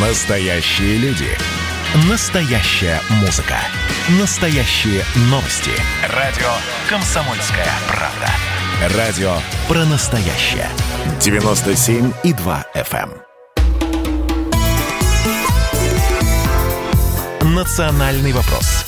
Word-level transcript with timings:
Настоящие 0.00 0.96
люди. 0.98 1.26
Настоящая 2.08 3.00
музыка. 3.20 3.56
Настоящие 4.20 5.02
новости. 5.22 5.72
Радио 6.14 6.46
«Комсомольская 6.88 7.66
правда». 7.88 8.96
Радио 8.96 9.32
про 9.66 9.84
настоящее. 9.86 10.68
97,2 11.18 12.64
FM. 12.76 13.10
эм. 17.40 17.54
Национальный 17.56 18.32
вопрос. 18.32 18.84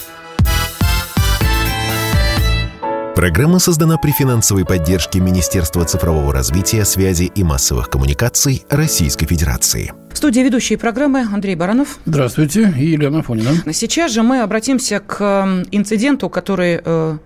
Программа 3.16 3.58
создана 3.58 3.98
при 3.98 4.12
финансовой 4.12 4.64
поддержке 4.64 5.18
Министерства 5.18 5.84
цифрового 5.84 6.32
развития, 6.32 6.84
связи 6.84 7.24
и 7.24 7.42
массовых 7.42 7.90
коммуникаций 7.90 8.64
Российской 8.70 9.26
Федерации. 9.26 9.92
В 10.12 10.16
студии 10.16 10.40
ведущие 10.40 10.76
программы 10.76 11.20
Андрей 11.20 11.54
Баранов. 11.54 11.98
Здравствуйте. 12.04 12.74
И 12.76 12.86
Елена 12.90 13.22
Фонина. 13.22 13.72
Сейчас 13.72 14.10
же 14.10 14.22
мы 14.22 14.40
обратимся 14.40 14.98
к 14.98 15.64
инциденту, 15.70 16.28
который, 16.28 16.80
э, 16.84 17.18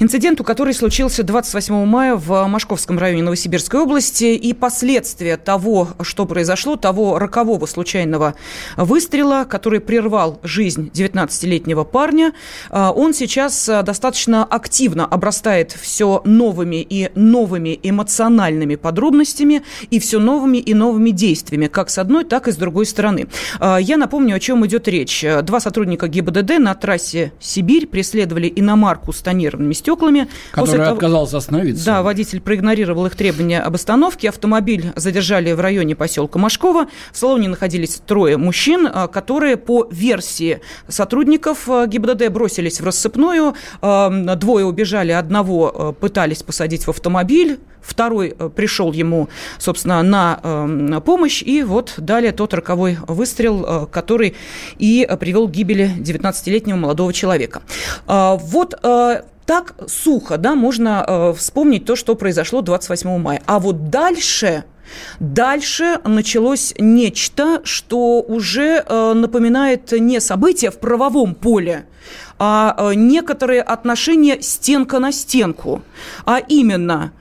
инциденту, 0.00 0.42
который 0.42 0.74
случился 0.74 1.22
28 1.22 1.86
мая 1.86 2.16
в 2.16 2.46
Машковском 2.46 2.98
районе 2.98 3.22
Новосибирской 3.22 3.80
области 3.80 4.24
и 4.24 4.52
последствия 4.52 5.36
того, 5.36 5.90
что 6.02 6.26
произошло, 6.26 6.76
того 6.76 7.18
рокового 7.18 7.66
случайного 7.66 8.34
выстрела, 8.76 9.44
который 9.44 9.80
прервал 9.80 10.40
жизнь 10.42 10.90
19-летнего 10.92 11.84
парня. 11.84 12.32
Э, 12.70 12.90
он 12.94 13.14
сейчас 13.14 13.70
достаточно 13.84 14.44
активно 14.44 15.06
обрастает 15.06 15.72
все 15.72 16.20
новыми 16.24 16.84
и 16.88 17.10
новыми 17.14 17.78
эмоциональными 17.82 18.74
подробностями 18.74 19.62
и 19.90 20.00
все 20.00 20.18
новыми 20.18 20.58
и 20.58 20.74
новыми 20.74 21.10
действиями, 21.10 21.68
как 21.68 21.90
с 21.90 21.98
одной, 21.98 22.23
так 22.24 22.48
и 22.48 22.52
с 22.52 22.56
другой 22.56 22.86
стороны. 22.86 23.28
А, 23.60 23.78
я 23.78 23.96
напомню, 23.96 24.36
о 24.36 24.40
чем 24.40 24.66
идет 24.66 24.88
речь. 24.88 25.24
Два 25.42 25.60
сотрудника 25.60 26.08
ГИБДД 26.08 26.58
на 26.58 26.74
трассе 26.74 27.32
Сибирь 27.40 27.86
преследовали 27.86 28.52
иномарку 28.54 29.12
с 29.12 29.20
тонированными 29.20 29.72
стеклами. 29.72 30.28
Который 30.52 30.78
того, 30.78 30.94
отказался 30.94 31.36
остановиться. 31.38 31.84
Да, 31.84 32.02
водитель 32.02 32.40
проигнорировал 32.40 33.06
их 33.06 33.16
требования 33.16 33.60
об 33.60 33.74
остановке. 33.74 34.28
Автомобиль 34.28 34.92
задержали 34.96 35.52
в 35.52 35.60
районе 35.60 35.94
поселка 35.94 36.38
Машкова. 36.38 36.86
В 37.12 37.16
салоне 37.16 37.48
находились 37.48 38.00
трое 38.06 38.36
мужчин, 38.36 38.88
а, 38.92 39.08
которые 39.08 39.56
по 39.56 39.86
версии 39.90 40.60
сотрудников 40.88 41.68
а, 41.68 41.86
ГИБДД 41.86 42.28
бросились 42.28 42.80
в 42.80 42.84
рассыпную. 42.84 43.54
Двое 43.80 44.64
убежали, 44.64 45.12
одного 45.12 45.94
пытались 46.00 46.42
посадить 46.42 46.86
в 46.86 46.90
автомобиль. 46.90 47.58
Второй 47.84 48.34
пришел 48.56 48.92
ему, 48.92 49.28
собственно, 49.58 50.02
на 50.02 51.00
помощь. 51.00 51.42
И 51.42 51.62
вот 51.62 51.94
далее 51.98 52.32
тот 52.32 52.54
роковой 52.54 52.98
выстрел, 53.06 53.64
э, 53.66 53.86
который 53.86 54.34
и 54.78 55.08
привел 55.20 55.48
к 55.48 55.52
гибели 55.52 55.90
19-летнего 55.98 56.76
молодого 56.76 57.12
человека. 57.12 57.62
А, 58.06 58.36
вот 58.36 58.78
э, 58.82 59.22
так 59.46 59.74
сухо, 59.86 60.38
да, 60.38 60.54
можно 60.54 61.04
э, 61.06 61.34
вспомнить 61.36 61.84
то, 61.84 61.96
что 61.96 62.14
произошло 62.14 62.62
28 62.62 63.18
мая. 63.18 63.42
А 63.46 63.58
вот 63.58 63.90
дальше... 63.90 64.64
Дальше 65.18 65.98
началось 66.04 66.74
нечто, 66.78 67.62
что 67.64 68.20
уже 68.20 68.84
напоминает 68.86 69.90
не 69.92 70.20
события 70.20 70.70
в 70.70 70.78
правовом 70.78 71.34
поле, 71.34 71.86
а 72.38 72.92
некоторые 72.94 73.62
отношения 73.62 74.42
стенка 74.42 74.98
на 74.98 75.10
стенку. 75.10 75.80
А 76.26 76.38
именно 76.38 77.12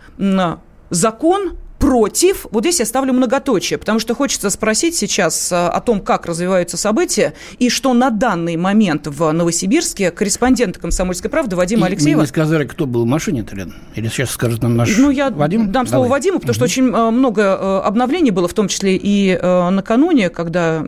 закон 0.89 1.57
против, 1.83 2.47
вот 2.49 2.63
здесь 2.63 2.79
я 2.79 2.85
ставлю 2.85 3.11
многоточие, 3.11 3.77
потому 3.77 3.99
что 3.99 4.15
хочется 4.15 4.49
спросить 4.49 4.95
сейчас 4.95 5.51
э, 5.51 5.55
о 5.55 5.81
том, 5.81 5.99
как 5.99 6.25
развиваются 6.25 6.77
события 6.77 7.33
и 7.59 7.69
что 7.69 7.93
на 7.93 8.09
данный 8.09 8.55
момент 8.55 9.07
в 9.07 9.29
Новосибирске 9.33 10.11
корреспондент 10.11 10.77
«Комсомольской 10.77 11.29
правды» 11.29 11.57
Вадим 11.57 11.83
Алексеева... 11.83 12.19
Мы 12.19 12.23
не 12.23 12.27
сказали, 12.27 12.63
кто 12.63 12.85
был 12.85 13.03
в 13.03 13.07
машине-то? 13.07 13.53
Или 13.95 14.07
сейчас 14.07 14.31
скажет 14.31 14.61
нам 14.61 14.77
наш 14.77 14.97
Ну, 14.97 15.09
я 15.09 15.29
Вадим? 15.29 15.73
дам 15.73 15.85
слово 15.85 16.05
Давай. 16.05 16.19
Вадиму, 16.19 16.39
потому 16.39 16.51
угу. 16.51 16.55
что 16.55 16.63
очень 16.63 16.87
э, 16.87 17.11
много 17.11 17.41
э, 17.41 17.81
обновлений 17.83 18.31
было, 18.31 18.47
в 18.47 18.53
том 18.53 18.69
числе 18.69 18.95
и 18.95 19.37
накануне, 19.43 20.29
когда 20.29 20.85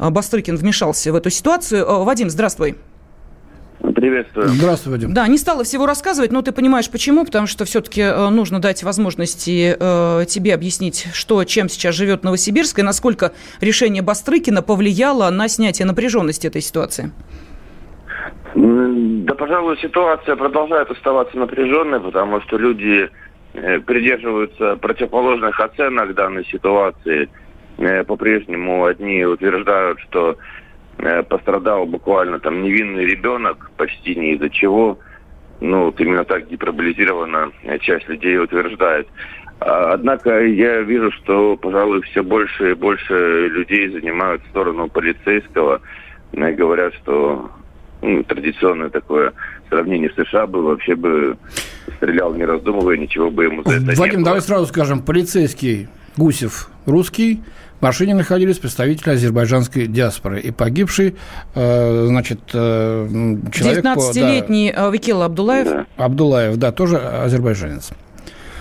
Бастрыкин 0.00 0.56
вмешался 0.56 1.12
в 1.12 1.14
эту 1.14 1.30
ситуацию. 1.30 2.04
Вадим, 2.04 2.28
здравствуй. 2.28 2.76
Приветствую. 3.80 4.48
Здравствуй, 4.48 4.94
Вадим. 4.94 5.14
Да, 5.14 5.26
не 5.28 5.38
стала 5.38 5.62
всего 5.62 5.86
рассказывать, 5.86 6.32
но 6.32 6.42
ты 6.42 6.50
понимаешь, 6.50 6.90
почему, 6.90 7.24
потому 7.24 7.46
что 7.46 7.64
все-таки 7.64 8.00
э, 8.00 8.28
нужно 8.28 8.60
дать 8.60 8.82
возможности 8.82 9.76
э, 9.78 10.24
тебе 10.26 10.52
объяснить, 10.54 11.06
что, 11.12 11.44
чем 11.44 11.68
сейчас 11.68 11.94
живет 11.94 12.24
Новосибирск, 12.24 12.80
и 12.80 12.82
насколько 12.82 13.32
решение 13.60 14.02
Бастрыкина 14.02 14.62
повлияло 14.62 15.30
на 15.30 15.48
снятие 15.48 15.86
напряженности 15.86 16.48
этой 16.48 16.60
ситуации. 16.60 17.12
Да, 18.54 19.34
пожалуй, 19.34 19.78
ситуация 19.78 20.34
продолжает 20.34 20.90
оставаться 20.90 21.36
напряженной, 21.38 22.00
потому 22.00 22.40
что 22.40 22.56
люди 22.58 23.08
э, 23.54 23.78
придерживаются 23.80 24.76
противоположных 24.76 25.58
оценок 25.60 26.14
данной 26.14 26.44
ситуации. 26.46 27.28
По-прежнему 28.08 28.86
одни 28.86 29.24
утверждают, 29.24 30.00
что 30.00 30.36
пострадал 31.28 31.86
буквально 31.86 32.40
там 32.40 32.62
невинный 32.62 33.04
ребенок, 33.04 33.70
почти 33.76 34.14
ни 34.14 34.34
из-за 34.34 34.50
чего. 34.50 34.98
Ну, 35.60 35.86
вот 35.86 36.00
именно 36.00 36.24
так 36.24 36.48
гиперболизированно 36.48 37.52
часть 37.80 38.08
людей 38.08 38.38
утверждает. 38.38 39.08
А, 39.60 39.92
однако 39.94 40.44
я 40.44 40.80
вижу, 40.82 41.10
что, 41.12 41.56
пожалуй, 41.56 42.02
все 42.02 42.22
больше 42.22 42.72
и 42.72 42.74
больше 42.74 43.48
людей 43.48 43.88
занимают 43.88 44.42
сторону 44.50 44.88
полицейского. 44.88 45.80
И 46.32 46.38
говорят, 46.52 46.94
что 46.94 47.50
ну, 48.02 48.22
традиционное 48.24 48.90
такое 48.90 49.32
сравнение 49.68 50.10
в 50.10 50.14
США 50.14 50.46
было, 50.46 50.70
вообще 50.70 50.94
бы 50.94 51.36
стрелял 51.96 52.34
не 52.34 52.44
раздумывая, 52.44 52.96
ничего 52.96 53.30
бы 53.30 53.44
ему 53.44 53.62
за 53.64 53.76
это 53.76 53.84
Вадим, 53.86 54.02
не 54.02 54.16
было. 54.16 54.24
давай 54.26 54.40
сразу 54.40 54.66
скажем, 54.66 55.02
полицейский 55.02 55.88
Гусев 56.16 56.70
русский, 56.88 57.42
в 57.78 57.82
машине 57.82 58.14
находились 58.14 58.58
представители 58.58 59.10
азербайджанской 59.10 59.86
диаспоры. 59.86 60.40
И 60.40 60.50
погибший, 60.50 61.14
э, 61.54 62.06
значит, 62.08 62.40
э, 62.52 63.06
человек... 63.52 63.84
19-летний 63.84 64.72
да, 64.72 64.88
э, 64.88 64.92
Викил 64.92 65.22
Абдулаев. 65.22 65.68
Да. 65.68 65.86
Абдулаев, 65.96 66.56
да, 66.56 66.72
тоже 66.72 66.96
азербайджанец. 66.96 67.90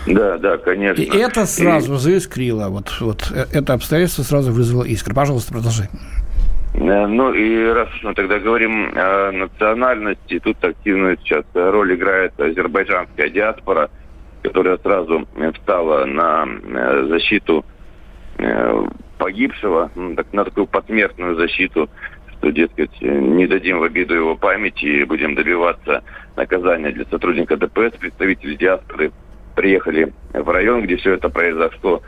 Да, 0.06 0.38
да, 0.38 0.58
конечно. 0.58 1.02
И 1.02 1.18
это 1.18 1.46
сразу 1.48 1.96
и... 1.96 1.98
заискрило. 1.98 2.70
Вот, 2.70 2.96
вот 3.00 3.32
это 3.32 3.74
обстоятельство 3.74 4.24
сразу 4.24 4.52
вызвало 4.52 4.84
искры. 4.84 5.16
Пожалуйста, 5.16 5.54
продолжай. 5.54 5.90
Ну 6.76 7.34
и 7.34 7.66
раз 7.72 7.90
уж 7.96 8.04
мы 8.04 8.14
тогда 8.14 8.38
говорим 8.38 8.92
о 8.96 9.32
национальности, 9.32 10.40
тут 10.40 10.64
активно 10.64 11.18
сейчас 11.18 11.44
роль 11.56 11.96
играет 11.96 12.40
азербайджанская 12.40 13.30
диаспора, 13.30 13.90
которая 14.44 14.78
сразу 14.78 15.28
встала 15.56 16.06
на 16.06 16.46
защиту 17.08 17.66
погибшего 19.18 19.92
ну, 19.96 20.16
на 20.32 20.46
такую 20.46 20.68
посмертную 20.68 21.36
защиту, 21.36 21.90
что, 22.34 22.52
дескать, 22.52 23.02
не 23.02 23.48
дадим 23.48 23.80
в 23.80 23.84
обиду 23.84 24.14
его 24.14 24.36
памяти 24.36 24.86
и 24.86 25.04
будем 25.04 25.36
добиваться 25.36 26.04
наказания 26.36 26.92
для 26.92 27.06
сотрудника 27.06 27.58
ДПС. 27.58 27.98
Представители 27.98 28.56
диаспоры 28.56 29.12
приехали 29.56 30.14
в 30.34 30.50
район, 30.50 30.84
где 30.84 30.98
все 30.98 31.14
это 31.14 31.30
произошло, 31.30 32.02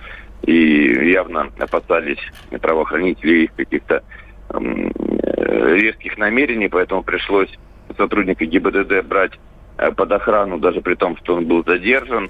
и 0.43 1.11
явно 1.11 1.49
опасались 1.57 2.19
правоохранителей 2.61 3.45
их 3.45 3.55
каких-то 3.55 4.03
э, 4.49 5.75
резких 5.75 6.17
намерений, 6.17 6.69
поэтому 6.69 7.03
пришлось 7.03 7.49
сотрудника 7.97 8.45
ГИБДД 8.45 9.03
брать 9.03 9.33
э, 9.77 9.91
под 9.91 10.11
охрану, 10.11 10.59
даже 10.59 10.81
при 10.81 10.93
том, 10.93 11.17
что 11.17 11.35
он 11.35 11.47
был 11.47 11.63
задержан. 11.65 12.29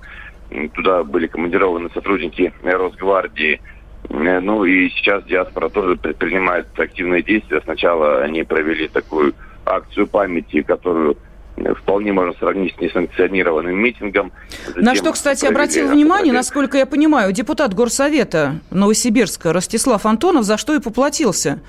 Туда 0.73 1.03
были 1.03 1.27
командированы 1.27 1.89
сотрудники 1.93 2.51
Росгвардии, 2.63 3.61
Э, 3.61 3.78
ну 4.07 4.65
и 4.65 4.89
сейчас 4.89 5.23
диаспора 5.25 5.69
тоже 5.69 5.95
предпринимает 5.95 6.67
активные 6.77 7.21
действия. 7.21 7.61
Сначала 7.63 8.21
они 8.21 8.43
провели 8.43 8.87
такую 8.87 9.33
акцию 9.65 10.07
памяти, 10.07 10.61
которую 10.61 11.17
э, 11.57 11.73
вполне 11.73 12.11
можно 12.11 12.33
сравнить 12.33 12.75
с 12.75 12.79
несанкционированным 12.79 13.75
митингом. 13.75 14.31
Затем 14.67 14.83
На 14.83 14.95
что, 14.95 15.11
кстати, 15.11 15.45
обратил 15.45 15.89
внимание, 15.89 16.33
насколько 16.33 16.77
я 16.77 16.85
понимаю, 16.85 17.31
депутат 17.33 17.73
Горсовета 17.73 18.59
Новосибирска 18.71 19.53
Ростислав 19.53 20.05
Антонов, 20.05 20.43
за 20.43 20.57
что 20.57 20.75
и 20.75 20.79
поплатился. 20.79 21.59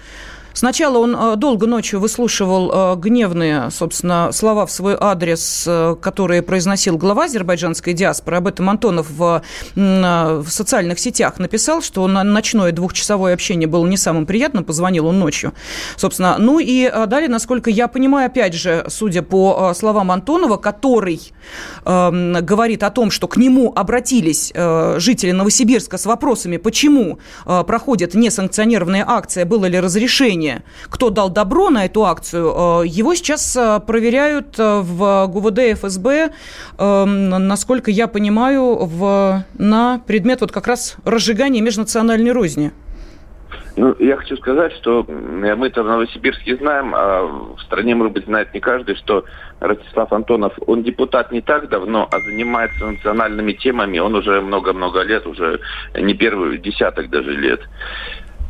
Сначала 0.53 0.99
он 0.99 1.17
э, 1.17 1.37
долго 1.37 1.67
ночью 1.67 2.01
выслушивал 2.01 2.71
э, 2.73 2.97
гневные, 2.97 3.71
собственно, 3.71 4.31
слова 4.33 4.67
в 4.67 4.71
свой 4.71 4.97
адрес, 4.99 5.65
э, 5.67 5.97
которые 6.01 6.43
произносил 6.43 6.97
глава 6.97 7.25
азербайджанской 7.25 7.93
диаспоры. 7.93 8.39
Об 8.39 8.47
этом 8.47 8.69
Антонов 8.69 9.11
в, 9.11 9.43
в 9.75 10.47
социальных 10.49 10.99
сетях 10.99 11.39
написал, 11.39 11.83
что 11.83 12.07
ночное 12.07 12.73
двухчасовое 12.73 13.35
общение 13.35 13.69
было 13.69 13.87
не 13.87 13.97
самым 13.97 14.27
приятным, 14.27 14.65
позвонил 14.65 15.07
он 15.07 15.19
ночью. 15.19 15.53
Собственно, 15.97 16.37
ну 16.39 16.59
и 16.59 16.91
далее, 17.07 17.29
насколько 17.29 17.71
я 17.71 17.89
понимаю, 17.89 18.27
опять 18.27 18.55
же, 18.55 18.85
судя 18.89 19.23
по 19.23 19.73
словам 19.75 20.11
Антонова, 20.11 20.57
который 20.57 21.21
э, 21.85 22.41
говорит 22.41 22.83
о 22.83 22.91
том, 22.91 23.11
что 23.11 23.29
к 23.29 23.37
нему 23.37 23.73
обратились 23.75 24.53
э, 24.55 24.97
жители 24.99 25.33
Новосибирска 25.33 25.99
с 25.99 26.07
вопросами, 26.07 26.57
почему 26.57 27.19
э, 27.47 27.65
проходит 27.67 28.15
несанкционированная 28.15 29.05
акция, 29.07 29.45
было 29.45 29.67
ли 29.67 29.79
разрешение, 29.81 30.40
кто 30.89 31.11
дал 31.11 31.31
добро 31.31 31.71
на 31.71 31.85
эту 31.85 32.05
акцию, 32.05 32.83
э, 32.83 32.87
его 32.87 33.15
сейчас 33.15 33.57
э, 33.57 33.81
проверяют 33.87 34.59
э, 34.59 34.81
в 34.81 35.27
ГУВД 35.27 35.59
ФСБ, 35.81 36.31
насколько 36.79 37.91
я 37.91 38.07
понимаю, 38.09 38.77
в, 38.77 39.45
на 39.59 39.99
предмет 40.07 40.41
вот 40.41 40.53
как 40.53 40.67
раз 40.67 40.97
разжигания 41.05 41.61
межнациональной 41.61 42.33
розни. 42.33 42.73
Ну, 43.77 43.95
я 43.99 44.17
хочу 44.17 44.37
сказать, 44.37 44.73
что 44.75 45.05
мы-то 45.09 45.83
в 45.83 45.87
Новосибирске 45.87 46.57
знаем, 46.57 46.93
а 46.95 47.23
в 47.23 47.61
стране, 47.63 47.95
может 47.95 48.13
быть, 48.13 48.25
знает 48.27 48.53
не 48.53 48.61
каждый, 48.61 48.97
что 48.97 49.25
Ростислав 49.61 50.13
Антонов, 50.13 50.53
он 50.67 50.83
депутат 50.83 51.33
не 51.33 51.41
так 51.41 51.69
давно, 51.69 52.09
а 52.11 52.21
занимается 52.21 52.85
национальными 52.85 53.53
темами. 53.53 53.99
Он 53.99 54.15
уже 54.15 54.41
много-много 54.41 55.03
лет, 55.03 55.27
уже 55.27 55.61
не 55.95 56.15
первый 56.15 56.59
десяток 56.59 57.11
даже 57.11 57.33
лет. 57.33 57.61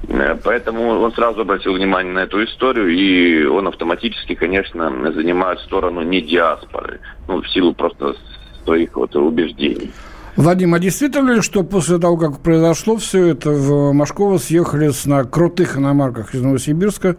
Э, 0.08 0.36
поэтому 0.42 0.88
он 0.88 1.12
сразу 1.12 1.42
обратил 1.42 1.74
внимание 1.74 2.12
на 2.12 2.20
эту 2.20 2.42
историю, 2.44 2.88
и 2.88 3.44
он 3.44 3.68
автоматически, 3.68 4.34
конечно, 4.34 4.90
занимает 5.12 5.60
сторону 5.60 6.02
не 6.02 6.20
диаспоры, 6.20 7.00
ну, 7.28 7.42
в 7.42 7.48
силу 7.50 7.74
просто 7.74 8.14
своих 8.64 8.96
вот 8.96 9.14
убеждений. 9.16 9.90
Владимир, 10.36 10.76
а 10.76 10.78
действительно 10.78 11.32
ли, 11.32 11.40
что 11.42 11.64
после 11.64 11.98
того, 11.98 12.16
как 12.16 12.40
произошло 12.40 12.96
все 12.96 13.26
это, 13.26 13.50
в 13.50 13.92
Машково 13.92 14.38
съехали 14.38 14.90
на 15.04 15.24
крутых 15.24 15.76
иномарках 15.76 16.34
из 16.34 16.40
Новосибирска 16.40 17.16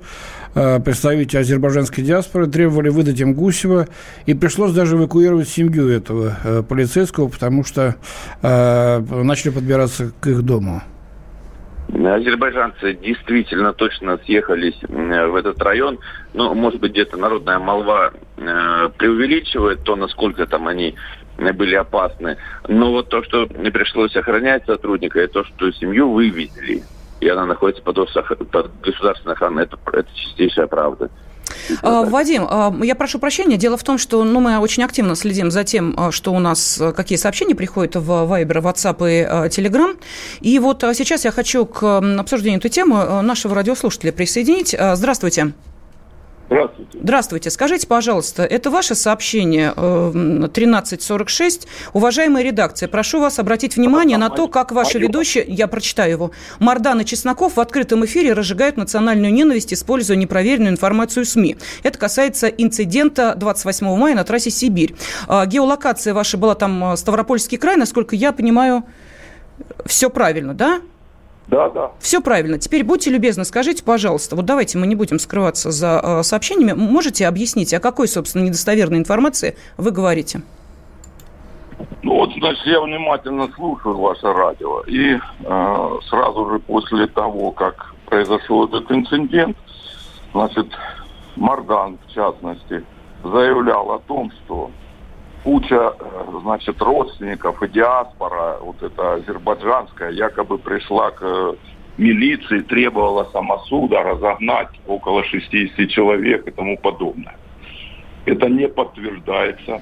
э, 0.56 0.80
представители 0.80 1.38
азербайджанской 1.38 2.04
диаспоры, 2.04 2.48
требовали 2.48 2.90
выдать 2.90 3.20
им 3.20 3.34
Гусева, 3.34 3.88
и 4.26 4.34
пришлось 4.34 4.72
даже 4.72 4.96
эвакуировать 4.96 5.50
семью 5.50 5.90
этого 5.90 6.38
э, 6.44 6.64
полицейского, 6.64 7.28
потому 7.28 7.64
что 7.64 7.96
начали 8.42 9.52
подбираться 9.52 10.12
к 10.20 10.28
их 10.28 10.42
дому? 10.42 10.82
Азербайджанцы 11.94 12.94
действительно 12.94 13.74
точно 13.74 14.18
съехались 14.20 14.78
в 14.82 15.36
этот 15.36 15.62
район. 15.62 16.00
Но, 16.34 16.54
может 16.54 16.80
быть, 16.80 16.92
где-то 16.92 17.18
народная 17.18 17.60
молва 17.60 18.12
э, 18.38 18.90
преувеличивает 18.98 19.84
то, 19.84 19.96
насколько 19.96 20.46
там 20.46 20.68
они 20.68 20.96
были 21.38 21.76
опасны. 21.76 22.38
Но 22.68 22.92
вот 22.92 23.10
то, 23.10 23.24
что 23.24 23.48
пришлось 23.48 24.16
охранять 24.16 24.66
сотрудника, 24.66 25.22
и 25.22 25.28
то, 25.28 25.44
что 25.44 25.72
семью 25.72 26.12
вывезли, 26.12 26.84
и 27.20 27.28
она 27.28 27.46
находится 27.46 27.84
под, 27.84 27.96
под 28.52 28.82
государственной 28.82 29.34
охраной, 29.34 29.64
это, 29.64 29.78
это 29.92 30.08
чистейшая 30.16 30.68
правда. 30.68 31.10
А, 31.82 32.04
Вадим, 32.04 32.46
а, 32.50 32.74
я 32.84 32.96
прошу 32.96 33.20
прощения. 33.20 33.58
Дело 33.58 33.78
в 33.78 33.84
том, 33.84 33.98
что 33.98 34.24
ну, 34.24 34.40
мы 34.40 34.58
очень 34.60 34.84
активно 34.84 35.16
следим 35.16 35.52
за 35.52 35.64
тем, 35.64 35.96
а, 35.98 36.12
что 36.12 36.34
у 36.34 36.40
нас, 36.40 36.82
какие 36.96 37.18
сообщения 37.18 37.56
приходят 37.56 37.96
в 37.96 38.10
Viber, 38.10 38.62
WhatsApp 38.62 38.98
и 39.02 39.50
Telegram. 39.50 39.98
И 40.42 40.60
вот 40.60 40.84
сейчас 40.94 41.26
я 41.26 41.32
хочу 41.32 41.66
к 41.66 41.98
обсуждению 42.20 42.60
этой 42.60 42.70
темы 42.70 43.22
нашего 43.22 43.56
радиослушателя 43.56 44.12
присоединить. 44.12 44.70
Здравствуйте. 44.70 45.12
Здравствуйте. 45.12 45.71
Здравствуйте. 46.94 47.50
Скажите, 47.50 47.88
пожалуйста, 47.88 48.44
это 48.44 48.70
ваше 48.70 48.94
сообщение 48.94 49.72
1346. 49.72 51.64
Э, 51.64 51.68
Уважаемая 51.94 52.44
редакция, 52.44 52.90
прошу 52.90 53.22
вас 53.22 53.40
обратить 53.40 53.78
внимание 53.78 54.18
на 54.18 54.30
то, 54.30 54.50
как 54.50 54.74
ваши 54.74 55.00
ведущие, 55.00 55.46
я 55.48 55.68
прочитаю 55.68 56.12
его, 56.12 56.32
Мардан 56.60 57.00
и 57.00 57.06
Чесноков 57.06 57.56
в 57.56 57.60
открытом 57.62 58.04
эфире 58.04 58.34
разжигают 58.34 58.76
национальную 58.76 59.34
ненависть, 59.34 59.74
используя 59.74 60.18
непроверенную 60.18 60.74
информацию 60.74 61.26
СМИ. 61.26 61.56
Это 61.84 61.98
касается 61.98 62.48
инцидента 62.48 63.34
28 63.36 63.96
мая 63.96 64.14
на 64.14 64.26
трассе 64.26 64.50
Сибирь. 64.50 64.96
А, 65.28 65.46
геолокация 65.46 66.14
ваша 66.14 66.38
была 66.38 66.56
там 66.56 66.92
э, 66.94 66.98
Ставропольский 66.98 67.58
край, 67.58 67.78
насколько 67.78 68.14
я 68.16 68.34
понимаю, 68.34 68.84
все 69.86 70.10
правильно, 70.10 70.54
да? 70.54 70.82
Да, 71.52 71.70
да. 71.70 71.92
Все 72.00 72.22
правильно. 72.22 72.58
Теперь 72.58 72.86
будьте 72.86 73.10
любезны, 73.10 73.44
скажите, 73.44 73.84
пожалуйста, 73.84 74.38
вот 74.38 74.46
давайте 74.46 74.78
мы 74.78 74.88
не 74.88 74.96
будем 74.96 75.20
скрываться 75.20 75.70
за 75.70 76.00
э, 76.02 76.24
сообщениями. 76.24 76.72
Можете 76.72 77.28
объяснить, 77.28 77.74
о 77.74 77.82
какой, 77.82 78.08
собственно, 78.08 78.44
недостоверной 78.44 79.00
информации 79.00 79.58
вы 79.76 79.92
говорите? 79.92 80.44
Ну 82.04 82.16
вот, 82.16 82.32
значит, 82.38 82.66
я 82.66 82.80
внимательно 82.80 83.50
слушаю 83.54 83.98
ваше 83.98 84.32
радио. 84.32 84.80
И 84.88 85.16
э, 85.16 86.00
сразу 86.10 86.50
же 86.52 86.60
после 86.60 87.08
того, 87.08 87.52
как 87.52 87.96
произошел 88.06 88.66
этот 88.66 88.90
инцидент, 88.90 89.58
значит, 90.32 90.68
Мардан, 91.36 91.98
в 92.08 92.14
частности, 92.14 92.86
заявлял 93.26 93.92
о 93.92 94.00
том, 94.00 94.32
что 94.46 94.72
куча, 95.44 95.94
э, 96.00 96.40
значит, 96.42 96.82
родственников 96.82 97.62
и 97.64 97.68
диаспора, 97.68 98.58
вот 98.62 98.82
эта 98.82 99.14
азербайджанская, 99.14 100.12
якобы 100.12 100.58
пришла 100.58 101.12
к 101.12 101.22
э, 101.22 101.54
милиции, 101.98 102.60
требовала 102.62 103.28
самосуда 103.32 104.04
разогнать 104.04 104.70
около 104.88 105.24
60 105.24 105.90
человек 105.90 106.48
и 106.48 106.52
тому 106.52 106.78
подобное. 106.78 107.36
Это 108.26 108.48
не 108.50 108.68
подтверждается. 108.68 109.82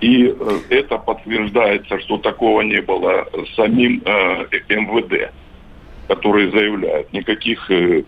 И 0.00 0.26
э, 0.26 0.58
это 0.70 0.98
подтверждается, 0.98 1.98
что 2.00 2.18
такого 2.18 2.62
не 2.62 2.80
было 2.80 3.26
самим 3.54 4.02
э, 4.04 4.46
МВД, 4.68 5.32
которые 6.08 6.50
заявляют. 6.50 7.12
Никаких 7.12 7.70
Э, 7.70 8.02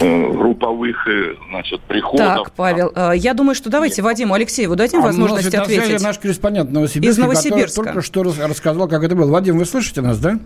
групповых 0.00 1.06
э, 1.06 1.34
значит, 1.50 1.80
приходов. 1.82 2.44
Так, 2.44 2.52
Павел, 2.52 2.92
э, 2.94 3.12
я 3.16 3.34
думаю, 3.34 3.54
что 3.54 3.70
давайте 3.70 4.02
Нет. 4.02 4.06
Вадиму 4.06 4.34
Алексееву 4.34 4.76
дадим 4.76 5.00
а 5.00 5.06
возможность 5.06 5.54
ответить. 5.54 6.02
наш 6.02 6.18
корреспондент 6.18 6.70
Новосибирска, 6.70 7.10
Из 7.10 7.18
Новосибирска. 7.18 7.84
только 7.84 8.02
что 8.02 8.22
рассказал, 8.22 8.88
как 8.88 9.02
это 9.04 9.14
было. 9.14 9.30
Вадим, 9.30 9.58
вы 9.58 9.64
слышите 9.64 10.00
нас, 10.00 10.18
да? 10.18 10.38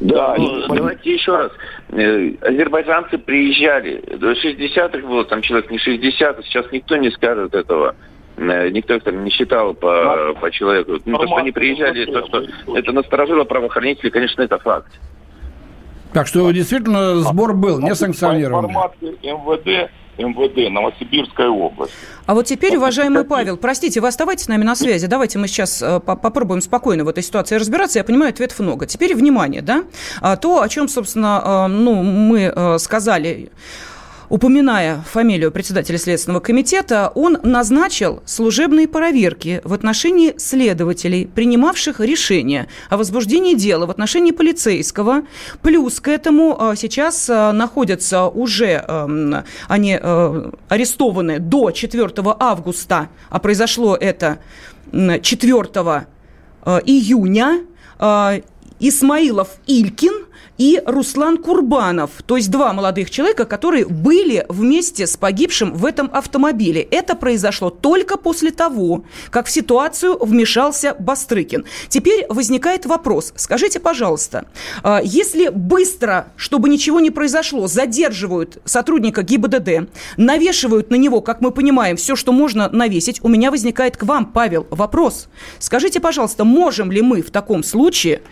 Да, 0.00 0.34
ну, 0.36 0.66
давайте 0.68 1.14
еще 1.14 1.36
раз. 1.36 1.52
Азербайджанцы 1.90 3.18
приезжали. 3.18 4.02
До 4.16 4.32
60-х 4.32 5.06
было 5.06 5.24
там 5.24 5.42
человек 5.42 5.70
не 5.70 5.78
60, 5.78 6.38
а 6.38 6.42
сейчас 6.42 6.66
никто 6.72 6.96
не 6.96 7.10
скажет 7.10 7.54
этого. 7.54 7.94
Никто 8.36 8.94
их 8.94 9.04
там 9.04 9.22
не 9.22 9.30
считал 9.30 9.74
по, 9.74 10.34
по 10.40 10.50
человеку. 10.50 10.98
Ну, 11.04 11.18
то, 11.18 11.26
что 11.26 11.36
они 11.36 11.52
приезжали, 11.52 12.06
то, 12.06 12.26
что 12.26 12.44
это 12.74 12.92
насторожило 12.92 13.44
правоохранителей, 13.44 14.10
конечно, 14.10 14.42
это 14.42 14.58
факт. 14.58 14.90
Так 16.12 16.26
что 16.26 16.50
действительно 16.50 17.16
сбор 17.20 17.54
был 17.54 17.80
не 17.80 17.94
санкционированный. 17.94 18.74
МВД 19.22 19.90
МВД 20.18 20.70
Новосибирской 20.70 21.48
области. 21.48 21.94
А 22.26 22.34
вот 22.34 22.46
теперь, 22.46 22.76
уважаемый 22.76 23.24
Павел, 23.24 23.56
простите, 23.56 24.00
вы 24.00 24.08
оставайтесь 24.08 24.44
с 24.44 24.48
нами 24.48 24.62
на 24.62 24.74
связи. 24.74 25.06
Давайте 25.06 25.38
мы 25.38 25.48
сейчас 25.48 25.82
э, 25.82 26.00
попробуем 26.00 26.60
спокойно 26.60 27.04
в 27.04 27.08
этой 27.08 27.22
ситуации 27.22 27.56
разбираться. 27.56 27.98
Я 27.98 28.04
понимаю, 28.04 28.30
ответов 28.30 28.58
много. 28.60 28.86
Теперь 28.86 29.14
внимание, 29.14 29.62
да? 29.62 29.84
А 30.20 30.36
то, 30.36 30.60
о 30.60 30.68
чем, 30.68 30.88
собственно, 30.88 31.42
э, 31.44 31.66
ну, 31.68 32.02
мы 32.02 32.52
э, 32.54 32.78
сказали 32.78 33.50
упоминая 34.32 35.02
фамилию 35.02 35.52
председателя 35.52 35.98
Следственного 35.98 36.40
комитета, 36.40 37.12
он 37.14 37.36
назначил 37.42 38.22
служебные 38.24 38.88
проверки 38.88 39.60
в 39.62 39.74
отношении 39.74 40.32
следователей, 40.38 41.26
принимавших 41.26 42.00
решение 42.00 42.66
о 42.88 42.96
возбуждении 42.96 43.52
дела 43.52 43.84
в 43.84 43.90
отношении 43.90 44.30
полицейского. 44.32 45.24
Плюс 45.60 46.00
к 46.00 46.08
этому 46.08 46.56
а, 46.58 46.76
сейчас 46.76 47.28
а, 47.28 47.52
находятся 47.52 48.26
уже, 48.26 48.82
эм, 48.88 49.44
они 49.68 49.98
э, 50.00 50.50
арестованы 50.70 51.38
до 51.38 51.70
4 51.70 52.10
августа, 52.40 53.10
а 53.28 53.38
произошло 53.38 53.94
это 53.94 54.38
4 54.92 55.26
э, 56.64 56.80
июня, 56.86 57.66
э, 57.98 58.40
Исмаилов 58.80 59.50
Илькин– 59.66 60.24
и 60.62 60.80
Руслан 60.86 61.38
Курбанов, 61.38 62.10
то 62.24 62.36
есть 62.36 62.48
два 62.48 62.72
молодых 62.72 63.10
человека, 63.10 63.46
которые 63.46 63.84
были 63.84 64.46
вместе 64.48 65.08
с 65.08 65.16
погибшим 65.16 65.74
в 65.74 65.84
этом 65.84 66.08
автомобиле. 66.12 66.82
Это 66.82 67.16
произошло 67.16 67.68
только 67.68 68.16
после 68.16 68.52
того, 68.52 69.02
как 69.30 69.46
в 69.46 69.50
ситуацию 69.50 70.16
вмешался 70.24 70.94
Бастрыкин. 71.00 71.64
Теперь 71.88 72.26
возникает 72.28 72.86
вопрос. 72.86 73.32
Скажите, 73.34 73.80
пожалуйста, 73.80 74.44
а, 74.84 75.00
если 75.02 75.48
быстро, 75.48 76.28
чтобы 76.36 76.68
ничего 76.68 77.00
не 77.00 77.10
произошло, 77.10 77.66
задерживают 77.66 78.58
сотрудника 78.64 79.24
ГИБДД, 79.24 79.90
навешивают 80.16 80.90
на 80.90 80.94
него, 80.94 81.22
как 81.22 81.40
мы 81.40 81.50
понимаем, 81.50 81.96
все, 81.96 82.14
что 82.14 82.30
можно 82.30 82.68
навесить, 82.68 83.18
у 83.24 83.28
меня 83.28 83.50
возникает 83.50 83.96
к 83.96 84.04
вам, 84.04 84.26
Павел, 84.26 84.68
вопрос. 84.70 85.26
Скажите, 85.58 85.98
пожалуйста, 85.98 86.44
можем 86.44 86.92
ли 86.92 87.02
мы 87.02 87.20
в 87.20 87.32
таком 87.32 87.64
случае 87.64 88.22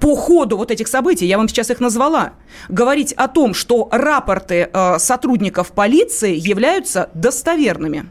по 0.00 0.14
ходу 0.14 0.56
вот 0.56 0.70
этих 0.70 0.88
событий, 0.88 1.26
я 1.26 1.38
вам 1.38 1.48
сейчас 1.48 1.70
их 1.70 1.80
назвала, 1.80 2.32
говорить 2.68 3.12
о 3.12 3.28
том, 3.28 3.54
что 3.54 3.88
рапорты 3.90 4.68
э, 4.72 4.98
сотрудников 4.98 5.72
полиции 5.72 6.34
являются 6.34 7.10
достоверными? 7.14 8.04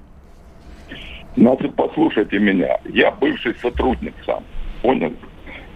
Значит, 1.35 1.75
послушайте 1.75 2.39
меня. 2.39 2.79
Я 2.85 3.11
бывший 3.11 3.55
сотрудник 3.61 4.15
сам. 4.25 4.43
Понял? 4.81 5.13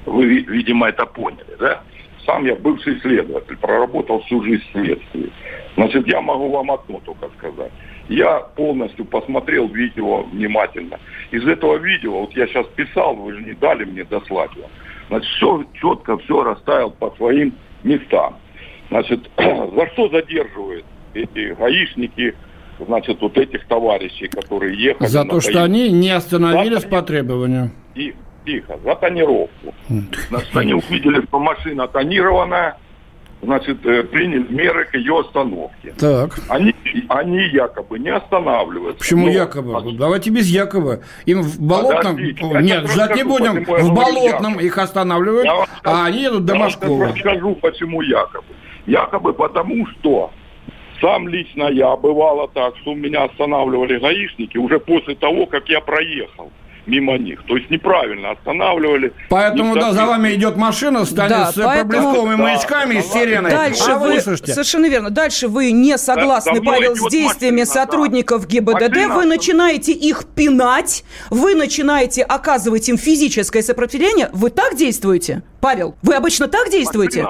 Вы, 0.05 0.25
видимо, 0.25 0.89
это 0.89 1.05
поняли, 1.05 1.55
да? 1.59 1.81
Сам 2.25 2.45
я 2.45 2.55
бывший 2.55 2.99
следователь, 3.01 3.57
проработал 3.57 4.21
всю 4.21 4.43
жизнь 4.43 4.63
в 4.69 4.71
следствии. 4.71 5.31
Значит, 5.75 6.07
я 6.07 6.21
могу 6.21 6.49
вам 6.49 6.71
одно 6.71 6.99
только 7.05 7.29
сказать. 7.37 7.71
Я 8.09 8.39
полностью 8.39 9.05
посмотрел 9.05 9.67
видео 9.67 10.23
внимательно. 10.23 10.99
Из 11.31 11.47
этого 11.47 11.77
видео, 11.77 12.21
вот 12.21 12.33
я 12.33 12.47
сейчас 12.47 12.65
писал, 12.75 13.15
вы 13.15 13.33
же 13.33 13.41
не 13.41 13.53
дали 13.53 13.85
мне 13.85 14.03
дослать 14.03 14.51
его. 14.55 14.67
Значит, 15.11 15.29
все 15.35 15.65
четко, 15.73 16.17
все 16.19 16.41
расставил 16.41 16.91
по 16.91 17.11
своим 17.17 17.53
местам. 17.83 18.37
Значит, 18.89 19.29
за 19.37 19.87
что 19.91 20.07
задерживают 20.07 20.85
эти 21.13 21.53
гаишники, 21.53 22.33
значит, 22.79 23.19
вот 23.19 23.37
этих 23.37 23.67
товарищей, 23.67 24.29
которые 24.29 24.81
ехали... 24.81 25.09
За 25.09 25.25
то, 25.25 25.41
что 25.41 25.65
они 25.65 25.91
не 25.91 26.11
остановились 26.11 26.85
по 26.85 27.01
требованию. 27.01 27.71
И, 27.93 28.15
тихо, 28.45 28.79
за 28.85 28.95
тонировку. 28.95 29.75
Значит, 30.29 30.55
они 30.55 30.73
увидели, 30.75 31.21
что 31.25 31.39
машина 31.39 31.89
тонированная, 31.89 32.77
значит, 33.41 33.85
э, 33.85 34.03
приняли 34.03 34.45
меры 34.51 34.85
к 34.85 34.95
ее 34.95 35.19
остановке. 35.19 35.93
Так. 35.97 36.39
Они, 36.49 36.75
они 37.09 37.43
якобы 37.49 37.99
не 37.99 38.09
останавливаются. 38.09 38.99
Почему 38.99 39.27
но... 39.27 39.31
якобы? 39.31 39.77
А... 39.77 39.81
Давайте 39.97 40.29
без 40.29 40.47
якобы. 40.47 41.03
Им 41.25 41.41
в 41.41 41.59
болотном... 41.59 42.15
Подождите, 42.15 42.43
Нет, 42.61 42.89
ждать 42.89 43.15
не 43.15 43.23
будем. 43.23 43.63
В 43.63 43.93
болотном 43.93 44.53
якобы. 44.53 44.63
их 44.63 44.77
останавливают, 44.77 45.47
а 45.83 46.05
они 46.05 46.21
едут 46.23 46.45
до 46.45 46.55
Москвы. 46.55 46.97
Я 46.97 47.13
расскажу, 47.13 47.55
почему 47.55 48.01
якобы. 48.01 48.45
Якобы 48.85 49.33
потому, 49.33 49.87
что 49.87 50.31
сам 50.99 51.27
лично 51.27 51.69
я 51.69 51.95
бывало 51.95 52.47
так, 52.47 52.77
что 52.77 52.93
меня 52.93 53.23
останавливали 53.25 53.97
гаишники 53.97 54.57
уже 54.57 54.79
после 54.79 55.15
того, 55.15 55.45
как 55.45 55.67
я 55.69 55.81
проехал 55.81 56.51
мимо 56.91 57.17
них. 57.17 57.39
То 57.47 57.55
есть 57.55 57.69
неправильно 57.69 58.31
останавливали. 58.31 59.13
Поэтому, 59.29 59.75
да, 59.75 59.93
за 59.93 60.05
вами 60.05 60.33
идет 60.33 60.57
машина, 60.57 61.05
станет 61.05 61.29
да, 61.29 61.51
с 61.51 61.55
поэтому... 61.55 61.89
проблесковыми 61.89 62.35
да, 62.35 62.43
маячками 62.43 62.95
и 62.95 63.01
сиреной. 63.01 63.51
Дальше 63.51 63.91
а 63.91 63.97
вы, 63.97 64.19
слышите? 64.19 64.53
совершенно 64.53 64.87
верно, 64.87 65.09
дальше 65.09 65.47
вы 65.47 65.71
не 65.71 65.97
согласны, 65.97 66.59
да, 66.59 66.71
Павел, 66.71 66.95
с 66.95 67.09
действиями 67.09 67.61
машина, 67.61 67.73
сотрудников 67.73 68.41
да. 68.41 68.47
ГИБДД, 68.49 68.95
машина. 68.95 69.15
вы 69.15 69.25
начинаете 69.25 69.93
их 69.93 70.25
пинать, 70.35 71.05
вы 71.29 71.55
начинаете 71.55 72.23
оказывать 72.23 72.89
им 72.89 72.97
физическое 72.97 73.63
сопротивление, 73.63 74.29
вы 74.33 74.49
так 74.49 74.75
действуете? 74.75 75.43
Павел, 75.61 75.95
вы 76.01 76.15
обычно 76.15 76.47
так 76.47 76.69
действуете? 76.69 77.25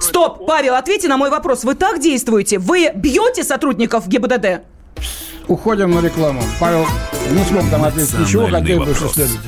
Стоп, 0.00 0.46
Павел, 0.46 0.74
ответьте 0.74 1.06
на 1.06 1.16
мой 1.16 1.30
вопрос. 1.30 1.64
Вы 1.64 1.74
так 1.74 2.00
действуете? 2.00 2.58
Вы 2.58 2.90
бьете 2.94 3.44
сотрудников 3.44 4.08
ГИБДД? 4.08 4.62
Уходим 5.46 5.90
на 5.90 6.00
рекламу. 6.00 6.42
Павел 6.58 6.84
не 7.30 7.44
смог 7.44 7.70
там 7.70 7.84
ответить 7.84 8.18
ничего, 8.18 8.48
хотел 8.48 8.84
бы 8.84 8.94
следователь. 8.94 9.38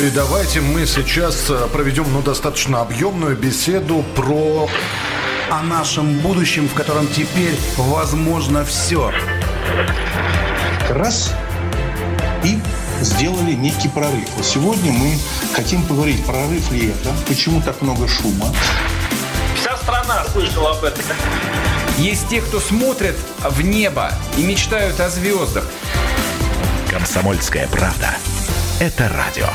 И 0.00 0.10
давайте 0.10 0.60
мы 0.60 0.86
сейчас 0.86 1.48
э, 1.48 1.66
проведем 1.72 2.04
ну, 2.12 2.20
достаточно 2.20 2.82
объемную 2.82 3.36
беседу 3.36 4.04
про... 4.14 4.68
О 5.50 5.62
нашем 5.62 6.18
будущем, 6.18 6.68
в 6.68 6.74
котором 6.74 7.06
теперь 7.06 7.54
возможно 7.76 8.64
все. 8.64 9.12
Раз 10.90 11.32
и 12.42 12.58
сделали 13.02 13.52
некий 13.52 13.88
прорыв. 13.88 14.28
Вот 14.36 14.44
сегодня 14.44 14.90
мы 14.90 15.16
хотим 15.54 15.82
поговорить, 15.84 16.24
прорыв 16.24 16.72
ли 16.72 16.88
это, 16.88 17.10
почему 17.28 17.60
так 17.62 17.80
много 17.82 18.08
шума. 18.08 18.52
Вся 19.56 19.76
страна 19.76 20.24
слышала 20.32 20.72
об 20.72 20.84
этом. 20.84 21.04
Есть 21.98 22.28
те, 22.28 22.40
кто 22.40 22.58
смотрят 22.58 23.14
в 23.48 23.62
небо 23.62 24.10
и 24.36 24.44
мечтают 24.44 24.98
о 24.98 25.08
звездах. 25.08 25.64
Комсомольская 26.90 27.68
правда. 27.68 28.08
Это 28.80 29.08
радио. 29.08 29.46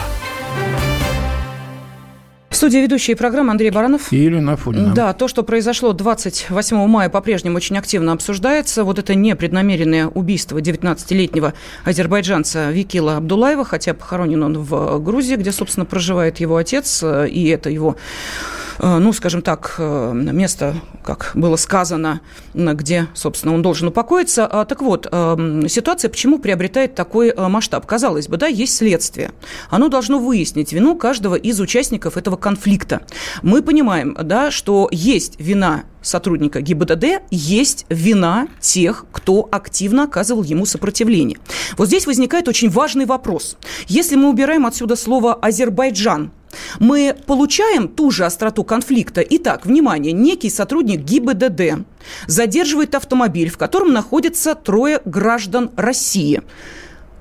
В 2.49 2.55
студии 2.55 2.77
ведущие 2.77 3.17
программы 3.17 3.51
Андрей 3.51 3.71
Баранов. 3.71 4.13
И 4.13 4.15
Елена 4.15 4.55
Фудина. 4.55 4.93
Да, 4.93 5.13
то, 5.13 5.27
что 5.27 5.43
произошло 5.43 5.91
28 5.91 6.87
мая, 6.87 7.09
по-прежнему 7.09 7.57
очень 7.57 7.77
активно 7.77 8.13
обсуждается. 8.13 8.85
Вот 8.85 8.99
это 8.99 9.15
непреднамеренное 9.15 10.07
убийство 10.07 10.59
19-летнего 10.59 11.53
азербайджанца 11.83 12.71
Викила 12.71 13.17
Абдулаева, 13.17 13.65
хотя 13.65 13.93
похоронен 13.93 14.43
он 14.43 14.59
в 14.59 14.99
Грузии, 14.99 15.35
где, 15.35 15.51
собственно, 15.51 15.85
проживает 15.85 16.39
его 16.39 16.55
отец, 16.55 17.03
и 17.03 17.47
это 17.49 17.69
его 17.69 17.97
Э, 17.97 18.58
ну, 18.81 19.13
скажем 19.13 19.41
так, 19.41 19.75
э, 19.77 20.11
место, 20.13 20.75
как 21.03 21.31
было 21.35 21.55
сказано, 21.55 22.21
где, 22.53 23.07
собственно, 23.13 23.53
он 23.53 23.61
должен 23.61 23.89
упокоиться. 23.89 24.47
А, 24.47 24.65
так 24.65 24.81
вот, 24.81 25.07
э, 25.11 25.61
ситуация 25.67 26.09
почему 26.09 26.39
приобретает 26.39 26.95
такой 26.95 27.33
масштаб? 27.35 27.85
Казалось 27.85 28.27
бы, 28.27 28.37
да, 28.37 28.47
есть 28.47 28.77
следствие. 28.77 29.31
Оно 29.69 29.89
должно 29.89 30.19
выяснить 30.19 30.73
вину 30.73 30.95
каждого 30.95 31.35
из 31.35 31.59
участников 31.59 32.17
этого 32.17 32.35
конфликта. 32.35 33.01
Мы 33.41 33.61
понимаем, 33.61 34.15
да, 34.21 34.51
что 34.51 34.87
есть 34.91 35.39
вина 35.39 35.83
сотрудника 36.01 36.61
ГИБДД, 36.61 37.23
есть 37.29 37.85
вина 37.89 38.47
тех, 38.59 39.05
кто 39.11 39.47
активно 39.51 40.03
оказывал 40.03 40.43
ему 40.43 40.65
сопротивление. 40.65 41.37
Вот 41.77 41.87
здесь 41.87 42.07
возникает 42.07 42.47
очень 42.47 42.69
важный 42.69 43.05
вопрос. 43.05 43.57
Если 43.87 44.15
мы 44.15 44.29
убираем 44.29 44.65
отсюда 44.65 44.95
слово 44.95 45.33
«Азербайджан», 45.33 46.31
мы 46.79 47.15
получаем 47.25 47.87
ту 47.87 48.11
же 48.11 48.25
остроту 48.25 48.63
конфликта. 48.63 49.21
Итак, 49.21 49.65
внимание, 49.65 50.13
некий 50.13 50.49
сотрудник 50.49 51.01
ГИБДД 51.01 51.85
задерживает 52.27 52.95
автомобиль, 52.95 53.49
в 53.49 53.57
котором 53.57 53.91
находится 53.93 54.55
трое 54.55 55.01
граждан 55.05 55.71
России. 55.75 56.41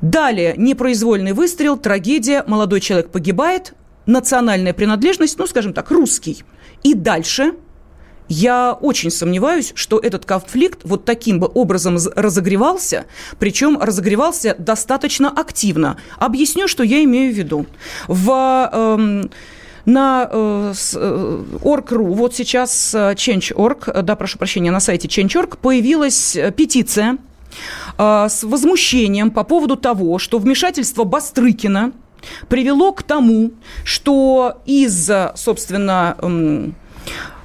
Далее 0.00 0.54
непроизвольный 0.56 1.32
выстрел, 1.32 1.76
трагедия, 1.76 2.44
молодой 2.46 2.80
человек 2.80 3.10
погибает, 3.10 3.74
национальная 4.06 4.72
принадлежность, 4.72 5.38
ну, 5.38 5.46
скажем 5.46 5.72
так, 5.72 5.90
русский. 5.90 6.44
И 6.82 6.94
дальше 6.94 7.54
я 8.28 8.76
очень 8.80 9.10
сомневаюсь, 9.10 9.72
что 9.74 9.98
этот 9.98 10.24
конфликт 10.24 10.80
вот 10.84 11.04
таким 11.04 11.40
бы 11.40 11.50
образом 11.52 11.98
разогревался, 12.14 13.06
причем 13.38 13.78
разогревался 13.80 14.54
достаточно 14.58 15.30
активно. 15.30 15.96
Объясню, 16.18 16.68
что 16.68 16.82
я 16.82 17.02
имею 17.04 17.32
в 17.32 17.36
виду. 17.36 17.66
В... 18.06 18.70
Эм, 18.72 19.30
на 19.84 20.28
э, 20.30 20.74
э, 20.96 21.44
Org.ru, 21.62 22.12
вот 22.12 22.34
сейчас 22.34 22.94
э, 22.94 23.14
Change.org, 23.14 24.02
да, 24.02 24.16
прошу 24.16 24.36
прощения, 24.36 24.70
на 24.70 24.80
сайте 24.80 25.08
Change.org 25.08 25.56
появилась 25.56 26.36
петиция 26.56 27.16
с 27.96 28.42
возмущением 28.42 29.30
по 29.30 29.44
поводу 29.44 29.76
того, 29.76 30.18
что 30.18 30.38
вмешательство 30.38 31.04
Бастрыкина 31.04 31.92
привело 32.48 32.92
к 32.92 33.02
тому, 33.02 33.52
что 33.82 34.60
из, 34.66 35.10
собственно, 35.34 36.16
эм, 36.20 36.74
Э, 37.08 37.37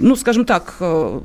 ну, 0.00 0.16
скажем 0.16 0.44
так, 0.44 0.76
э, 0.80 1.20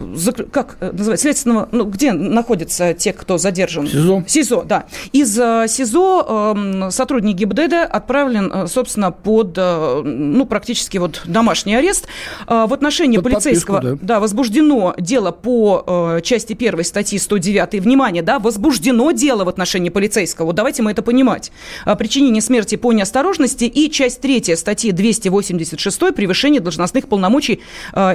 как 0.52 0.78
называется, 0.80 1.24
следственного, 1.24 1.70
ну, 1.72 1.86
где 1.86 2.14
находятся 2.14 2.94
те, 2.94 3.14
кто 3.14 3.38
задержан? 3.38 3.88
СИЗО. 3.88 4.24
СИЗО, 4.28 4.64
да. 4.64 4.86
Из 5.12 5.38
э, 5.40 5.66
СИЗО 5.68 6.54
эм, 6.56 6.92
сотрудник 6.92 7.36
ГИБДД 7.36 7.74
отправлен, 7.90 8.68
собственно, 8.68 9.12
под, 9.12 9.58
ну, 9.58 10.46
практически 10.46 10.98
вот 10.98 11.22
домашний 11.26 11.76
арест. 11.76 12.08
В 12.48 12.74
отношении 12.74 13.18
под 13.18 13.26
полицейского, 13.26 13.78
подписку, 13.78 14.00
да. 14.02 14.16
да, 14.16 14.20
возбуждено 14.20 14.96
дело 14.98 15.32
по 15.32 16.20
части 16.24 16.54
первой 16.54 16.84
статьи 16.84 17.18
109. 17.20 17.82
Внимание, 17.82 18.24
да, 18.24 18.40
возбуждено 18.40 19.12
дело 19.12 19.44
в 19.46 19.50
отношении 19.50 19.90
полицейского. 19.90 20.48
Вот 20.48 20.56
давайте 20.56 20.82
мы 20.84 20.92
это 20.92 21.02
понимать. 21.02 21.52
Причинение 21.98 22.42
смерти 22.42 22.76
по 22.76 22.92
неосторожности 22.94 23.66
и 23.66 23.90
часть 23.92 24.22
третья 24.22 24.56
статьи 24.56 24.92
286 24.92 26.14
превышение 26.16 26.62
должностных 26.62 27.08
полномочий 27.08 27.62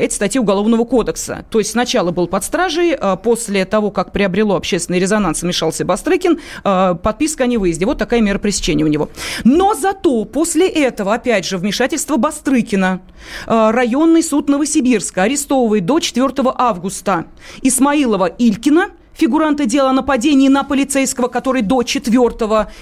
эти 0.08 0.14
статьи 0.14 0.40
Уголовного 0.40 0.84
кодекса. 0.84 1.44
То 1.50 1.58
есть 1.58 1.70
сначала 1.70 2.10
был 2.10 2.26
под 2.26 2.42
стражей, 2.42 2.94
а 2.94 3.16
после 3.16 3.64
того, 3.64 3.90
как 3.90 4.12
приобрело 4.12 4.56
общественный 4.56 4.98
резонанс, 4.98 5.42
вмешался 5.42 5.84
Бастрыкин, 5.84 6.40
а, 6.64 6.94
подписка 6.94 7.44
о 7.44 7.46
невыезде. 7.46 7.86
Вот 7.86 7.98
такая 7.98 8.20
мера 8.20 8.38
пресечения 8.38 8.84
у 8.84 8.88
него. 8.88 9.10
Но 9.44 9.74
зато 9.74 10.24
после 10.24 10.68
этого, 10.68 11.14
опять 11.14 11.44
же, 11.44 11.58
вмешательство 11.58 12.16
Бастрыкина, 12.16 13.00
а, 13.46 13.72
районный 13.72 14.22
суд 14.22 14.48
Новосибирска 14.48 15.22
арестовывает 15.22 15.84
до 15.86 16.00
4 16.00 16.54
августа 16.56 17.26
Исмаилова 17.62 18.26
Илькина, 18.26 18.90
фигуранта 19.18 19.66
дела 19.66 19.90
о 19.90 19.92
нападении 19.92 20.48
на 20.48 20.62
полицейского, 20.62 21.28
который 21.28 21.62
до 21.62 21.82
4 21.82 22.12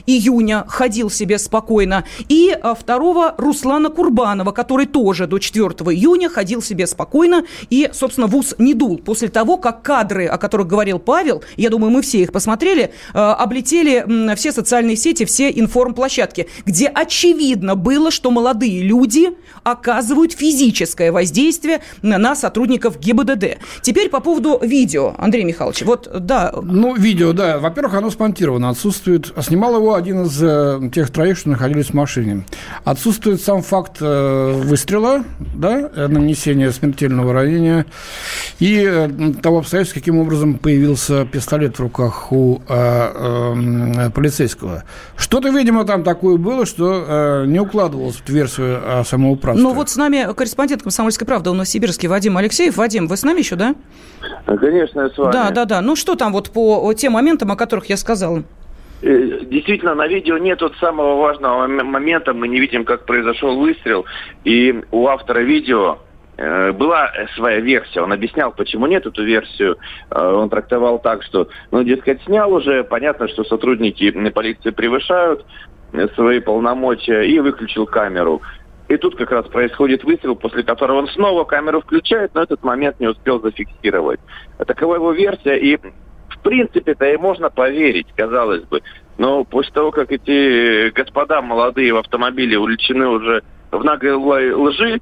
июня 0.06 0.64
ходил 0.68 1.10
себе 1.10 1.38
спокойно, 1.38 2.04
и 2.28 2.50
а, 2.50 2.74
второго 2.74 3.34
Руслана 3.38 3.88
Курбанова, 3.88 4.52
который 4.52 4.86
тоже 4.86 5.26
до 5.26 5.38
4 5.38 5.66
июня 5.66 6.28
ходил 6.28 6.60
себе 6.60 6.86
спокойно 6.86 7.44
и, 7.70 7.88
собственно, 7.92 8.26
ВУЗ 8.26 8.56
не 8.58 8.74
дул. 8.74 8.98
После 8.98 9.28
того, 9.28 9.56
как 9.56 9.82
кадры, 9.82 10.26
о 10.26 10.36
которых 10.36 10.66
говорил 10.66 10.98
Павел, 10.98 11.42
я 11.56 11.70
думаю, 11.70 11.90
мы 11.90 12.02
все 12.02 12.18
их 12.18 12.32
посмотрели, 12.32 12.92
а, 13.14 13.34
облетели 13.34 14.34
все 14.36 14.52
социальные 14.52 14.96
сети, 14.96 15.24
все 15.24 15.50
информплощадки, 15.50 16.48
где 16.66 16.88
очевидно 16.88 17.76
было, 17.76 18.10
что 18.10 18.30
молодые 18.30 18.82
люди 18.82 19.30
оказывают 19.62 20.32
физическое 20.32 21.12
воздействие 21.12 21.80
на 22.02 22.36
сотрудников 22.36 22.98
ГИБДД. 22.98 23.58
Теперь 23.82 24.10
по 24.10 24.20
поводу 24.20 24.58
видео, 24.60 25.14
Андрей 25.16 25.44
Михайлович. 25.44 25.82
Вот, 25.82 26.25
да. 26.26 26.52
Ну, 26.60 26.94
видео, 26.94 27.32
да. 27.32 27.58
Во-первых, 27.58 27.94
оно 27.94 28.10
спонтировано, 28.10 28.68
отсутствует. 28.68 29.32
Снимал 29.40 29.76
его 29.76 29.94
один 29.94 30.24
из 30.24 30.42
э, 30.42 30.90
тех 30.92 31.10
троих, 31.10 31.38
что 31.38 31.50
находились 31.50 31.86
в 31.86 31.94
машине. 31.94 32.44
Отсутствует 32.84 33.40
сам 33.40 33.62
факт 33.62 33.98
э, 34.00 34.52
выстрела, 34.64 35.24
да, 35.54 35.88
э, 35.94 36.08
нанесения 36.08 36.70
смертельного 36.72 37.32
ранения 37.32 37.86
и 38.58 38.84
э, 38.84 39.08
того 39.40 39.58
обстоятельства, 39.58 40.00
каким 40.00 40.18
образом 40.18 40.58
появился 40.58 41.24
пистолет 41.26 41.76
в 41.78 41.80
руках 41.80 42.32
у 42.32 42.60
э, 42.68 42.74
э, 42.74 44.10
полицейского. 44.10 44.82
Что-то, 45.16 45.50
видимо, 45.50 45.84
там 45.84 46.02
такое 46.02 46.36
было, 46.36 46.66
что 46.66 47.04
э, 47.06 47.44
не 47.46 47.60
укладывалось 47.60 48.16
в 48.16 48.28
версию 48.28 49.00
о 49.00 49.04
самоуправстве. 49.04 49.62
Ну, 49.62 49.74
вот 49.74 49.90
с 49.90 49.96
нами 49.96 50.32
корреспондент 50.34 50.82
«Комсомольской 50.82 51.26
правды» 51.26 51.50
у 51.50 51.52
Новосибирске 51.52 52.08
Вадим 52.08 52.36
Алексеев. 52.36 52.76
Вадим, 52.76 53.06
вы 53.06 53.16
с 53.16 53.22
нами 53.22 53.38
еще, 53.38 53.54
да? 53.54 53.76
Конечно, 54.46 55.00
я 55.02 55.08
с 55.08 55.18
вами. 55.18 55.32
Да, 55.32 55.50
да, 55.50 55.64
да. 55.64 55.80
Ну, 55.80 55.94
что 55.94 56.15
там 56.16 56.32
вот 56.32 56.50
по 56.50 56.92
тем 56.94 57.12
моментам, 57.12 57.50
о 57.52 57.56
которых 57.56 57.86
я 57.86 57.96
сказала? 57.96 58.42
Э, 59.02 59.40
действительно, 59.42 59.94
на 59.94 60.06
видео 60.06 60.38
нет 60.38 60.60
вот 60.62 60.74
самого 60.76 61.16
важного 61.20 61.66
момента. 61.66 62.32
Мы 62.32 62.48
не 62.48 62.60
видим, 62.60 62.84
как 62.84 63.04
произошел 63.04 63.58
выстрел. 63.58 64.06
И 64.44 64.82
у 64.90 65.06
автора 65.06 65.40
видео 65.40 65.98
э, 66.36 66.72
была 66.72 67.10
своя 67.34 67.60
версия. 67.60 68.00
Он 68.00 68.12
объяснял, 68.12 68.52
почему 68.52 68.86
нет 68.86 69.06
эту 69.06 69.24
версию. 69.24 69.76
Э, 70.10 70.32
он 70.32 70.48
трактовал 70.48 70.98
так, 70.98 71.22
что, 71.22 71.48
ну, 71.70 71.82
дескать, 71.82 72.22
снял 72.22 72.52
уже. 72.52 72.84
Понятно, 72.84 73.28
что 73.28 73.44
сотрудники 73.44 74.10
полиции 74.30 74.70
превышают 74.70 75.44
свои 76.14 76.40
полномочия 76.40 77.22
и 77.22 77.38
выключил 77.38 77.86
камеру. 77.86 78.42
И 78.88 78.96
тут 78.96 79.16
как 79.16 79.30
раз 79.30 79.46
происходит 79.46 80.04
выстрел, 80.04 80.36
после 80.36 80.62
которого 80.62 80.98
он 80.98 81.08
снова 81.08 81.44
камеру 81.44 81.80
включает, 81.80 82.34
но 82.34 82.42
этот 82.42 82.62
момент 82.62 83.00
не 83.00 83.08
успел 83.08 83.40
зафиксировать. 83.40 84.20
Такова 84.64 84.94
его 84.94 85.12
версия, 85.12 85.56
и 85.56 85.78
принципе-то 86.46 87.04
и 87.06 87.16
можно 87.16 87.50
поверить, 87.50 88.06
казалось 88.16 88.62
бы. 88.62 88.82
Но 89.18 89.44
после 89.44 89.72
того, 89.72 89.90
как 89.90 90.12
эти 90.12 90.90
господа 90.90 91.42
молодые 91.42 91.92
в 91.92 91.96
автомобиле 91.96 92.58
увлечены 92.58 93.08
уже 93.08 93.42
в 93.72 93.82
наглой 93.82 94.52
лжи, 94.52 95.00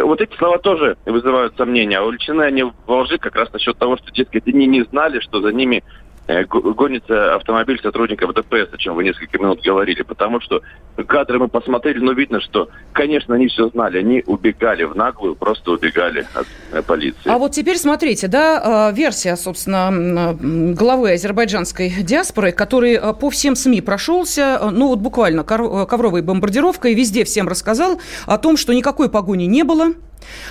вот 0.00 0.20
эти 0.20 0.34
слова 0.36 0.58
тоже 0.58 0.96
вызывают 1.06 1.56
сомнения. 1.56 1.98
А 1.98 2.02
увлечены 2.02 2.42
они 2.42 2.64
в 2.64 2.74
лжи 2.88 3.18
как 3.18 3.36
раз 3.36 3.52
насчет 3.52 3.78
того, 3.78 3.96
что, 3.96 4.10
дескать, 4.10 4.48
они 4.48 4.66
не 4.66 4.82
знали, 4.82 5.20
что 5.20 5.40
за 5.40 5.52
ними 5.52 5.84
Э, 5.84 6.01
гонится 6.26 7.34
автомобиль 7.34 7.80
сотрудников 7.82 8.34
ДПС, 8.34 8.72
о 8.72 8.78
чем 8.78 8.94
вы 8.94 9.04
несколько 9.04 9.38
минут 9.38 9.60
говорили, 9.62 10.02
потому 10.02 10.40
что 10.40 10.62
кадры 11.06 11.38
мы 11.38 11.48
посмотрели, 11.48 11.98
но 11.98 12.12
видно, 12.12 12.40
что, 12.40 12.68
конечно, 12.92 13.34
они 13.34 13.48
все 13.48 13.68
знали, 13.68 13.98
они 13.98 14.22
убегали 14.26 14.84
в 14.84 14.94
наглую, 14.94 15.34
просто 15.34 15.72
убегали 15.72 16.26
от 16.34 16.46
э, 16.72 16.82
полиции. 16.82 17.28
А 17.28 17.38
вот 17.38 17.52
теперь 17.52 17.76
смотрите, 17.76 18.28
да, 18.28 18.90
э, 18.90 18.94
версия, 18.94 19.36
собственно, 19.36 20.36
главы 20.74 21.12
азербайджанской 21.12 21.90
диаспоры, 21.90 22.52
который 22.52 23.00
по 23.14 23.30
всем 23.30 23.56
СМИ 23.56 23.80
прошелся, 23.80 24.60
ну 24.70 24.88
вот 24.88 25.00
буквально 25.00 25.44
ковровой 25.44 26.22
бомбардировкой, 26.22 26.94
везде 26.94 27.24
всем 27.24 27.48
рассказал 27.48 28.00
о 28.26 28.38
том, 28.38 28.56
что 28.56 28.72
никакой 28.72 29.10
погони 29.10 29.44
не 29.44 29.64
было, 29.64 29.92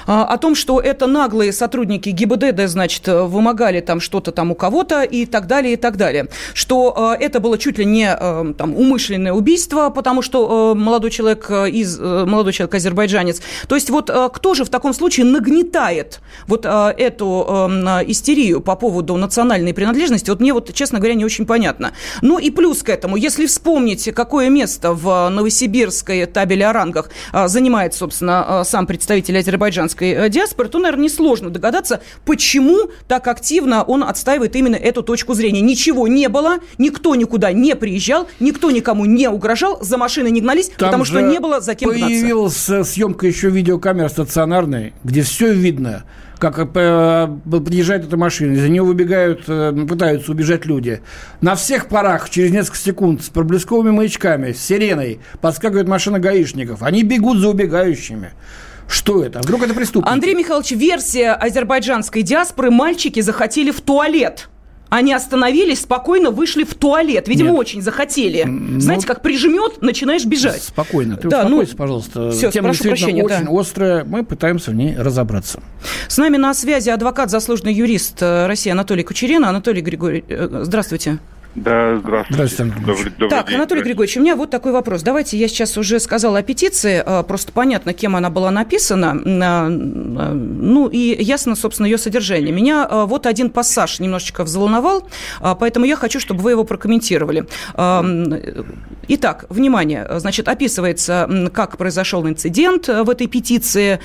о 0.06 0.38
том, 0.38 0.56
что 0.56 0.80
это 0.80 1.08
наглые 1.08 1.52
сотрудники 1.54 2.10
ГИБДД, 2.10 2.68
значит, 2.68 3.08
вымогали 3.08 3.82
там 3.82 4.00
что-то 4.00 4.32
там 4.32 4.52
у 4.52 4.56
кого-то 4.56 5.04
и 5.04 5.26
так 5.26 5.48
далее, 5.48 5.74
и 5.74 5.76
так 5.78 5.98
далее. 5.98 6.28
Что 6.54 7.16
э, 7.20 7.24
это 7.24 7.40
было 7.40 7.58
чуть 7.58 7.78
ли 7.78 7.86
не 7.86 8.16
э, 8.18 8.54
там, 8.58 8.76
умышленное 8.76 9.34
убийство, 9.34 9.90
потому 9.90 10.22
что 10.22 10.74
э, 10.74 10.78
молодой 10.78 11.12
человек 11.12 11.50
из 11.50 12.00
молодой 12.00 12.54
человек 12.54 12.76
азербайджанец. 12.76 13.42
То 13.68 13.76
есть 13.76 13.90
вот 13.90 14.10
кто 14.34 14.54
же 14.54 14.66
в 14.66 14.70
таком 14.70 14.94
случае 14.94 15.26
нагнетает 15.26 16.22
вот 16.48 16.66
эту 16.66 17.70
истерию 18.08 18.62
по 18.62 18.76
поводу 18.76 19.18
национальной 19.18 19.74
принадлежности? 19.74 20.30
Вот 20.30 20.40
мне 20.40 20.54
вот, 20.54 20.74
честно 20.74 21.00
говоря, 21.00 21.16
не 21.16 21.26
очень 21.26 21.46
понятно. 21.46 21.92
Ну 22.22 22.40
и 22.40 22.50
плюс 22.50 22.84
к 22.84 22.90
этому, 22.90 23.16
если 23.16 23.46
вспомнить, 23.46 24.10
какое 24.14 24.50
место 24.50 24.94
в 24.94 25.30
новосибирской 25.30 26.26
табеле 26.26 26.68
о 26.68 26.74
рангах 26.74 27.10
занимает, 27.46 27.94
собственно, 27.94 28.64
сам 28.66 28.88
представитель 28.88 29.38
Азербайджана, 29.38 29.61
азербайджанской 29.62 30.12
э, 30.12 30.30
диаспоры, 30.30 30.70
то, 30.70 30.80
наверное, 30.80 31.06
несложно 31.06 31.50
догадаться, 31.50 32.02
почему 32.26 32.90
так 33.08 33.28
активно 33.28 33.84
он 33.84 34.04
отстаивает 34.04 34.56
именно 34.56 34.76
эту 34.76 35.04
точку 35.04 35.34
зрения. 35.34 35.62
Ничего 35.62 36.08
не 36.08 36.30
было, 36.30 36.58
никто 36.78 37.16
никуда 37.16 37.52
не 37.52 37.76
приезжал, 37.76 38.28
никто 38.40 38.72
никому 38.72 39.06
не 39.06 39.30
угрожал, 39.30 39.80
за 39.82 39.98
машиной 39.98 40.32
не 40.32 40.42
гнались, 40.42 40.70
Там 40.70 40.90
потому 40.90 41.06
что 41.06 41.22
не 41.22 41.40
было 41.40 41.62
за 41.62 41.76
кем 41.76 41.90
появилась 41.90 42.68
гнаться. 42.68 42.92
съемка 42.92 43.28
еще 43.28 43.50
видеокамеры 43.50 44.10
стационарной, 44.10 44.94
где 45.04 45.22
все 45.22 45.54
видно 45.54 46.04
как 46.40 46.58
э, 46.58 47.28
подъезжает 47.52 48.06
эта 48.06 48.18
машина, 48.18 48.54
из-за 48.54 48.68
нее 48.68 48.82
выбегают, 48.82 49.44
э, 49.48 49.86
пытаются 49.88 50.32
убежать 50.32 50.66
люди. 50.66 51.02
На 51.40 51.54
всех 51.54 51.88
парах 51.88 52.32
через 52.32 52.50
несколько 52.50 52.80
секунд 52.80 53.24
с 53.24 53.30
проблесковыми 53.30 53.92
маячками, 53.92 54.52
с 54.52 54.60
сиреной 54.60 55.20
подскакивает 55.40 55.88
машина 55.88 56.18
гаишников. 56.18 56.82
Они 56.82 57.04
бегут 57.04 57.38
за 57.38 57.50
убегающими. 57.50 58.32
Что 58.92 59.24
это? 59.24 59.40
Вдруг 59.40 59.64
это 59.64 59.74
преступники? 59.74 60.12
Андрей 60.12 60.36
Михайлович, 60.36 60.72
версия 60.72 61.32
азербайджанской 61.32 62.22
диаспоры. 62.22 62.72
Мальчики 62.72 63.22
захотели 63.22 63.72
в 63.72 63.82
туалет. 63.82 64.50
Они 64.90 65.14
остановились, 65.14 65.80
спокойно 65.84 66.32
вышли 66.32 66.66
в 66.66 66.76
туалет. 66.76 67.30
Видимо, 67.30 67.52
Нет. 67.52 67.60
очень 67.60 67.82
захотели. 67.82 68.44
Ну, 68.44 68.82
Знаете, 68.82 69.08
как 69.08 69.22
прижмет, 69.22 69.82
начинаешь 69.82 70.26
бежать. 70.26 70.62
Спокойно. 70.62 71.16
Ты 71.16 71.30
да, 71.30 71.44
успокойся, 71.46 71.72
ну, 71.72 71.78
пожалуйста. 71.78 72.32
Все, 72.32 72.52
Тема 72.52 72.68
прошу 72.68 72.84
прощения. 72.84 73.24
очень 73.24 73.46
да. 73.46 73.60
острая. 73.60 74.04
Мы 74.04 74.26
пытаемся 74.26 74.72
в 74.72 74.76
ней 74.76 74.94
разобраться. 74.98 75.62
С 76.10 76.18
нами 76.18 76.36
на 76.36 76.54
связи 76.54 76.90
адвокат, 76.90 77.32
заслуженный 77.32 77.74
юрист 77.74 78.22
э, 78.22 78.48
России 78.48 78.70
Анатолий 78.70 79.04
Кучерина. 79.04 79.48
Анатолий 79.48 79.82
Григорьевич, 79.82 80.26
э, 80.28 80.64
здравствуйте. 80.64 81.20
Да, 81.56 81.98
здравствуйте. 81.98 82.34
Здравствуйте. 82.34 82.74
Добрый, 82.86 83.12
добрый 83.12 83.30
так, 83.30 83.48
день. 83.48 83.56
Анатолий 83.58 83.82
Григорьевич, 83.82 84.18
у 84.18 84.22
меня 84.22 84.36
вот 84.36 84.50
такой 84.50 84.72
вопрос. 84.72 85.04
Давайте, 85.04 85.38
я 85.38 85.48
сейчас 85.48 85.78
уже 85.78 86.00
сказала 86.00 86.40
о 86.40 86.44
петиции, 86.44 87.04
э, 87.06 87.24
просто 87.24 87.52
понятно, 87.52 87.94
кем 87.94 88.16
она 88.16 88.30
была 88.30 88.52
написана, 88.52 89.20
э, 89.24 89.68
ну 89.68 90.88
и 90.88 91.22
ясно, 91.22 91.56
собственно, 91.56 91.88
ее 91.88 91.98
содержание. 91.98 92.54
Меня 92.54 92.88
вот 93.06 93.26
один 93.26 93.50
пассаж 93.50 94.00
немножечко 94.00 94.44
взволновал, 94.44 95.08
поэтому 95.60 95.86
я 95.86 95.96
хочу, 95.96 96.20
чтобы 96.20 96.42
вы 96.42 96.52
его 96.52 96.64
прокомментировали. 96.64 97.46
Итак, 99.08 99.46
внимание, 99.50 100.08
значит, 100.18 100.48
описывается, 100.48 101.50
как 101.54 101.78
произошел 101.78 102.28
инцидент 102.28 102.88
в 102.88 103.10
этой 103.10 103.28
петиции, 103.28 104.00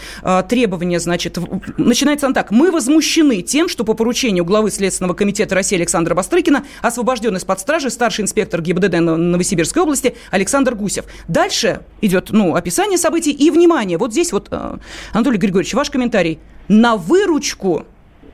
требования, 0.48 1.00
значит, 1.00 1.38
начинается 1.76 2.26
он 2.26 2.34
так. 2.34 2.50
Мы 2.50 2.70
возмущены 2.70 3.42
тем, 3.42 3.68
что 3.68 3.84
по 3.84 3.94
поручению 3.94 4.44
главы 4.44 4.70
Следственного 4.70 5.14
комитета 5.14 5.54
России 5.54 5.76
Александра 5.76 6.14
Бастрыкина 6.14 6.64
освобожден 6.82 7.36
из-под 7.36 7.60
стражи 7.60 7.90
старший 7.90 8.24
инспектор 8.24 8.60
ГИБДД 8.60 9.00
Новосибирской 9.00 9.82
области 9.82 10.16
Александр 10.30 10.74
Гусев. 10.74 11.04
Дальше 11.28 11.82
идет 12.00 12.30
ну, 12.30 12.54
описание 12.54 12.98
событий 12.98 13.32
и 13.32 13.50
внимание. 13.50 13.98
Вот 13.98 14.12
здесь 14.12 14.32
вот, 14.32 14.48
э, 14.50 14.76
Анатолий 15.12 15.38
Григорьевич, 15.38 15.74
ваш 15.74 15.90
комментарий. 15.90 16.38
На 16.68 16.96
выручку 16.96 17.84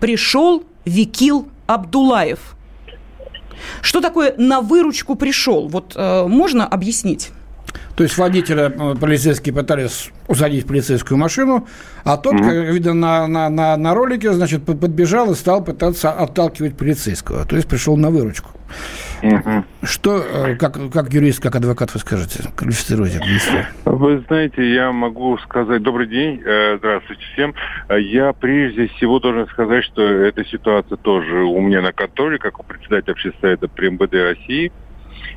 пришел 0.00 0.64
Викил 0.84 1.48
Абдулаев. 1.66 2.56
Что 3.80 4.00
такое 4.00 4.34
на 4.38 4.60
выручку 4.60 5.14
пришел? 5.14 5.68
Вот 5.68 5.92
э, 5.96 6.26
можно 6.26 6.66
объяснить? 6.66 7.30
То 7.96 8.04
есть 8.04 8.16
водителя 8.16 8.70
э, 8.70 8.94
полицейские 8.98 9.54
пытались 9.54 10.10
усадить 10.26 10.64
в 10.64 10.68
полицейскую 10.68 11.18
машину, 11.18 11.66
а 12.04 12.16
тот, 12.16 12.34
mm-hmm. 12.34 12.64
как 12.64 12.74
видно 12.74 12.94
на, 12.94 13.26
на, 13.26 13.48
на, 13.50 13.76
на 13.76 13.94
ролике, 13.94 14.32
значит, 14.32 14.64
подбежал 14.64 15.32
и 15.32 15.34
стал 15.34 15.62
пытаться 15.62 16.10
отталкивать 16.10 16.76
полицейского. 16.76 17.44
То 17.44 17.56
есть 17.56 17.68
пришел 17.68 17.96
на 17.96 18.10
выручку. 18.10 18.50
Mm-hmm. 19.20 19.64
Что, 19.82 20.18
э, 20.18 20.56
как, 20.56 20.78
как 20.90 21.12
юрист, 21.12 21.42
как 21.42 21.54
адвокат 21.54 21.92
вы 21.92 22.00
скажете? 22.00 22.44
Квалифицируйте. 22.56 23.20
Вы 23.84 24.24
знаете, 24.26 24.74
я 24.74 24.90
могу 24.90 25.36
сказать... 25.38 25.82
Добрый 25.82 26.06
день, 26.06 26.40
э, 26.44 26.78
здравствуйте 26.78 27.22
всем. 27.34 27.54
Я 27.90 28.32
прежде 28.32 28.88
всего 28.88 29.20
должен 29.20 29.46
сказать, 29.48 29.84
что 29.84 30.02
эта 30.02 30.44
ситуация 30.46 30.96
тоже 30.96 31.42
у 31.42 31.60
меня 31.60 31.82
на 31.82 31.92
контроле, 31.92 32.38
как 32.38 32.58
у 32.58 32.62
председателя 32.62 33.12
общественного 33.12 33.56
совета 33.56 33.68
при 33.68 33.90
МВД 33.90 34.14
России– 34.14 34.72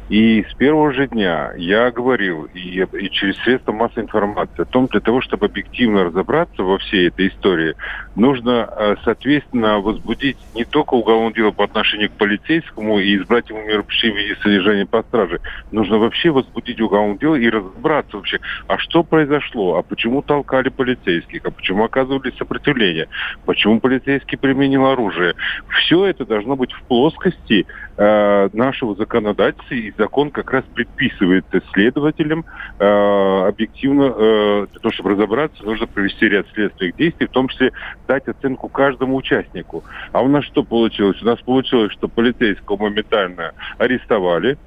И 0.10 0.46
с 0.48 0.54
первого 0.54 0.94
же 0.94 1.08
дня 1.08 1.52
я 1.58 1.90
говорил 1.90 2.48
и, 2.54 2.60
и 2.60 3.10
через 3.10 3.38
средства 3.38 3.72
массовой 3.72 4.04
информации 4.04 4.62
о 4.62 4.66
том, 4.66 4.86
для 4.86 5.00
того, 5.00 5.20
чтобы 5.22 5.48
объективно 5.48 6.06
разобраться 6.06 6.62
во 6.62 6.78
всей 6.78 7.08
этой 7.08 7.30
истории, 7.30 7.76
нужно, 8.16 8.70
э, 8.72 8.96
соответственно, 9.04 9.80
возбудить 9.80 10.38
не 10.54 10.64
только 10.64 10.94
уголовное 10.94 11.34
дело 11.34 11.52
по 11.52 11.64
отношению 11.64 12.12
к 12.12 12.14
полицейскому 12.14 13.00
и 13.00 13.18
избрать 13.18 13.50
ему 13.50 13.64
меру 13.64 13.84
в 13.84 14.04
виде 14.04 14.36
содержания 14.44 14.86
по 14.86 15.02
страже. 15.02 15.40
Нужно 15.72 15.98
вообще 15.98 16.30
возбудить 16.30 16.80
уголовное 16.80 17.18
дело 17.18 17.36
и 17.36 17.50
разобраться 17.50 18.18
вообще, 18.18 18.40
а 18.68 18.78
что 18.78 19.04
произошло, 19.04 19.78
а 19.78 19.82
почему 19.82 20.22
толкали 20.22 20.70
полицейских, 20.70 21.42
а 21.46 21.52
почему 21.52 21.84
оказывали 21.84 22.32
сопротивление, 22.38 23.08
почему 23.46 23.80
полицейский 23.80 24.38
применил 24.38 24.86
оружие. 24.86 25.34
Все 25.80 26.06
это 26.06 26.26
должно 26.26 26.56
быть 26.56 26.74
в 26.74 26.84
плоскости 26.84 27.66
э, 27.98 28.50
нашего 28.54 28.96
законодательства 28.96 29.74
и 29.74 29.95
закон 29.98 30.32
как 30.32 30.52
раз 30.52 30.64
предписывает 30.74 31.46
следователям 31.74 32.46
э, 32.80 32.86
объективно, 33.48 34.14
э, 34.16 34.68
для 34.72 34.80
того, 34.80 34.92
чтобы 34.92 35.12
разобраться, 35.12 35.64
нужно 35.64 35.88
провести 35.88 36.28
ряд 36.28 36.48
следственных 36.54 36.96
действий, 36.96 37.28
в 37.28 37.32
том 37.32 37.48
числе 37.48 37.72
дать 38.08 38.28
оценку 38.28 38.70
каждому 38.70 39.16
участнику. 39.16 39.84
А 40.12 40.22
у 40.22 40.28
нас 40.28 40.46
что 40.46 40.64
получилось? 40.64 41.22
У 41.22 41.26
нас 41.26 41.40
получилось, 41.42 41.92
что 41.94 42.08
полицейского 42.08 42.78
моментально 42.78 43.54
арестовали, 43.78 44.58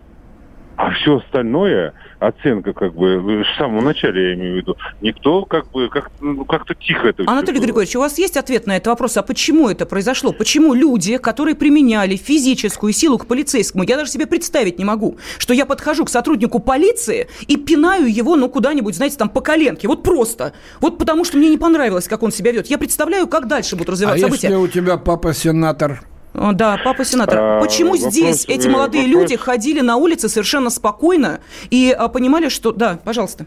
а 0.79 0.93
все 0.93 1.17
остальное, 1.17 1.93
оценка 2.21 2.73
как 2.73 2.95
бы, 2.95 3.19
в 3.19 3.45
самом 3.59 3.85
начале 3.85 4.29
я 4.29 4.35
имею 4.35 4.55
в 4.55 4.57
виду, 4.59 4.77
никто 5.01 5.45
как 5.45 5.69
бы 5.73 5.89
как, 5.89 6.13
ну, 6.21 6.45
как-то 6.45 6.77
тихо 6.77 7.09
это 7.09 7.25
Анатолий 7.27 7.59
Григорьевич, 7.59 7.97
у 7.97 7.99
вас 7.99 8.17
есть 8.17 8.37
ответ 8.37 8.69
на 8.69 8.77
этот 8.77 8.87
вопрос? 8.87 9.17
А 9.17 9.23
почему 9.23 9.69
это 9.69 9.87
произошло? 9.87 10.33
Почему 10.33 10.75
люди, 10.75 11.19
которые 11.19 11.57
применяли 11.57 12.15
физическую 12.15 12.93
силу 12.93 13.19
к 13.19 13.27
полицейскому, 13.27 13.83
я 13.83 13.97
даже 13.97 14.13
себе 14.13 14.29
представить 14.29 14.79
не 14.79 14.85
могу, 14.85 15.19
что 15.39 15.53
я 15.53 15.67
подхожу 15.67 16.05
к 16.05 16.11
сотруднику 16.11 16.61
полиции 16.61 17.27
и 17.49 17.57
пинаю 17.57 18.07
его, 18.07 18.37
ну, 18.37 18.49
куда-нибудь, 18.49 18.95
знаете, 18.95 19.17
там, 19.17 19.31
по 19.31 19.41
коленке. 19.41 19.89
Вот 19.89 20.05
просто. 20.05 20.53
Вот 20.81 20.97
потому 20.97 21.25
что 21.25 21.39
мне 21.39 21.51
не 21.51 21.59
понравилось, 21.59 22.07
как 22.07 22.23
он 22.23 22.31
себя 22.31 22.53
ведет. 22.53 22.69
Я 22.69 22.79
представляю, 22.79 23.27
как 23.27 23.49
дальше 23.49 23.75
будут 23.75 23.91
развиваться 23.91 24.27
а 24.27 24.29
события. 24.29 24.47
если 24.47 24.63
у 24.63 24.69
тебя 24.69 24.97
папа 24.97 25.35
сенатор? 25.35 26.03
Да, 26.35 26.79
папа 26.85 27.05
сенатор. 27.05 27.39
А, 27.39 27.61
Почему 27.61 27.93
вопрос, 27.93 28.13
здесь 28.13 28.45
эти 28.49 28.69
молодые 28.69 29.07
вопрос... 29.07 29.23
люди 29.23 29.37
ходили 29.37 29.81
на 29.81 29.97
улице 29.97 30.29
совершенно 30.29 30.71
спокойно 30.71 31.41
и 31.71 31.95
а, 31.97 32.09
понимали, 32.09 32.49
что... 32.49 32.73
Да, 32.73 32.99
пожалуйста. 33.05 33.47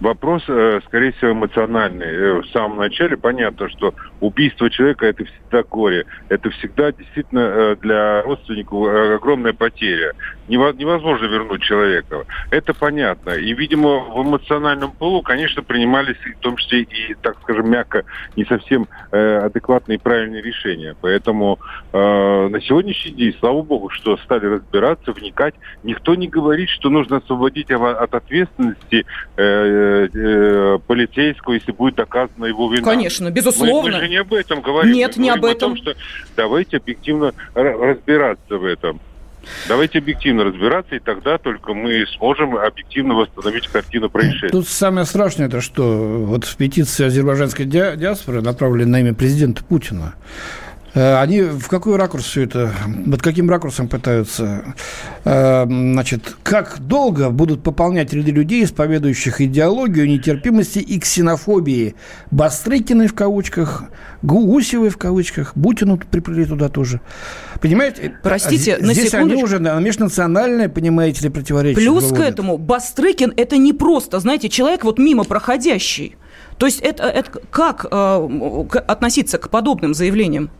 Вопрос, 0.00 0.42
э, 0.48 0.80
скорее 0.86 1.12
всего, 1.12 1.32
эмоциональный. 1.32 2.06
Э, 2.06 2.40
в 2.40 2.46
самом 2.52 2.78
начале 2.78 3.16
понятно, 3.16 3.68
что 3.68 3.94
убийство 4.22 4.70
человека– 4.70 5.06
это 5.08 5.24
всегда 5.24 5.62
горе. 5.62 6.06
Это 6.28 6.50
всегда 6.50 6.92
действительно 6.92 7.40
э, 7.40 7.76
для 7.80 8.22
родственников 8.22 8.88
огромная 9.16 9.52
потеря. 9.52 10.12
Невозможно 10.48 11.26
вернуть 11.26 11.62
человека. 11.62 12.24
Это 12.50 12.74
понятно. 12.74 13.30
И, 13.30 13.52
видимо, 13.52 14.00
в 14.00 14.22
эмоциональном 14.22 14.92
полу, 14.92 15.22
конечно, 15.22 15.62
принимались 15.62 16.16
в 16.16 16.40
том 16.40 16.56
числе 16.56 16.82
и, 16.82 17.14
так 17.20 17.36
скажем, 17.42 17.70
мягко, 17.70 18.04
не 18.36 18.44
совсем 18.44 18.88
адекватные 19.10 19.96
и 19.96 20.00
правильные 20.00 20.42
решения. 20.42 20.94
Поэтому 21.00 21.58
на 21.92 22.60
сегодняшний 22.60 23.12
день, 23.12 23.36
слава 23.38 23.62
богу, 23.62 23.88
что 23.90 24.16
стали 24.18 24.46
разбираться, 24.46 25.12
вникать. 25.12 25.54
Никто 25.84 26.14
не 26.14 26.28
говорит, 26.28 26.68
что 26.68 26.90
нужно 26.90 27.18
освободить 27.18 27.70
от 27.70 28.14
ответственности 28.14 29.06
Э, 29.34 30.08
э, 30.12 30.78
полицейского, 30.86 31.54
если 31.54 31.72
будет 31.72 31.94
доказана 31.94 32.44
его 32.44 32.70
вина. 32.70 32.82
Конечно, 32.84 33.30
безусловно. 33.30 33.72
Мы, 33.82 33.96
мы 33.96 34.00
не 34.12 34.18
об 34.18 34.32
этом 34.34 34.60
говорим. 34.60 34.92
Нет, 34.92 35.16
мы 35.16 35.22
не 35.22 35.30
об 35.30 35.44
этом. 35.44 35.72
О 35.72 35.74
том, 35.74 35.76
что 35.76 35.94
давайте 36.36 36.76
объективно 36.76 37.32
разбираться 37.54 38.58
в 38.58 38.64
этом. 38.64 39.00
Давайте 39.66 39.98
объективно 39.98 40.44
разбираться, 40.44 40.94
и 40.94 41.00
тогда 41.00 41.36
только 41.36 41.74
мы 41.74 42.06
сможем 42.16 42.56
объективно 42.56 43.14
восстановить 43.14 43.66
картину 43.66 44.08
происшествия. 44.08 44.50
Тут 44.50 44.68
самое 44.68 45.04
страшное, 45.04 45.48
это 45.48 45.60
что 45.60 45.82
вот 46.26 46.44
в 46.44 46.56
петиции 46.56 47.06
азербайджанской 47.06 47.64
диаспоры, 47.64 48.40
направленной 48.40 48.92
на 48.92 49.00
имя 49.00 49.14
президента 49.14 49.64
Путина, 49.64 50.14
они 50.94 51.40
в 51.40 51.68
какой 51.68 51.96
ракурс 51.96 52.24
все 52.24 52.42
это, 52.42 52.72
под 53.10 53.22
каким 53.22 53.48
ракурсом 53.48 53.88
пытаются, 53.88 54.74
э, 55.24 55.64
значит, 55.66 56.36
как 56.42 56.80
долго 56.80 57.30
будут 57.30 57.62
пополнять 57.62 58.12
ряды 58.12 58.30
людей, 58.30 58.62
исповедующих 58.64 59.40
идеологию 59.40 60.06
нетерпимости 60.06 60.80
и 60.80 60.98
ксенофобии? 60.98 61.94
Бастрыкиной 62.30 63.06
в 63.06 63.14
кавычках, 63.14 63.84
Гусевой 64.22 64.90
в 64.90 64.98
кавычках, 64.98 65.52
Бутину 65.56 65.96
приплели 65.96 66.44
туда 66.44 66.68
тоже. 66.68 67.00
Понимаете? 67.60 68.12
Простите, 68.22 68.76
а, 68.76 68.84
на 68.84 68.92
Здесь 68.92 69.10
секундочку. 69.10 69.34
они 69.34 69.44
уже 69.44 69.58
да, 69.60 69.78
межнациональное, 69.80 70.68
понимаете 70.68 71.24
ли, 71.24 71.30
противоречие 71.30 71.76
Плюс 71.76 72.04
выводят. 72.04 72.26
к 72.26 72.28
этому, 72.28 72.58
Бастрыкин– 72.58 73.32
это 73.36 73.56
не 73.56 73.72
просто, 73.72 74.20
знаете, 74.20 74.48
человек 74.48 74.84
вот 74.84 74.98
мимо 74.98 75.24
проходящий. 75.24 76.16
То 76.58 76.66
есть 76.66 76.80
это, 76.80 77.04
это 77.04 77.40
как 77.50 77.86
э, 77.90 78.66
относиться 78.86 79.38
к 79.38 79.48
подобным 79.48 79.94
заявлениям? 79.94 80.50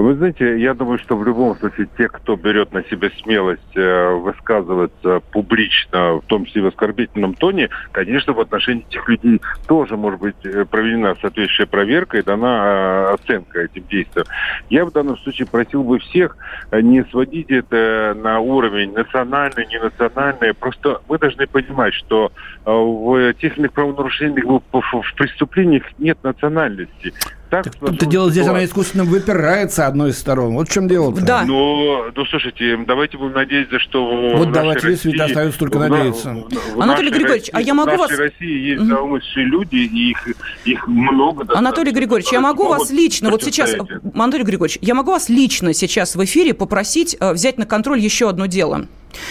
Вы 0.00 0.14
знаете, 0.14 0.58
я 0.58 0.72
думаю, 0.72 0.98
что 0.98 1.14
в 1.14 1.26
любом 1.26 1.58
случае 1.58 1.86
те, 1.98 2.08
кто 2.08 2.34
берет 2.34 2.72
на 2.72 2.82
себя 2.84 3.10
смелость 3.22 3.76
э, 3.76 4.14
высказываться 4.14 5.20
публично, 5.30 6.14
в 6.14 6.22
том 6.26 6.46
числе 6.46 6.62
в 6.62 6.66
оскорбительном 6.68 7.34
тоне, 7.34 7.68
конечно, 7.92 8.32
в 8.32 8.40
отношении 8.40 8.86
этих 8.88 9.06
людей 9.10 9.42
тоже 9.68 9.98
может 9.98 10.20
быть 10.20 10.36
э, 10.44 10.64
проведена 10.64 11.14
соответствующая 11.20 11.66
проверка 11.66 12.16
и 12.16 12.22
дана 12.22 13.10
э, 13.10 13.14
оценка 13.14 13.60
этим 13.60 13.84
действиям. 13.88 14.26
Я 14.70 14.86
в 14.86 14.92
данном 14.92 15.18
случае 15.18 15.46
просил 15.46 15.84
бы 15.84 15.98
всех 15.98 16.38
не 16.72 17.04
сводить 17.04 17.50
это 17.50 18.16
на 18.16 18.40
уровень 18.40 18.94
национальный, 18.94 19.66
не 19.66 19.78
национальный. 19.78 20.54
Просто 20.54 21.02
мы 21.10 21.18
должны 21.18 21.46
понимать, 21.46 21.92
что 21.92 22.32
в 22.64 23.34
тех 23.34 23.52
или 23.52 23.60
иных 23.60 23.72
правонарушениях, 23.72 24.62
в 24.72 25.14
преступлениях 25.16 25.84
нет 25.98 26.16
национальности 26.22 27.12
так, 27.50 27.64
так 27.64 27.98
тут 27.98 28.08
дело 28.08 28.30
здесь, 28.30 28.46
она 28.46 28.64
искусственно 28.64 29.04
выпирается 29.04 29.86
одной 29.86 30.10
из 30.10 30.18
сторон. 30.18 30.54
Вот 30.54 30.68
в 30.68 30.72
чем 30.72 30.88
дело 30.88 31.10
-то. 31.10 31.20
Да. 31.20 31.44
Но, 31.44 32.06
ну, 32.14 32.24
слушайте, 32.26 32.78
давайте 32.86 33.18
будем 33.18 33.32
надеяться, 33.32 33.78
что 33.80 34.04
Вот 34.36 34.52
давайте, 34.52 34.86
России, 34.86 35.10
ведь 35.10 35.20
остается 35.20 35.58
только 35.58 35.78
в, 35.78 35.88
надеяться. 35.88 36.30
В, 36.30 36.76
в, 36.76 36.80
Анатолий 36.80 37.10
Григорьевич, 37.10 37.50
России, 37.52 37.52
а 37.52 37.60
я 37.60 37.74
могу 37.74 37.96
вас... 37.96 38.10
В 38.10 38.18
России 38.18 38.70
есть 38.70 38.82
замысшие 38.82 39.46
люди, 39.46 39.76
и 39.76 40.10
их, 40.10 40.28
их 40.64 40.88
много. 40.88 41.46
Анатолий 41.56 41.92
Григорьевич, 41.92 42.32
я 42.32 42.40
могу 42.40 42.68
вас 42.68 42.90
лично, 42.90 43.30
вот 43.30 43.42
сейчас, 43.42 43.74
Анатолий 44.14 44.44
Григорьевич, 44.44 44.78
я 44.80 44.94
могу 44.94 45.12
вас 45.12 45.28
лично 45.28 45.74
сейчас 45.74 46.14
в 46.14 46.24
эфире 46.24 46.54
попросить 46.54 47.16
э, 47.18 47.32
взять 47.32 47.58
на 47.58 47.66
контроль 47.66 47.98
еще 47.98 48.28
одно 48.28 48.46
дело. 48.46 48.86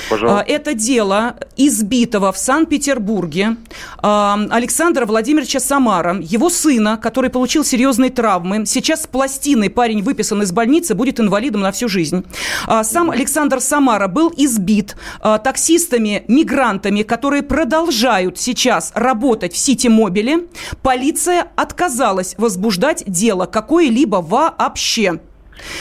Пожалуйста. 0.10 0.42
А, 0.42 0.44
это 0.44 0.74
дело 0.74 1.36
избитого 1.58 2.32
в 2.32 2.38
Санкт-Петербурге 2.38 3.56
а, 3.98 4.40
Александра 4.50 5.06
Владимировича 5.06 5.60
Самара, 5.60 6.18
его 6.22 6.50
сына, 6.50 6.98
который 6.98 7.30
получил 7.30 7.64
серьезные 7.64 8.09
травмы. 8.10 8.66
Сейчас 8.66 9.04
с 9.04 9.08
пластиной 9.08 9.70
парень 9.70 10.04
выписан 10.04 10.42
из 10.42 10.52
больницы, 10.52 10.96
будет 10.96 11.20
инвалидом 11.20 11.62
на 11.62 11.72
всю 11.72 11.88
жизнь. 11.88 12.26
А, 12.68 12.84
сам 12.84 13.12
Александр 13.12 13.62
Самара 13.62 14.08
был 14.08 14.34
избит 14.36 14.96
таксистами-мигрантами, 15.22 17.04
которые 17.04 17.44
продолжают 17.44 18.38
сейчас 18.40 18.92
работать 18.96 19.54
в 19.54 19.58
Сити-Мобиле. 19.58 20.48
Полиция 20.82 21.48
отказалась 21.56 22.36
возбуждать 22.38 23.04
дело 23.08 23.46
какое-либо 23.46 24.18
вообще. 24.18 25.20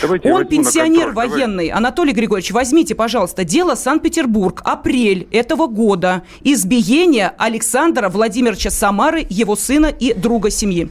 Давайте 0.03 0.33
Он 0.33 0.45
пенсионер 0.45 1.13
военный. 1.13 1.69
Давай. 1.69 1.79
Анатолий 1.79 2.13
Григорьевич, 2.13 2.51
возьмите, 2.51 2.97
пожалуйста, 2.97 3.45
дело 3.45 3.77
Санкт-Петербург, 3.77 4.61
апрель 4.65 5.29
этого 5.31 5.69
года. 5.69 6.25
Избиение 6.43 7.33
Александра 7.39 8.09
Владимировича 8.09 8.71
Самары, 8.71 9.25
его 9.31 9.55
сына 9.55 9.87
и 9.87 10.15
друга 10.15 10.51
семьи. 10.51 10.91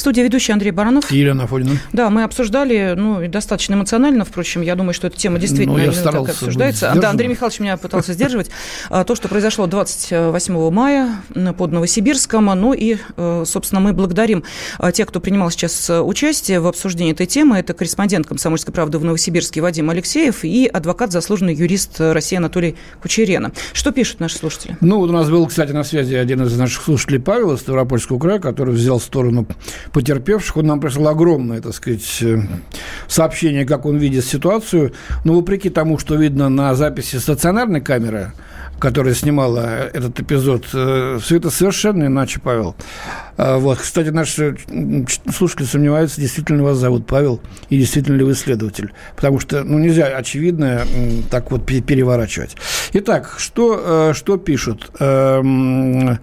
В 0.00 0.02
студии 0.02 0.22
ведущий 0.22 0.52
Андрей 0.52 0.70
Баранов. 0.70 1.12
И 1.12 1.18
Елена 1.18 1.44
Афонина. 1.44 1.76
Да, 1.92 2.08
мы 2.08 2.22
обсуждали, 2.22 2.94
ну, 2.96 3.28
достаточно 3.28 3.74
эмоционально, 3.74 4.24
впрочем, 4.24 4.62
я 4.62 4.74
думаю, 4.74 4.94
что 4.94 5.08
эта 5.08 5.18
тема 5.18 5.38
действительно 5.38 5.76
Ну, 5.76 5.84
я 5.84 5.92
так 5.92 6.14
обсуждается. 6.14 6.94
Да, 6.96 7.10
Андрей 7.10 7.28
Михайлович 7.28 7.60
меня 7.60 7.76
пытался 7.76 8.14
сдерживать. 8.14 8.50
А, 8.88 9.04
То, 9.04 9.14
что 9.14 9.28
произошло 9.28 9.66
28 9.66 10.70
мая 10.70 11.16
под 11.58 11.72
Новосибирском, 11.72 12.46
ну 12.46 12.72
и, 12.72 12.96
э, 13.14 13.44
собственно, 13.46 13.82
мы 13.82 13.92
благодарим 13.92 14.42
а, 14.78 14.90
тех, 14.90 15.06
кто 15.06 15.20
принимал 15.20 15.50
сейчас 15.50 15.90
э, 15.90 16.00
участие 16.00 16.60
в 16.60 16.66
обсуждении 16.66 17.12
этой 17.12 17.26
темы. 17.26 17.58
Это 17.58 17.74
корреспондент 17.74 18.26
«Комсомольской 18.26 18.72
правды» 18.72 18.96
в 18.96 19.04
Новосибирске 19.04 19.60
Вадим 19.60 19.90
Алексеев 19.90 20.44
и 20.44 20.66
адвокат, 20.66 21.12
заслуженный 21.12 21.54
юрист 21.54 22.00
России 22.00 22.36
Анатолий 22.36 22.74
Кучерена. 23.02 23.52
Что 23.74 23.90
пишут 23.90 24.20
наши 24.20 24.38
слушатели? 24.38 24.78
Ну, 24.80 24.96
вот 24.96 25.10
у 25.10 25.12
нас 25.12 25.28
был, 25.28 25.46
кстати, 25.46 25.72
на 25.72 25.84
связи 25.84 26.14
один 26.14 26.40
из 26.40 26.56
наших 26.56 26.84
слушателей 26.84 27.20
Павел 27.20 27.52
из 27.52 27.60
Ставропольского 27.60 28.18
края, 28.18 28.38
который 28.38 28.72
взял 28.74 28.98
сторону 28.98 29.46
потерпевших. 29.92 30.56
Он 30.58 30.66
нам 30.66 30.80
прислал 30.80 31.08
огромное, 31.08 31.60
так 31.60 31.74
сказать, 31.74 32.18
э, 32.22 32.38
сообщение, 33.08 33.64
как 33.64 33.86
он 33.86 33.96
видит 33.96 34.24
ситуацию. 34.24 34.92
Но 35.24 35.34
вопреки 35.34 35.70
тому, 35.70 35.98
что 35.98 36.16
видно 36.16 36.48
на 36.48 36.74
записи 36.74 37.16
стационарной 37.16 37.80
камеры, 37.80 38.32
которая 38.78 39.14
снимала 39.14 39.60
этот 39.92 40.18
эпизод, 40.20 40.66
э, 40.72 41.18
все 41.22 41.36
это 41.36 41.50
совершенно 41.50 42.04
иначе, 42.04 42.40
Павел. 42.40 42.74
А, 43.42 43.58
Вот. 43.58 43.78
Кстати, 43.78 44.08
наши 44.08 44.56
ч- 45.06 45.20
слушатели 45.32 45.64
сомневаются, 45.66 46.20
действительно 46.20 46.58
ли 46.58 46.62
вас 46.62 46.76
зовут 46.76 47.06
Павел 47.06 47.40
и 47.70 47.78
действительно 47.78 48.16
ли 48.16 48.24
вы 48.24 48.34
следователь. 48.34 48.92
Потому 49.16 49.38
что, 49.40 49.64
ну, 49.64 49.78
нельзя 49.78 50.06
очевидно 50.06 50.82
так 51.30 51.50
вот 51.50 51.64
пе- 51.64 51.80
переворачивать. 51.80 52.56
Итак, 52.92 53.34
что, 53.38 54.10
э, 54.10 54.14
что 54.14 54.36
пишут? 54.36 54.90
Эм, 55.00 56.18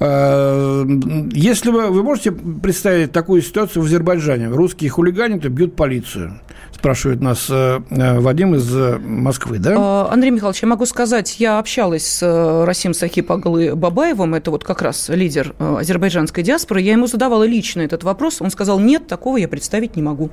э, 0.00 0.84
Если 1.32 1.70
вы, 1.70 1.88
вы 1.88 2.02
можете 2.02 2.30
представить 2.32 3.12
такую 3.12 3.42
ситуацию 3.42 3.82
в 3.82 3.86
Азербайджане? 3.86 4.48
Русские 4.48 4.90
хулиганят 4.90 5.44
и 5.44 5.48
бьют 5.48 5.74
полицию. 5.76 6.40
Спрашивает 6.72 7.20
нас 7.20 7.46
э, 7.48 7.80
э, 7.90 8.18
Вадим 8.20 8.54
из 8.56 8.74
э, 8.74 8.98
Москвы, 8.98 9.58
да? 9.58 9.74
А, 9.78 10.08
Андрей 10.12 10.30
Михайлович, 10.30 10.62
я 10.62 10.68
могу 10.68 10.84
сказать, 10.86 11.38
я 11.38 11.58
общалась 11.60 12.04
с 12.06 12.22
э, 12.22 12.64
Расим 12.64 12.92
Сахип 12.92 13.30
Аглы 13.30 13.76
Бабаевым, 13.76 14.34
это 14.34 14.50
вот 14.50 14.64
как 14.64 14.82
раз 14.82 15.08
лидер 15.08 15.54
э, 15.60 15.76
азербайджанской 15.80 16.42
я 16.82 16.92
ему 16.92 17.06
задавала 17.06 17.44
лично 17.44 17.82
этот 17.82 18.04
вопрос, 18.04 18.40
он 18.40 18.50
сказал, 18.50 18.78
нет, 18.80 19.06
такого 19.06 19.36
я 19.36 19.48
представить 19.48 19.96
не 19.96 20.02
могу. 20.02 20.30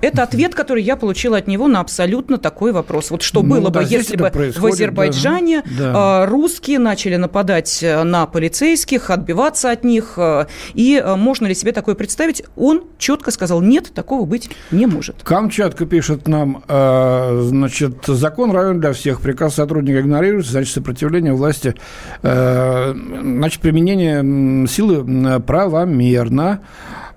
Это 0.00 0.22
ответ, 0.22 0.54
который 0.54 0.82
я 0.82 0.96
получила 0.96 1.36
от 1.36 1.46
него 1.46 1.68
на 1.68 1.80
абсолютно 1.80 2.38
такой 2.38 2.72
вопрос. 2.72 3.10
Вот 3.10 3.22
что 3.22 3.42
Ну 3.42 3.50
было 3.50 3.70
да, 3.70 3.80
бы, 3.80 3.86
если 3.88 4.16
бы 4.16 4.30
в 4.30 4.66
Азербайджане 4.66 5.62
да. 5.78 6.24
э, 6.24 6.30
русские 6.30 6.78
начали 6.78 7.16
нападать 7.16 7.82
э, 7.82 8.02
на 8.02 8.26
полицейских, 8.26 9.10
отбиваться 9.10 9.70
от 9.70 9.84
них, 9.84 10.14
э, 10.16 10.46
и 10.74 11.02
э, 11.02 11.16
можно 11.16 11.46
ли 11.46 11.54
себе 11.54 11.72
такое 11.72 11.94
представить? 11.94 12.42
Он 12.56 12.84
четко 12.98 13.30
сказал, 13.30 13.60
нет, 13.60 13.92
такого 13.94 14.24
быть 14.24 14.50
не 14.70 14.86
может. 14.86 15.22
Камчатка 15.22 15.86
пишет 15.86 16.28
нам, 16.28 16.62
значит, 16.66 18.04
закон 18.06 18.50
равен 18.52 18.80
для 18.80 18.92
всех, 18.92 19.20
приказ 19.20 19.54
сотрудника 19.54 20.00
игнорируется, 20.00 20.52
значит, 20.52 20.74
сопротивление 20.74 21.32
власти, 21.32 21.74
значит, 22.22 23.60
применение 23.60 24.66
силы 24.66 25.40
правомерно. 25.40 26.60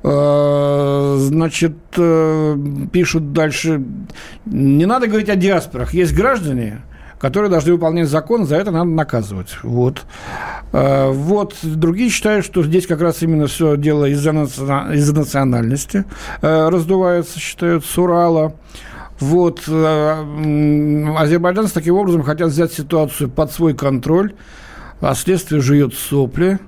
Э, 0.03 1.15
Значит, 1.19 1.73
э, 1.97 2.57
пишут 2.91 3.33
дальше, 3.33 3.81
не 4.45 4.85
надо 4.85 5.07
говорить 5.07 5.29
о 5.29 5.35
диаспорах, 5.35 5.93
есть 5.93 6.13
граждане, 6.13 6.81
которые 7.19 7.49
должны 7.49 7.73
выполнять 7.73 8.09
закон, 8.09 8.45
за 8.45 8.57
это 8.57 8.71
надо 8.71 8.89
наказывать. 8.89 9.57
Вот. 9.63 10.03
Э, 10.73 11.09
Вот. 11.11 11.55
Другие 11.63 12.09
считают, 12.09 12.45
что 12.45 12.63
здесь 12.63 12.85
как 12.85 13.01
раз 13.01 13.23
именно 13.23 13.47
все 13.47 13.77
дело 13.77 14.05
из-за 14.05 14.31
наци- 14.31 14.95
из-за 14.95 15.15
национальности 15.15 16.03
раздувается, 16.41 17.39
считают, 17.39 17.85
с 17.85 17.97
Урала. 17.97 18.53
Вот. 19.19 19.61
Азербайджанцы 19.69 21.73
таким 21.73 21.95
образом 21.95 22.23
хотят 22.23 22.49
взять 22.49 22.73
ситуацию 22.73 23.29
под 23.29 23.51
свой 23.51 23.73
контроль, 23.73 24.33
а 24.99 25.15
следствие 25.15 25.61
жует 25.61 25.93
сопли. 25.93 26.59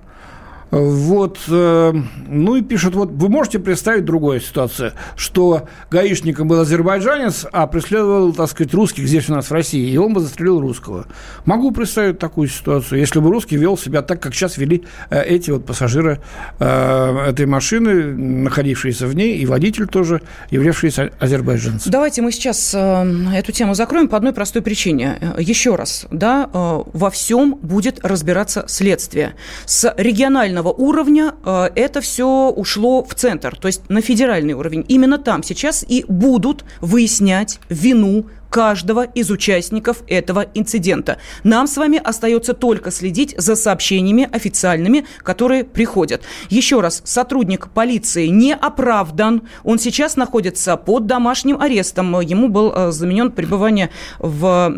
Вот, 0.76 1.40
э, 1.48 1.94
ну 2.28 2.56
и 2.58 2.62
пишут, 2.62 2.96
вот 2.96 3.10
вы 3.12 3.30
можете 3.30 3.60
представить 3.60 4.04
другую 4.04 4.42
ситуацию, 4.42 4.92
что 5.16 5.70
гаишником 5.90 6.50
был 6.50 6.60
азербайджанец, 6.60 7.46
а 7.50 7.66
преследовал, 7.66 8.34
так 8.34 8.50
сказать, 8.50 8.74
русских 8.74 9.08
здесь 9.08 9.30
у 9.30 9.36
нас 9.36 9.50
в 9.50 9.54
России, 9.54 9.90
и 9.90 9.96
он 9.96 10.14
бы 10.14 10.20
застрелил 10.20 10.60
русского. 10.60 11.06
Могу 11.46 11.72
представить 11.72 12.20
такую 12.20 12.50
ситуацию, 12.50 13.00
если 13.00 13.20
бы 13.22 13.32
русский 13.32 13.56
вел 13.56 13.78
себя 13.78 14.02
так, 14.02 14.22
как 14.22 14.34
сейчас 14.34 14.58
вели 14.58 14.84
э, 15.10 15.24
эти 15.24 15.50
вот 15.50 15.66
пассажиры 15.66 16.20
э, 16.60 17.26
этой 17.30 17.46
машины, 17.46 18.14
находившиеся 18.44 19.08
в 19.08 19.16
ней, 19.16 19.38
и 19.38 19.46
водитель 19.46 19.88
тоже, 19.88 20.24
являвшийся 20.50 21.12
азербайджанцем. 21.22 21.90
Давайте 21.90 22.22
мы 22.22 22.34
сейчас 22.34 22.76
эту 22.76 23.52
тему 23.54 23.76
закроем 23.76 24.10
по 24.10 24.18
одной 24.18 24.34
простой 24.34 24.62
причине. 24.62 25.20
Еще 25.38 25.76
раз, 25.76 26.06
да, 26.12 26.50
во 26.52 27.10
всем 27.10 27.56
будет 27.62 28.04
разбираться 28.04 28.66
следствие. 28.68 29.36
С 29.66 29.94
регионального 29.98 30.65
уровня 30.70 31.36
э, 31.46 31.70
это 31.76 32.02
все 32.02 32.50
ушло 32.50 33.04
в 33.04 33.14
центр, 33.16 33.56
то 33.58 33.68
есть 33.68 33.90
на 33.90 34.02
федеральный 34.02 34.54
уровень. 34.54 34.86
Именно 34.88 35.18
там 35.18 35.44
сейчас 35.44 35.86
и 35.88 36.06
будут 36.08 36.66
выяснять 36.82 37.60
вину 37.70 38.26
каждого 38.56 39.04
из 39.04 39.32
участников 39.32 40.04
этого 40.08 40.46
инцидента. 40.54 41.18
Нам 41.44 41.68
с 41.68 41.76
вами 41.76 42.00
остается 42.02 42.54
только 42.54 42.90
следить 42.90 43.36
за 43.38 43.58
сообщениями 43.58 44.30
официальными, 44.32 45.06
которые 45.24 45.66
приходят. 45.66 46.22
Еще 46.50 46.80
раз, 46.80 47.02
сотрудник 47.04 47.68
полиции 47.68 48.28
не 48.28 48.54
оправдан. 48.54 49.42
Он 49.66 49.78
сейчас 49.78 50.16
находится 50.16 50.78
под 50.78 51.06
домашним 51.06 51.60
арестом. 51.60 52.22
Ему 52.22 52.48
был 52.48 52.72
э, 52.74 52.92
заменен 52.92 53.32
пребывание 53.32 53.90
в 54.20 54.74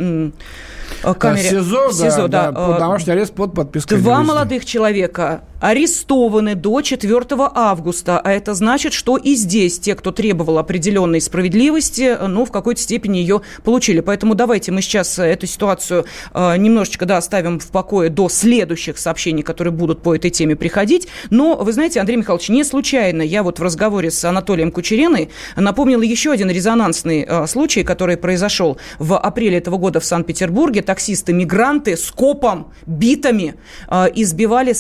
э, 1.04 1.14
камере. 1.14 1.50
СИЗО, 1.50 1.92
СИЗО, 1.92 2.28
да, 2.28 2.52
да. 2.52 2.52
да, 2.52 2.68
под 2.68 2.80
домашний 2.80 3.14
арест 3.14 3.34
под 3.34 3.54
подпиской. 3.54 4.00
Два 4.00 4.24
молодых 4.24 4.66
человека 4.66 5.44
арестованы 5.60 6.56
до 6.56 6.82
4 6.82 7.26
августа, 7.54 8.20
а 8.20 8.32
это 8.32 8.54
значит, 8.54 8.94
что 8.94 9.18
и 9.18 9.36
здесь 9.36 9.80
те, 9.80 9.96
кто 9.96 10.12
требовал 10.12 10.58
определенной 10.58 11.22
справедливости, 11.22 12.18
ну, 12.28 12.46
в 12.46 12.52
какой-то 12.52 12.82
степени 12.82 13.18
ее 13.18 13.42
получили. 13.64 14.02
Поэтому 14.02 14.36
давайте 14.36 14.72
мы 14.72 14.82
сейчас 14.82 15.18
эту 15.20 15.48
ситуацию 15.48 16.06
э, 16.34 16.58
немножечко, 16.58 17.06
да, 17.06 17.18
оставим 17.18 17.60
в 17.60 17.68
покое 17.68 18.10
до 18.10 18.30
следующих 18.30 18.98
сообщений, 18.98 19.44
которые 19.44 19.72
будут 19.74 20.02
по 20.02 20.16
этой 20.16 20.30
теме 20.30 20.56
приходить. 20.56 21.08
Но, 21.30 21.56
вы 21.56 21.74
знаете, 21.74 22.00
Андрей 22.00 22.18
Михайлович, 22.18 22.50
не 22.50 22.64
случайно 22.64 23.22
я 23.22 23.44
вот 23.44 23.60
в 23.60 23.64
разговоре 23.64 24.12
с 24.12 24.24
Анатолием 24.26 24.72
Кучереной 24.72 25.30
напомнила 25.56 26.02
еще 26.02 26.32
один 26.32 26.50
резонансный 26.50 27.26
э, 27.28 27.48
случай, 27.48 27.84
который 27.84 28.18
произошел 28.18 28.78
в 29.00 29.18
апреле 29.18 29.58
этого 29.58 29.78
года 29.78 30.00
в 30.00 30.06
Санкт-Петербурге. 30.06 30.82
Таксисты-мигранты 30.82 31.98
с 31.98 32.12
копом, 32.12 32.72
битами 32.86 33.56
э, 33.90 34.08
избивали 34.16 34.74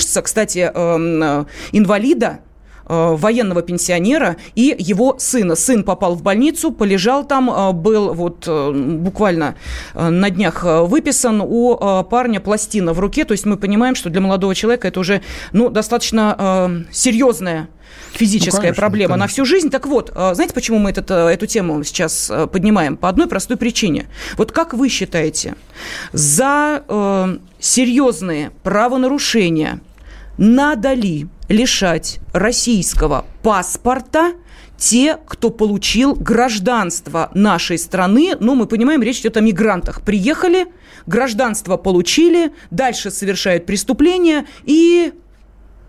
санкт-петербуржца, 0.00 0.22
кстати, 0.22 0.70
эм, 0.72 1.22
э, 1.22 1.44
инвалида, 1.72 2.40
э, 2.88 3.14
военного 3.16 3.62
пенсионера 3.62 4.36
и 4.56 4.74
его 4.78 5.16
сына. 5.18 5.54
Сын 5.54 5.84
попал 5.84 6.14
в 6.14 6.22
больницу, 6.22 6.72
полежал 6.72 7.24
там, 7.24 7.50
э, 7.50 7.72
был 7.72 8.14
вот 8.14 8.48
буквально 8.48 9.54
на 9.94 10.30
днях 10.30 10.64
выписан 10.64 11.40
у 11.40 11.76
парня 12.10 12.40
пластина 12.40 12.92
в 12.92 13.00
руке. 13.00 13.24
То 13.24 13.32
есть 13.32 13.46
мы 13.46 13.56
понимаем, 13.56 13.94
что 13.94 14.10
для 14.10 14.20
молодого 14.20 14.54
человека 14.54 14.88
это 14.88 15.00
уже 15.00 15.20
ну, 15.52 15.70
достаточно 15.70 16.84
серьезная 16.90 17.68
физическая 18.12 18.56
Ну, 18.56 18.60
конечно, 18.60 18.80
проблема 18.80 19.16
на 19.16 19.24
конечно. 19.24 19.34
всю 19.34 19.44
жизнь. 19.44 19.70
Так 19.70 19.86
вот, 19.86 20.10
знаете, 20.12 20.52
почему 20.54 20.78
мы 20.78 20.90
этот, 20.90 21.10
эту 21.10 21.46
тему 21.46 21.84
сейчас 21.84 22.30
поднимаем? 22.52 22.96
По 22.96 23.08
одной 23.08 23.28
простой 23.28 23.56
причине. 23.56 24.06
Вот 24.36 24.52
как 24.52 24.74
вы 24.74 24.88
считаете, 24.88 25.54
за 26.12 26.82
серьезные 27.60 28.50
правонарушения 28.62 29.80
надо 30.40 30.94
ли 30.94 31.28
лишать 31.48 32.18
российского 32.32 33.26
паспорта 33.42 34.32
те, 34.78 35.18
кто 35.26 35.50
получил 35.50 36.14
гражданство 36.14 37.30
нашей 37.34 37.78
страны, 37.78 38.32
ну, 38.40 38.54
мы 38.54 38.66
понимаем, 38.66 39.02
речь 39.02 39.20
идет 39.20 39.36
о 39.36 39.40
мигрантах. 39.40 40.00
Приехали, 40.00 40.68
гражданство 41.06 41.76
получили, 41.76 42.52
дальше 42.70 43.10
совершают 43.10 43.66
преступления 43.66 44.46
и 44.64 45.12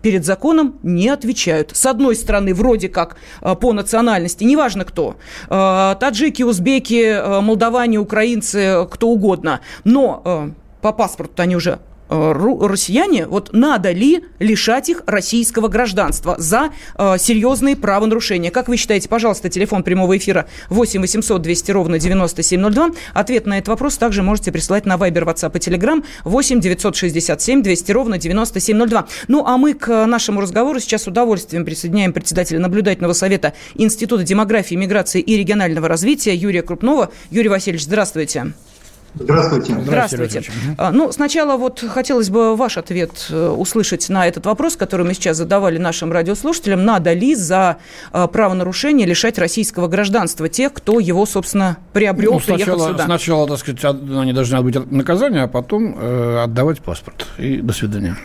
перед 0.02 0.26
законом 0.26 0.78
не 0.82 1.08
отвечают. 1.08 1.70
С 1.74 1.86
одной 1.86 2.14
стороны, 2.14 2.52
вроде 2.52 2.90
как 2.90 3.16
э, 3.40 3.54
по 3.54 3.72
национальности, 3.72 4.44
неважно 4.44 4.84
кто, 4.84 5.16
э, 5.48 5.96
таджики, 5.98 6.42
узбеки, 6.42 7.04
э, 7.04 7.40
молдаване, 7.40 7.98
украинцы, 7.98 8.86
кто 8.90 9.08
угодно, 9.08 9.60
но 9.84 10.52
по 10.82 10.92
паспорту 10.92 11.40
они 11.40 11.56
уже 11.56 11.78
россияне, 12.12 13.26
вот 13.26 13.50
надо 13.52 13.92
ли 13.92 14.24
лишать 14.38 14.88
их 14.88 15.02
российского 15.06 15.68
гражданства 15.68 16.36
за 16.38 16.70
э, 16.96 17.16
серьезные 17.18 17.76
правонарушения? 17.76 18.50
Как 18.50 18.68
вы 18.68 18.76
считаете, 18.76 19.08
пожалуйста, 19.08 19.48
телефон 19.48 19.82
прямого 19.82 20.16
эфира 20.16 20.46
8 20.68 21.00
800 21.00 21.40
200 21.42 21.70
ровно 21.70 21.98
9702. 21.98 22.90
Ответ 23.14 23.46
на 23.46 23.58
этот 23.58 23.68
вопрос 23.68 23.96
также 23.96 24.22
можете 24.22 24.52
присылать 24.52 24.86
на 24.86 24.96
Viber, 24.96 25.24
WhatsApp 25.24 25.56
и 25.56 25.58
Telegram 25.58 26.04
8 26.24 26.60
967 26.60 27.62
200 27.62 27.92
ровно 27.92 28.18
9702. 28.18 29.06
Ну, 29.28 29.46
а 29.46 29.56
мы 29.56 29.74
к 29.74 30.06
нашему 30.06 30.40
разговору 30.40 30.80
сейчас 30.80 31.04
с 31.04 31.06
удовольствием 31.06 31.64
присоединяем 31.64 32.12
председателя 32.12 32.58
наблюдательного 32.58 33.14
совета 33.14 33.54
Института 33.74 34.22
демографии, 34.22 34.74
миграции 34.74 35.20
и 35.20 35.36
регионального 35.36 35.88
развития 35.88 36.34
Юрия 36.34 36.62
Крупнова. 36.62 37.10
Юрий 37.30 37.48
Васильевич, 37.48 37.84
здравствуйте. 37.84 38.12
Здравствуйте. 38.12 38.71
Здравствуйте. 39.14 40.42
А, 40.78 40.90
ну, 40.90 41.12
сначала 41.12 41.56
вот 41.58 41.80
хотелось 41.80 42.30
бы 42.30 42.56
ваш 42.56 42.78
ответ 42.78 43.26
э, 43.30 43.48
услышать 43.48 44.08
на 44.08 44.26
этот 44.26 44.46
вопрос, 44.46 44.76
который 44.76 45.04
мы 45.04 45.12
сейчас 45.12 45.36
задавали 45.36 45.76
нашим 45.76 46.12
радиослушателям. 46.12 46.84
Надо 46.84 47.12
ли 47.12 47.34
за 47.34 47.76
э, 48.12 48.26
правонарушение 48.26 49.06
лишать 49.06 49.38
российского 49.38 49.86
гражданства 49.86 50.48
тех, 50.48 50.72
кто 50.72 50.98
его, 50.98 51.26
собственно, 51.26 51.76
приобрел, 51.92 52.34
ну, 52.34 52.40
сначала, 52.40 52.64
приехав 52.64 52.92
сюда? 52.92 53.04
Сначала, 53.04 53.48
так 53.48 53.58
сказать, 53.58 53.84
они 53.84 54.32
должны 54.32 54.62
быть 54.62 54.90
наказание, 54.90 55.42
а 55.42 55.48
потом 55.48 55.94
э, 55.98 56.42
отдавать 56.44 56.80
паспорт. 56.80 57.26
И 57.36 57.58
до 57.58 57.74
свидания. 57.74 58.16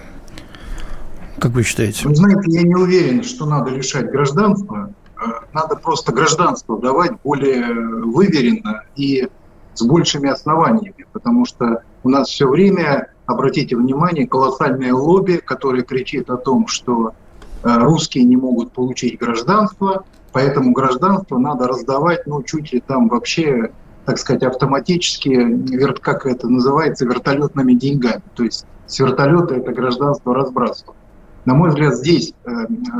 Как 1.37 1.51
вы 1.51 1.63
считаете? 1.63 2.07
Вы 2.07 2.15
знаете, 2.15 2.41
я 2.47 2.63
не 2.63 2.75
уверен, 2.75 3.23
что 3.23 3.45
надо 3.45 3.71
лишать 3.71 4.09
гражданства. 4.09 4.93
Э, 5.17 5.31
надо 5.53 5.75
просто 5.75 6.13
гражданство 6.13 6.79
давать 6.79 7.11
более 7.23 7.73
выверенно 7.73 8.83
и 8.95 9.27
с 9.77 9.85
большими 9.85 10.29
основаниями, 10.29 11.05
потому 11.13 11.45
что 11.45 11.83
у 12.03 12.09
нас 12.09 12.29
все 12.29 12.47
время, 12.47 13.11
обратите 13.25 13.75
внимание, 13.75 14.27
колоссальное 14.27 14.93
лобби, 14.93 15.37
которое 15.43 15.83
кричит 15.83 16.29
о 16.29 16.37
том, 16.37 16.67
что 16.67 17.13
э, 17.63 17.77
русские 17.77 18.23
не 18.23 18.37
могут 18.37 18.71
получить 18.71 19.19
гражданство, 19.19 20.05
поэтому 20.31 20.71
гражданство 20.71 21.37
надо 21.37 21.67
раздавать, 21.67 22.25
ну, 22.25 22.41
чуть 22.43 22.73
ли 22.73 22.79
там 22.79 23.07
вообще, 23.07 23.71
так 24.05 24.17
сказать, 24.17 24.43
автоматически, 24.43 25.93
как 26.01 26.25
это 26.25 26.47
называется, 26.47 27.05
вертолетными 27.05 27.73
деньгами. 27.73 28.23
То 28.35 28.43
есть 28.43 28.65
с 28.87 28.99
вертолета 28.99 29.55
это 29.55 29.71
гражданство 29.73 30.33
разбрасывают. 30.33 30.97
На 31.45 31.53
мой 31.53 31.69
взгляд, 31.69 31.95
здесь 31.95 32.33
э, 32.45 32.51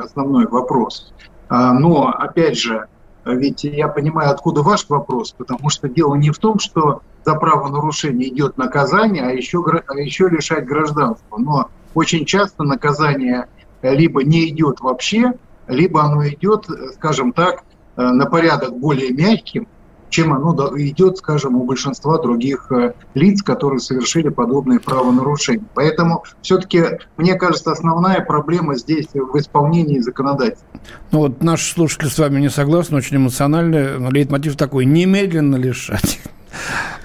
основной 0.04 0.48
вопрос. 0.48 1.14
А, 1.50 1.74
но, 1.74 2.10
опять 2.10 2.58
же, 2.58 2.88
ведь 3.34 3.64
я 3.64 3.88
понимаю, 3.88 4.32
откуда 4.32 4.62
ваш 4.62 4.88
вопрос, 4.90 5.34
потому 5.38 5.70
что 5.70 5.88
дело 5.88 6.16
не 6.16 6.32
в 6.32 6.38
том, 6.38 6.60
что 6.60 7.02
за 7.26 7.36
правонарушение 7.36 8.30
идет 8.30 8.58
наказание, 8.58 9.24
а 9.24 9.32
еще, 9.32 9.64
а 9.66 9.94
еще 9.96 10.30
лишать 10.30 10.66
гражданства. 10.66 11.38
Но 11.38 11.70
очень 11.94 12.26
часто 12.26 12.64
наказание 12.64 13.48
либо 13.82 14.24
не 14.24 14.50
идет 14.50 14.80
вообще, 14.80 15.34
либо 15.68 16.04
оно 16.04 16.28
идет, 16.28 16.68
скажем 16.96 17.34
так, 17.34 17.64
э, 17.96 18.02
на 18.02 18.26
порядок 18.26 18.78
более 18.78 19.12
мягким, 19.12 19.68
чем 20.10 20.34
оно 20.34 20.56
идет, 20.78 21.18
скажем, 21.18 21.56
у 21.56 21.64
большинства 21.64 22.18
других 22.18 22.72
э, 22.72 22.94
лиц, 23.14 23.42
которые 23.42 23.80
совершили 23.80 24.30
подобные 24.30 24.80
правонарушения. 24.80 25.66
Поэтому 25.74 26.24
все-таки, 26.42 26.84
мне 27.18 27.36
кажется, 27.36 27.72
основная 27.72 28.22
проблема 28.22 28.76
здесь 28.76 29.08
в 29.14 29.38
исполнении 29.38 30.00
законодательства. 30.00 30.68
Ну 31.12 31.20
вот 31.20 31.44
наши 31.44 31.74
слушатели 31.74 32.08
с 32.08 32.18
вами 32.18 32.40
не 32.40 32.50
согласны, 32.50 32.98
очень 32.98 33.18
эмоциональный. 33.18 34.10
Лейтмотив 34.12 34.56
такой– 34.56 34.86
немедленно 34.88 35.56
лишать. 35.56 36.20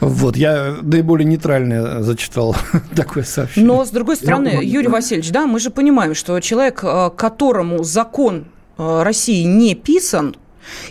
Вот, 0.01 0.37
я 0.37 0.77
наиболее 0.83 1.27
нейтрально 1.27 2.03
зачитал 2.03 2.57
такое 2.97 3.23
сообщение. 3.23 3.69
Но, 3.69 3.85
с 3.85 3.91
другой 3.91 4.17
стороны, 4.17 4.61
Юрий 4.63 4.89
Васильевич, 4.89 5.31
да, 5.31 5.47
мы 5.47 5.61
же 5.61 5.71
понимаем, 5.71 6.15
что 6.15 6.39
человек, 6.41 6.83
э, 6.83 7.11
которому 7.15 7.85
закон 7.85 8.47
э, 8.79 9.03
России 9.03 9.45
не 9.45 9.75
писан, 9.75 10.37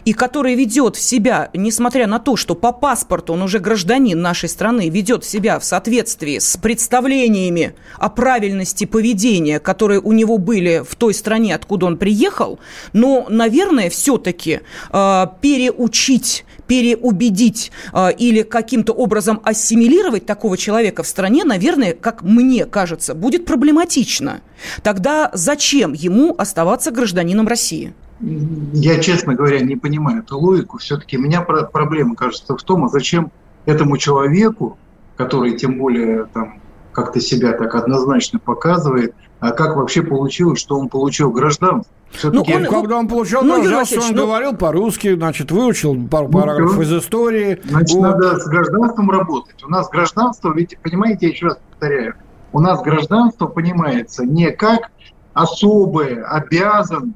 и 0.06 0.14
который 0.14 0.56
ведет 0.56 0.96
себя, 0.96 1.50
несмотря 1.54 2.08
на 2.08 2.20
то, 2.20 2.36
что 2.36 2.56
по 2.56 2.72
паспорту 2.72 3.34
он 3.34 3.42
уже 3.42 3.60
гражданин 3.60 4.20
нашей 4.22 4.50
страны, 4.50 4.90
ведет 4.90 5.26
себя 5.26 5.60
в 5.60 5.66
соответствии 5.66 6.40
с 6.40 6.58
представлениями 6.58 7.74
о 7.98 8.10
правильности 8.10 8.86
поведения, 8.86 9.60
которые 9.60 10.00
у 10.00 10.12
него 10.12 10.38
были 10.38 10.84
в 10.88 10.96
той 10.96 11.14
стране, 11.14 11.56
откуда 11.56 11.86
он 11.86 11.98
приехал, 11.98 12.60
но, 12.94 13.26
наверное, 13.30 13.90
все-таки 13.90 14.62
э, 14.92 15.26
переучить 15.42 16.46
переубедить 16.72 17.70
э, 17.92 18.14
или 18.18 18.44
каким-то 18.44 18.94
образом 18.94 19.42
ассимилировать 19.44 20.26
такого 20.26 20.56
человека 20.58 21.04
в 21.04 21.08
стране, 21.08 21.44
наверное, 21.44 21.94
как 21.94 22.22
мне 22.22 22.66
кажется, 22.66 23.14
будет 23.14 23.44
проблематично. 23.44 24.40
Тогда 24.82 25.32
зачем 25.34 25.92
ему 25.92 26.34
оставаться 26.38 26.92
гражданином 26.92 27.46
России? 27.50 27.94
Я, 28.22 29.00
честно 29.00 29.36
говоря, 29.36 29.62
не 29.62 29.76
понимаю 29.76 30.20
эту 30.20 30.38
логику. 30.38 30.78
Все-таки 30.78 31.18
у 31.18 31.22
меня 31.22 31.42
проблема, 31.42 32.16
кажется, 32.16 32.56
в 32.56 32.64
том, 32.64 32.86
а 32.86 32.90
зачем 32.90 33.32
этому 33.66 33.98
человеку, 33.98 34.78
который 35.16 35.58
тем 35.58 35.78
более 35.78 36.26
там 36.26 36.62
как-то 36.92 37.20
себя 37.20 37.54
так 37.54 37.74
однозначно 37.76 38.40
показывает, 38.40 39.16
а 39.40 39.52
как 39.52 39.76
вообще 39.76 40.04
получилось, 40.04 40.60
что 40.60 40.78
он 40.78 40.90
получил 40.90 41.32
гражданство? 41.32 41.92
Ну, 42.24 42.42
он, 42.42 42.66
когда 42.66 42.98
он 42.98 43.08
получал 43.08 43.44
ну, 43.44 43.60
гражданство, 43.62 44.02
он 44.02 44.16
ну... 44.16 44.26
говорил 44.26 44.56
по-русски, 44.56 45.16
значит, 45.16 45.52
выучил 45.52 45.96
пару 46.08 46.28
ну, 46.28 46.40
параграфов 46.40 46.82
из 46.82 46.94
истории. 46.94 47.60
Значит, 47.64 47.96
вот. 47.96 48.04
надо 48.04 48.38
с 48.38 48.46
гражданством 48.48 49.10
работать. 49.10 49.64
У 49.64 49.70
нас 49.70 49.90
гражданство, 49.90 50.54
ведь, 50.54 50.78
понимаете, 50.84 51.28
я 51.28 51.32
еще 51.32 51.46
раз 51.48 51.58
повторяю, 51.70 52.16
у 52.52 52.60
нас 52.60 52.82
гражданство 52.84 53.48
понимается 53.48 54.26
не 54.26 54.52
как 54.52 54.92
особая 55.34 56.24
обязанность 56.26 57.16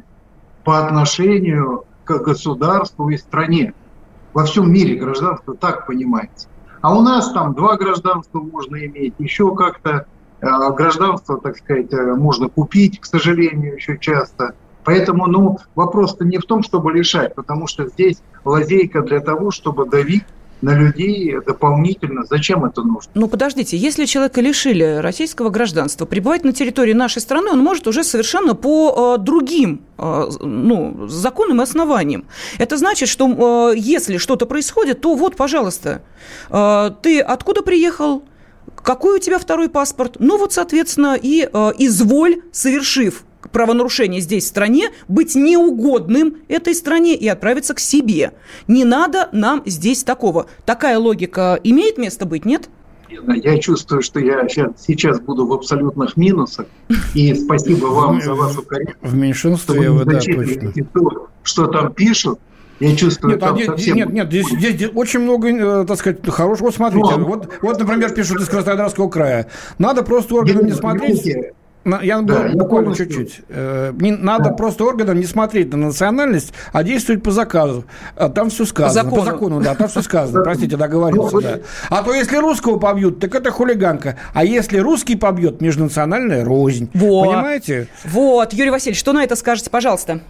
по 0.65 0.85
отношению 0.85 1.85
к 2.03 2.17
государству 2.17 3.09
и 3.09 3.17
стране. 3.17 3.73
Во 4.33 4.43
всем 4.43 4.73
мире 4.73 4.95
гражданство 4.95 5.55
так 5.55 5.87
понимается. 5.87 6.49
А 6.81 6.93
у 6.95 7.01
нас 7.01 7.31
там 7.31 7.53
два 7.53 7.77
гражданства 7.77 8.39
можно 8.39 8.75
иметь, 8.85 9.13
еще 9.17 9.55
как-то 9.55 10.05
э, 10.41 10.47
гражданство, 10.75 11.39
так 11.39 11.57
сказать, 11.57 11.93
э, 11.93 12.15
можно 12.15 12.49
купить, 12.49 12.99
к 12.99 13.05
сожалению, 13.05 13.75
еще 13.75 13.97
часто. 13.97 14.55
Поэтому, 14.83 15.27
ну, 15.27 15.57
вопрос-то 15.73 16.25
не 16.25 16.37
в 16.37 16.43
том, 16.43 16.63
чтобы 16.63 16.91
лишать, 16.91 17.33
потому 17.33 17.67
что 17.67 17.87
здесь 17.87 18.21
лазейка 18.43 19.01
для 19.01 19.19
того, 19.19 19.51
чтобы 19.51 19.87
давить 19.87 20.25
на 20.61 20.73
людей 20.73 21.35
дополнительно. 21.45 22.23
Зачем 22.29 22.65
это 22.65 22.81
нужно? 22.81 23.11
Ну, 23.13 23.27
подождите, 23.27 23.77
если 23.77 24.05
человека 24.05 24.41
лишили 24.41 24.99
российского 25.01 25.49
гражданства, 25.49 26.05
пребывать 26.05 26.43
на 26.43 26.53
территории 26.53 26.93
нашей 26.93 27.21
страны 27.21 27.51
он 27.51 27.59
может 27.59 27.87
уже 27.87 28.03
совершенно 28.03 28.55
по 28.55 29.15
э, 29.17 29.21
другим 29.21 29.81
э, 29.97 30.29
ну, 30.41 31.07
законным 31.07 31.61
основаниям. 31.61 32.25
Это 32.57 32.77
значит, 32.77 33.09
что 33.09 33.71
э, 33.73 33.77
если 33.77 34.17
что-то 34.17 34.45
происходит, 34.45 35.01
то 35.01 35.15
вот, 35.15 35.35
пожалуйста, 35.35 36.01
э, 36.49 36.91
ты 37.01 37.19
откуда 37.19 37.61
приехал? 37.61 38.23
Какой 38.75 39.17
у 39.17 39.19
тебя 39.19 39.39
второй 39.39 39.69
паспорт? 39.69 40.17
Ну 40.19 40.37
вот, 40.37 40.53
соответственно, 40.53 41.17
и 41.19 41.49
э, 41.51 41.71
изволь, 41.77 42.41
совершив 42.51 43.23
правонарушение 43.51 44.21
здесь, 44.21 44.45
в 44.45 44.47
стране, 44.47 44.89
быть 45.07 45.35
неугодным 45.35 46.37
этой 46.47 46.75
стране 46.75 47.15
и 47.15 47.27
отправиться 47.27 47.73
к 47.73 47.79
себе. 47.79 48.33
Не 48.67 48.85
надо 48.85 49.29
нам 49.31 49.63
здесь 49.65 50.03
такого. 50.03 50.47
Такая 50.65 50.97
логика 50.99 51.59
имеет 51.63 51.97
место 51.97 52.25
быть, 52.25 52.45
нет? 52.45 52.69
Я 53.09 53.57
чувствую, 53.59 54.01
что 54.01 54.19
я 54.19 54.47
сейчас 54.49 55.19
буду 55.19 55.45
в 55.45 55.53
абсолютных 55.53 56.17
минусах. 56.17 56.65
И 57.13 57.33
спасибо 57.33 57.85
вам 57.85 58.21
за 58.21 58.33
вашу 58.33 58.61
корректность. 58.63 59.13
В 59.13 59.15
меньшинстве 59.15 59.89
вы, 59.89 60.05
да, 60.05 60.19
точно. 60.19 60.71
То, 60.93 61.29
что 61.43 61.67
там 61.67 61.93
пишут, 61.93 62.39
я 62.79 62.95
чувствую, 62.95 63.33
нет, 63.33 63.39
там 63.39 63.55
а 63.55 63.65
совсем... 63.65 63.95
Нет, 63.95 64.11
нет, 64.11 64.27
здесь, 64.27 64.47
здесь 64.49 64.89
очень 64.93 65.21
много, 65.21 65.47
э, 65.49 65.85
так 65.85 65.97
сказать, 65.97 66.27
хорошего. 66.27 66.71
Смотрите, 66.71 67.15
ну, 67.15 67.25
вот, 67.25 67.49
вот, 67.61 67.79
например, 67.79 68.13
пишут 68.13 68.41
из 68.41 68.49
Краснодарского 68.49 69.09
края. 69.09 69.47
Надо 69.77 70.03
просто 70.03 70.35
органам 70.35 70.65
не 70.65 70.73
смотреть... 70.73 71.25
Я 72.01 72.21
да, 72.21 72.49
буквально 72.53 72.95
чуть-чуть. 72.95 73.41
Э, 73.47 73.93
не, 73.99 74.11
надо 74.11 74.45
да. 74.45 74.55
просто 74.55 74.85
органам 74.85 75.19
не 75.19 75.25
смотреть 75.25 75.71
на 75.71 75.77
национальность, 75.77 76.51
а 76.73 76.83
действовать 76.83 77.21
по 77.21 77.29
заказу. 77.29 77.85
А 78.15 78.29
там 78.29 78.49
все 78.49 78.65
сказано. 78.65 79.03
По 79.03 79.15
закону, 79.15 79.25
по 79.25 79.31
закону 79.31 79.61
да, 79.61 79.75
там 79.75 79.87
все 79.87 80.01
сказано. 80.01 80.43
Простите, 80.43 80.77
договорился, 80.77 81.39
да. 81.41 81.59
А 81.89 82.01
то 82.01 82.13
если 82.13 82.37
русского 82.37 82.79
побьют, 82.79 83.19
так 83.19 83.35
это 83.35 83.51
хулиганка. 83.51 84.17
А 84.33 84.43
если 84.43 84.79
русский 84.79 85.15
побьет, 85.15 85.61
межнациональная 85.61 86.43
рознь. 86.43 86.89
Вот. 86.95 87.27
Понимаете? 87.27 87.87
Вот. 88.03 88.53
Юрий 88.53 88.71
Васильевич, 88.71 88.99
что 88.99 89.13
на 89.13 89.23
это 89.23 89.35
скажете, 89.35 89.69
пожалуйста? 89.69 90.21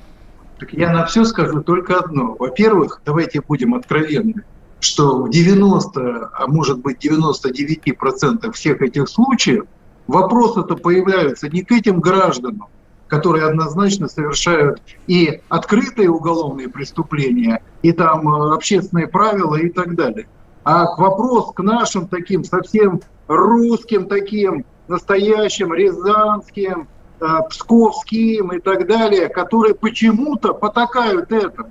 Так 0.59 0.73
я 0.73 0.91
на 0.91 1.05
все 1.05 1.23
скажу 1.23 1.61
только 1.61 1.99
одно. 1.99 2.35
Во-первых, 2.37 3.01
давайте 3.05 3.41
будем 3.41 3.75
откровенны, 3.75 4.43
что 4.81 5.23
в 5.23 5.29
90, 5.29 6.31
а 6.33 6.47
может 6.47 6.79
быть 6.79 7.05
99% 7.05 8.51
всех 8.51 8.81
этих 8.81 9.07
случаев 9.07 9.65
вопросы-то 10.07 10.75
появляются 10.75 11.49
не 11.49 11.63
к 11.63 11.71
этим 11.71 11.99
гражданам, 11.99 12.67
которые 13.07 13.45
однозначно 13.45 14.07
совершают 14.07 14.81
и 15.07 15.41
открытые 15.49 16.09
уголовные 16.09 16.69
преступления, 16.69 17.61
и 17.81 17.91
там 17.91 18.27
э, 18.27 18.53
общественные 18.53 19.07
правила 19.07 19.55
и 19.55 19.69
так 19.69 19.95
далее. 19.95 20.27
А 20.63 20.95
вопрос 20.95 21.53
к 21.53 21.61
нашим 21.61 22.07
таким 22.07 22.43
совсем 22.43 23.01
русским 23.27 24.07
таким 24.07 24.65
настоящим, 24.87 25.73
рязанским, 25.73 26.87
э, 27.19 27.25
псковским 27.49 28.51
и 28.51 28.59
так 28.59 28.87
далее, 28.87 29.29
которые 29.29 29.75
почему-то 29.75 30.53
потакают 30.53 31.31
этому. 31.31 31.69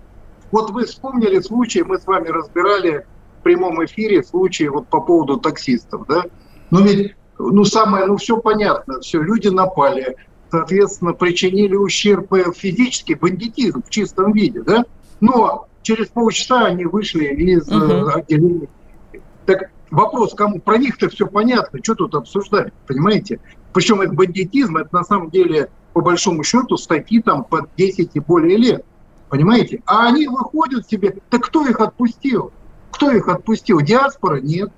Вот 0.51 0.71
вы 0.71 0.85
вспомнили 0.85 1.41
случай, 1.41 1.83
мы 1.83 1.99
с 1.99 2.07
вами 2.07 2.29
разбирали 2.29 3.07
в 3.41 3.43
прямом 3.43 3.85
эфире 3.85 4.23
случай 4.23 4.69
вот 4.69 4.87
по 4.87 5.01
поводу 5.01 5.39
таксистов, 5.39 6.07
да? 6.07 6.25
Ну 6.71 6.83
ведь, 6.83 7.15
ну 7.39 7.65
самое, 7.65 8.07
ну 8.07 8.17
все 8.17 8.39
понятно, 8.39 9.01
все, 9.01 9.23
люди 9.23 9.49
напали, 9.49 10.17
соответственно, 10.51 11.13
причинили 11.13 11.75
ущерб 11.75 12.33
э, 12.33 12.53
физический, 12.55 13.15
бандитизм 13.15 13.83
в 13.83 13.91
чистом 13.91 14.33
виде, 14.33 14.63
да? 14.63 14.85
Но 15.21 15.67
через 15.83 16.09
полчаса 16.09 16.67
они 16.67 16.85
вышли 16.85 17.27
из 17.27 17.69
угу. 17.69 18.09
отделения. 18.09 18.69
Так 19.47 19.71
вопрос, 19.91 20.35
кому 20.35 20.61
про 20.61 20.79
них-то 20.79 21.09
все 21.09 21.27
понятно, 21.27 21.81
что 21.83 21.95
тут 21.95 22.15
обсуждать, 22.15 22.73
понимаете? 22.87 23.41
Причем 23.73 24.01
это 24.01 24.13
бандитизм, 24.13 24.77
это 24.77 24.89
на 24.93 25.05
самом 25.05 25.31
деле, 25.31 25.69
по 25.93 26.01
большому 26.01 26.45
счету, 26.45 26.77
статьи 26.77 27.21
там 27.21 27.45
под 27.45 27.69
10 27.77 28.11
и 28.15 28.21
более 28.21 28.57
лет. 28.57 28.85
Понимаете? 29.29 29.83
А 29.87 30.07
они 30.07 30.29
выходят 30.29 30.89
себе, 30.89 31.17
так 31.29 31.45
кто 31.45 31.67
их 31.67 31.81
отпустил? 31.81 32.53
Кто 32.93 33.11
их 33.11 33.27
отпустил? 33.29 33.81
Диаспора? 33.81 34.41
Нет. 34.41 34.71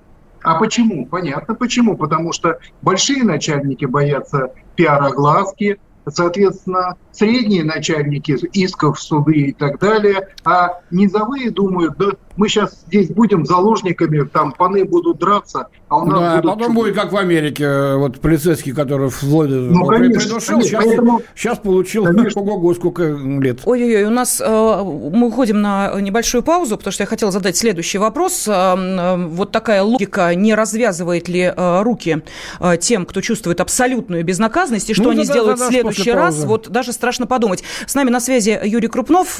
А 0.43 0.59
почему? 0.59 1.05
Понятно 1.05 1.55
почему. 1.55 1.97
Потому 1.97 2.31
что 2.33 2.59
большие 2.81 3.23
начальники 3.23 3.85
боятся 3.85 4.51
пиар-огласки, 4.75 5.79
соответственно, 6.07 6.95
средние 7.11 7.63
начальники 7.63 8.31
исков 8.53 8.99
суды 8.99 9.33
и 9.33 9.53
так 9.53 9.79
далее, 9.79 10.29
а 10.43 10.79
низовые 10.91 11.51
думают, 11.51 11.97
да 11.97 12.11
мы 12.37 12.47
сейчас 12.47 12.83
здесь 12.87 13.09
будем 13.09 13.45
заложниками, 13.45 14.25
там 14.25 14.53
паны 14.53 14.85
будут 14.85 15.17
драться, 15.17 15.67
а 15.89 15.97
у 15.97 16.05
нас 16.05 16.19
да, 16.19 16.41
будут... 16.41 16.57
потом 16.57 16.75
будет 16.75 16.95
как 16.95 17.11
в 17.11 17.17
Америке, 17.17 17.95
вот 17.95 18.19
полицейский, 18.19 18.73
который 18.73 19.09
в 19.09 19.15
Флориде 19.15 19.55
ну, 19.55 19.85
конечно, 19.85 20.19
придушил, 20.19 20.47
конечно, 20.47 20.69
сейчас, 20.69 20.83
поэтому... 20.85 21.21
сейчас 21.35 21.57
получил 21.57 22.05
ого-го 22.35 22.73
сколько 22.75 23.03
лет. 23.03 23.61
Ой-ой-ой, 23.65 24.03
у 24.03 24.09
нас 24.09 24.39
э, 24.39 24.45
мы 24.47 25.27
уходим 25.27 25.61
на 25.61 25.99
небольшую 25.99 26.43
паузу, 26.43 26.77
потому 26.77 26.91
что 26.91 27.03
я 27.03 27.07
хотела 27.07 27.31
задать 27.31 27.57
следующий 27.57 27.97
вопрос. 27.97 28.47
Э, 28.47 28.51
э, 28.51 29.27
вот 29.27 29.51
такая 29.51 29.81
логика, 29.81 30.33
не 30.35 30.53
развязывает 30.53 31.27
ли 31.27 31.53
руки 31.57 32.21
тем, 32.79 33.05
кто 33.05 33.21
чувствует 33.21 33.59
абсолютную 33.61 34.23
безнаказанность, 34.23 34.89
и 34.89 34.93
что 34.93 35.05
ну, 35.05 35.09
они 35.11 35.23
сделают 35.23 35.59
в 35.59 35.67
следующий 35.67 36.11
раз, 36.11 36.43
вот 36.45 36.69
даже 36.69 36.93
страшно 36.93 37.25
подумать. 37.25 37.63
С 37.85 37.95
нами 37.95 38.09
на 38.09 38.19
связи 38.19 38.59
Юрий 38.63 38.87
Крупнов. 38.87 39.39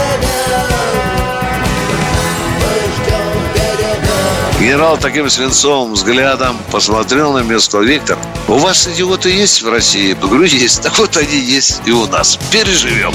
Генерал 4.61 4.95
таким 4.95 5.27
свинцовым 5.27 5.93
взглядом 5.93 6.55
посмотрел 6.71 7.33
на 7.33 7.39
меня 7.39 7.55
и 7.55 7.59
сказал, 7.59 7.83
Виктор, 7.83 8.19
у 8.47 8.57
вас 8.57 8.87
идиоты 8.87 9.31
есть 9.31 9.63
в 9.63 9.67
России? 9.67 10.09
Я 10.09 10.15
говорю, 10.15 10.43
есть. 10.43 10.83
Так 10.83 10.99
вот 10.99 11.17
они 11.17 11.35
есть 11.35 11.81
и 11.87 11.91
у 11.91 12.05
нас. 12.05 12.37
Переживем. 12.51 13.11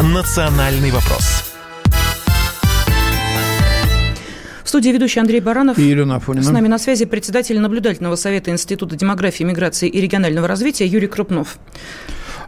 Национальный 0.00 0.90
вопрос. 0.90 1.44
В 4.64 4.68
студии 4.68 4.90
ведущий 4.90 5.20
Андрей 5.20 5.40
Баранов. 5.40 5.78
И 5.78 5.82
Елена 5.82 6.16
Афонина. 6.16 6.44
С 6.44 6.50
нами 6.50 6.68
на 6.68 6.78
связи 6.78 7.06
председатель 7.06 7.58
наблюдательного 7.58 8.16
совета 8.16 8.50
Института 8.50 8.96
демографии, 8.96 9.44
миграции 9.44 9.88
и 9.88 9.98
регионального 9.98 10.46
развития 10.46 10.86
Юрий 10.86 11.08
Крупнов. 11.08 11.56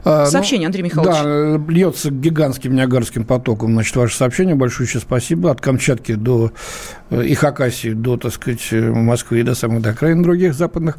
А, 0.09 0.25
ну, 0.25 0.31
сообщение, 0.31 0.67
Андрей 0.67 0.85
Михайлович. 0.85 1.17
Да, 1.17 1.73
льется 1.73 2.13
гигантским 2.13 2.73
Ниагарским 2.77 3.25
потоком. 3.25 3.73
Значит, 3.73 3.97
ваше 3.97 4.17
сообщение. 4.17 4.55
Большое 4.55 4.89
еще 4.89 5.01
спасибо. 5.01 5.51
От 5.51 5.61
Камчатки 5.61 6.15
до 6.15 6.53
и 7.11 7.35
Хакасии 7.35 7.91
до, 7.91 8.17
так 8.17 8.33
сказать, 8.33 8.73
Москвы 8.73 9.41
и 9.41 9.43
до 9.43 9.55
самых 9.55 9.83
до 9.83 9.91
окраин 9.91 10.23
других 10.23 10.55
западных. 10.55 10.97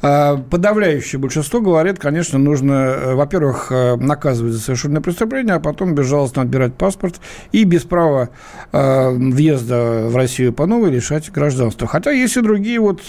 А, 0.00 0.36
подавляющее 0.36 1.18
большинство 1.18 1.60
говорит, 1.60 1.98
конечно, 1.98 2.38
нужно, 2.38 2.72
э, 2.72 3.14
во-первых, 3.14 3.68
э, 3.70 3.96
наказывать 3.96 4.54
за 4.54 4.60
совершенное 4.60 5.02
преступление, 5.02 5.54
а 5.54 5.60
потом 5.60 5.94
безжалостно 5.94 6.42
отбирать 6.42 6.74
паспорт 6.74 7.20
и 7.52 7.64
без 7.64 7.82
права 7.82 8.30
въезда 8.72 10.06
в 10.08 10.16
Россию 10.16 10.52
по 10.52 10.66
новой 10.66 10.90
лишать 10.90 11.30
гражданства. 11.30 11.86
Хотя 11.86 12.10
есть 12.10 12.36
и 12.36 12.40
другие 12.40 12.80
вот 12.80 13.02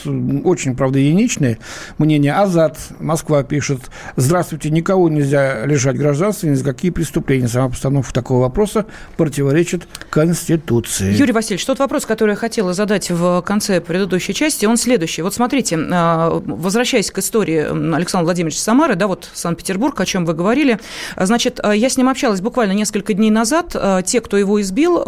очень, 0.44 0.76
правда, 0.76 1.00
единичные 1.00 1.58
мнения. 1.98 2.34
Азат, 2.34 2.78
Москва 3.00 3.44
пишет, 3.44 3.80
здравствуйте, 4.16 4.70
никого 4.70 5.10
нельзя 5.10 5.66
лишать 5.66 5.98
гражданства 5.98 6.48
ни 6.48 6.54
за 6.54 6.64
какие 6.64 6.92
преступления. 6.92 7.48
Сама 7.48 7.70
постановка 7.70 8.14
такого 8.14 8.42
вопроса 8.42 8.86
противоречит 9.18 9.88
Конституции. 10.10 11.14
Юрий 11.14 11.34
Васильевич, 11.34 11.66
тот 11.66 11.80
вопрос, 11.80 12.06
который 12.06 12.33
я 12.34 12.38
хотела 12.38 12.74
задать 12.74 13.12
в 13.12 13.42
конце 13.44 13.80
предыдущей 13.80 14.34
части, 14.34 14.66
он 14.66 14.78
следующий. 14.78 15.22
Вот 15.22 15.36
смотрите, 15.36 15.78
а, 15.92 16.42
возвращаясь 16.46 17.12
к 17.12 17.20
истории 17.20 17.60
Александра 17.96 18.26
Владимировича 18.26 18.60
Самары, 18.60 18.96
да, 18.96 19.08
вот 19.08 19.30
Санкт-Петербург, 19.34 20.00
о 20.00 20.06
чем 20.06 20.26
вы 20.26 20.34
говорили, 20.34 20.80
значит, 21.16 21.60
я 21.64 21.90
с 21.90 21.96
ним 21.96 22.10
общалась 22.10 22.42
буквально 22.42 22.72
несколько 22.72 23.14
дней 23.14 23.30
назад. 23.30 23.76
Те, 24.06 24.20
кто 24.22 24.38
его 24.38 24.60
избил, 24.62 25.04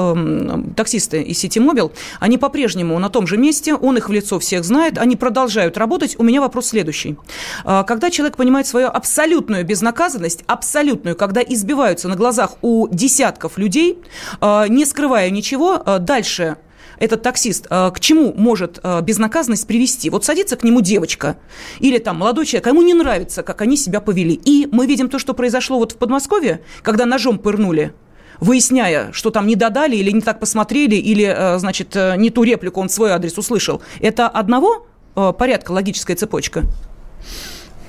таксисты 0.76 1.23
из 1.23 1.39
Сити 1.39 1.57
Мобил, 1.57 1.91
они 2.19 2.38
по-прежнему 2.38 2.97
на 2.99 3.09
том 3.09 3.26
же 3.26 3.38
месте, 3.38 3.73
он 3.73 3.97
их 3.97 4.07
в 4.09 4.11
лицо 4.11 4.38
всех 4.39 4.63
знает, 4.63 4.99
они 4.99 5.15
продолжают 5.15 5.78
работать. 5.78 6.15
У 6.19 6.23
меня 6.23 6.41
вопрос 6.41 6.67
следующий. 6.67 7.17
А, 7.63 7.84
когда 7.84 8.11
человек 8.11 8.38
понимает 8.38 8.67
свою 8.67 8.88
абсолютную 8.88 9.65
безнаказанность, 9.65 10.43
абсолютную, 10.45 11.15
когда 11.15 11.41
избиваются 11.41 12.07
на 12.07 12.15
глазах 12.15 12.57
у 12.61 12.88
десятков 12.89 13.57
людей, 13.57 13.99
не 14.41 14.86
скрывая 14.86 15.30
ничего, 15.32 15.84
дальше 15.99 16.57
этот 16.99 17.21
таксист 17.21 17.67
э, 17.69 17.91
к 17.91 17.99
чему 17.99 18.33
может 18.35 18.79
безнаказанность 19.03 19.67
привести? 19.67 20.09
Вот 20.09 20.25
садится 20.25 20.55
к 20.55 20.63
нему 20.63 20.81
девочка 20.81 21.37
или 21.79 21.97
там 21.97 22.17
молодой 22.17 22.45
человек, 22.45 22.67
ему 22.67 22.81
не 22.81 22.93
нравится, 22.93 23.43
как 23.43 23.61
они 23.61 23.77
себя 23.77 24.01
повели. 24.01 24.33
И 24.33 24.67
мы 24.71 24.87
видим 24.87 25.09
то, 25.09 25.19
что 25.19 25.33
произошло 25.33 25.77
вот 25.77 25.93
в 25.93 25.97
Подмосковье, 25.97 26.61
когда 26.81 27.05
ножом 27.05 27.37
пырнули 27.39 27.93
выясняя, 28.39 29.11
что 29.13 29.31
там 29.31 29.47
не 29.47 29.55
додали 29.55 29.95
или 29.95 30.11
не 30.11 30.21
так 30.21 30.41
посмотрели, 30.41 30.95
или, 30.95 31.57
значит, 31.57 31.95
не 31.95 32.29
ту 32.29 32.43
реплику 32.43 32.81
он 32.81 32.89
свой 32.89 33.11
адрес 33.11 33.37
услышал. 33.37 33.81
Это 34.01 34.27
одного 34.27 34.87
порядка 35.13 35.71
логическая 35.71 36.17
цепочка? 36.17 36.63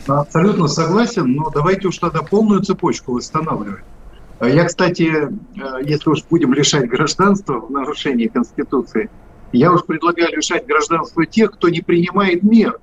Абсолютно 0.07 0.69
согласен, 0.69 1.33
но 1.33 1.51
давайте 1.51 1.89
уж 1.89 1.99
тогда 1.99 2.23
полную 2.23 2.63
цепочку 2.63 3.15
восстанавливать. 3.15 3.83
Я, 4.41 4.65
кстати, 4.65 5.31
э, 5.59 5.83
если 5.83 6.11
уж 6.11 6.25
будем 6.25 6.53
лишать 6.53 6.89
гражданства 6.89 7.61
в 7.61 7.71
нарушении 7.71 8.27
Конституции, 8.27 9.09
я 9.53 9.73
уж 9.73 9.85
предлагаю 9.85 10.35
лишать 10.37 10.67
гражданства 10.67 11.25
тех, 11.25 11.53
кто 11.53 11.69
не 11.69 11.81
принимает 11.81 12.43
мер. 12.43 12.79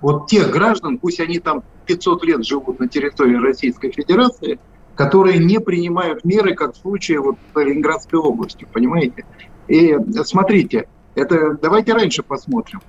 Вот 0.00 0.28
тех 0.28 0.50
граждан, 0.50 0.98
пусть 0.98 1.20
они 1.20 1.38
там 1.38 1.62
500 1.86 2.24
лет 2.24 2.44
живут 2.46 2.80
на 2.80 2.88
территории 2.88 3.36
Российской 3.36 3.90
Федерации, 3.90 4.58
которые 4.94 5.38
не 5.38 5.58
принимают 5.58 6.24
меры, 6.24 6.54
как 6.54 6.74
в 6.74 6.78
случае 6.78 7.20
вот 7.20 7.36
в 7.52 7.58
Ленинградской 7.58 8.18
области, 8.18 8.66
понимаете? 8.72 9.24
И 9.68 9.96
смотрите, 10.24 10.88
это 11.14 11.58
давайте 11.60 11.92
раньше 11.92 12.22
посмотрим. 12.22 12.80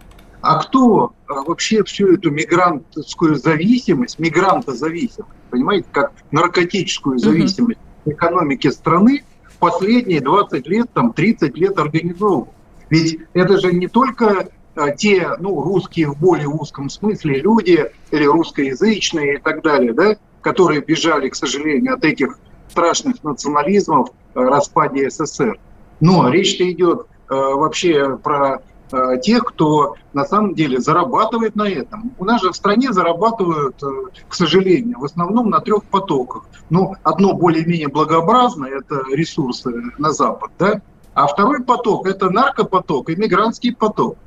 А 0.42 0.62
кто 0.62 1.14
а, 1.28 1.42
вообще 1.42 1.84
всю 1.84 2.14
эту 2.14 2.30
мигрантскую 2.30 3.36
зависимость, 3.36 4.20
мигрантозависимость, 4.20 5.32
понимаете, 5.50 5.88
как 5.92 6.12
наркотическую 6.32 7.18
зависимость 7.18 7.80
mm-hmm. 7.80 7.95
Экономики 8.06 8.70
страны 8.70 9.24
последние 9.60 10.22
20 10.22 10.68
лет, 10.68 10.88
там 10.94 11.14
30 11.14 11.58
лет 11.58 11.78
организовывал? 11.78 12.50
Ведь 12.90 13.20
это 13.34 13.60
же 13.60 13.74
не 13.74 13.88
только 13.88 14.50
а, 14.76 14.92
те, 14.92 15.30
ну, 15.40 15.62
русские 15.62 16.08
в 16.08 16.20
более 16.20 16.48
узком 16.48 16.90
смысле 16.90 17.40
люди, 17.40 17.92
или 18.12 18.26
русскоязычные 18.26 19.36
и 19.36 19.38
так 19.38 19.64
далее, 19.64 19.94
да, 19.94 20.18
которые 20.42 20.82
бежали, 20.82 21.30
к 21.30 21.36
сожалению, 21.36 21.96
от 21.96 22.04
этих 22.04 22.38
страшных 22.70 23.24
национализмов 23.24 24.10
а, 24.34 24.42
распаде 24.42 25.10
СССР. 25.10 25.58
Но 26.00 26.30
речь-то 26.30 26.70
идет 26.70 27.08
э, 27.30 27.34
вообще 27.34 28.18
про 28.18 28.62
Э, 28.75 28.75
тех, 29.22 29.46
кто 29.46 29.96
на 30.14 30.26
самом 30.26 30.56
деле 30.56 30.80
зарабатывает 30.80 31.56
на 31.56 31.70
этом. 31.70 32.14
У 32.18 32.26
нас 32.26 32.42
же 32.42 32.52
в 32.52 32.56
стране 32.56 32.94
зарабатывают, 32.94 33.82
э, 33.84 33.88
к 34.28 34.34
сожалению, 34.34 35.00
в 35.00 35.06
основном 35.06 35.50
на 35.50 35.60
трех 35.60 35.84
потоках. 35.86 36.46
Ну, 36.70 36.96
одно 37.04 37.34
более-менее 37.34 37.88
благообразное– 37.88 38.70
это 38.80 39.04
ресурсы 39.12 39.72
на 39.98 40.12
Запад, 40.12 40.52
да? 40.58 40.82
А 41.14 41.28
второй 41.28 41.64
поток– 41.64 42.08
это 42.08 42.30
наркопоток, 42.30 43.10
иммигрантский 43.10 43.76
поток. 43.76 44.18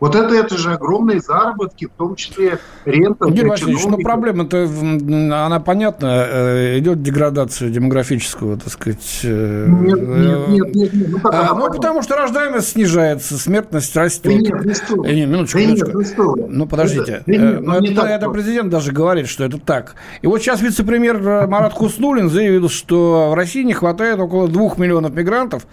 Вот 0.00 0.14
это, 0.14 0.34
это 0.34 0.56
же 0.56 0.72
огромные 0.72 1.20
заработки, 1.20 1.86
в 1.86 1.90
том 1.96 2.16
числе 2.16 2.58
рента. 2.84 3.26
Юрий 3.26 3.48
Васильевич, 3.48 3.84
ну 3.86 3.98
проблема-то, 3.98 4.64
она 4.64 5.60
понятна, 5.60 6.26
э, 6.28 6.78
идет 6.78 7.02
деградация 7.02 7.70
демографического, 7.70 8.58
так 8.58 8.72
сказать. 8.72 9.20
Э, 9.24 9.66
нет, 9.68 10.00
нет, 10.00 10.48
нет, 10.48 10.74
нет. 10.74 10.92
нет. 10.92 11.08
Ну, 11.10 11.20
а, 11.24 11.54
ну 11.54 11.70
потому 11.70 12.02
что 12.02 12.16
рождаемость 12.16 12.70
снижается, 12.70 13.38
смертность 13.38 13.96
растет. 13.96 14.24
Да 14.24 14.32
нет, 14.32 14.64
не 14.64 14.74
стоит. 14.74 15.14
Не, 15.14 15.26
минуточку, 15.26 15.58
да 15.58 15.64
минуточку. 15.64 15.86
Нет, 15.86 15.94
не 15.94 16.04
стоит. 16.04 16.48
Ну 16.48 16.66
подождите, 16.66 17.12
это, 17.26 17.30
нет, 17.30 17.60
ну, 17.62 17.74
это, 17.74 18.02
это 18.02 18.28
президент 18.30 18.70
даже 18.70 18.92
говорит, 18.92 19.28
что 19.28 19.44
это 19.44 19.58
так. 19.58 19.94
И 20.22 20.26
вот 20.26 20.40
сейчас 20.40 20.60
вице-премьер 20.60 21.46
Марат 21.46 21.72
Хуснулин 21.72 22.28
заявил, 22.28 22.68
что 22.68 23.30
в 23.30 23.34
России 23.34 23.62
не 23.62 23.72
хватает 23.72 24.18
около 24.18 24.48
двух 24.48 24.78
миллионов 24.78 25.14
мигрантов. 25.14 25.66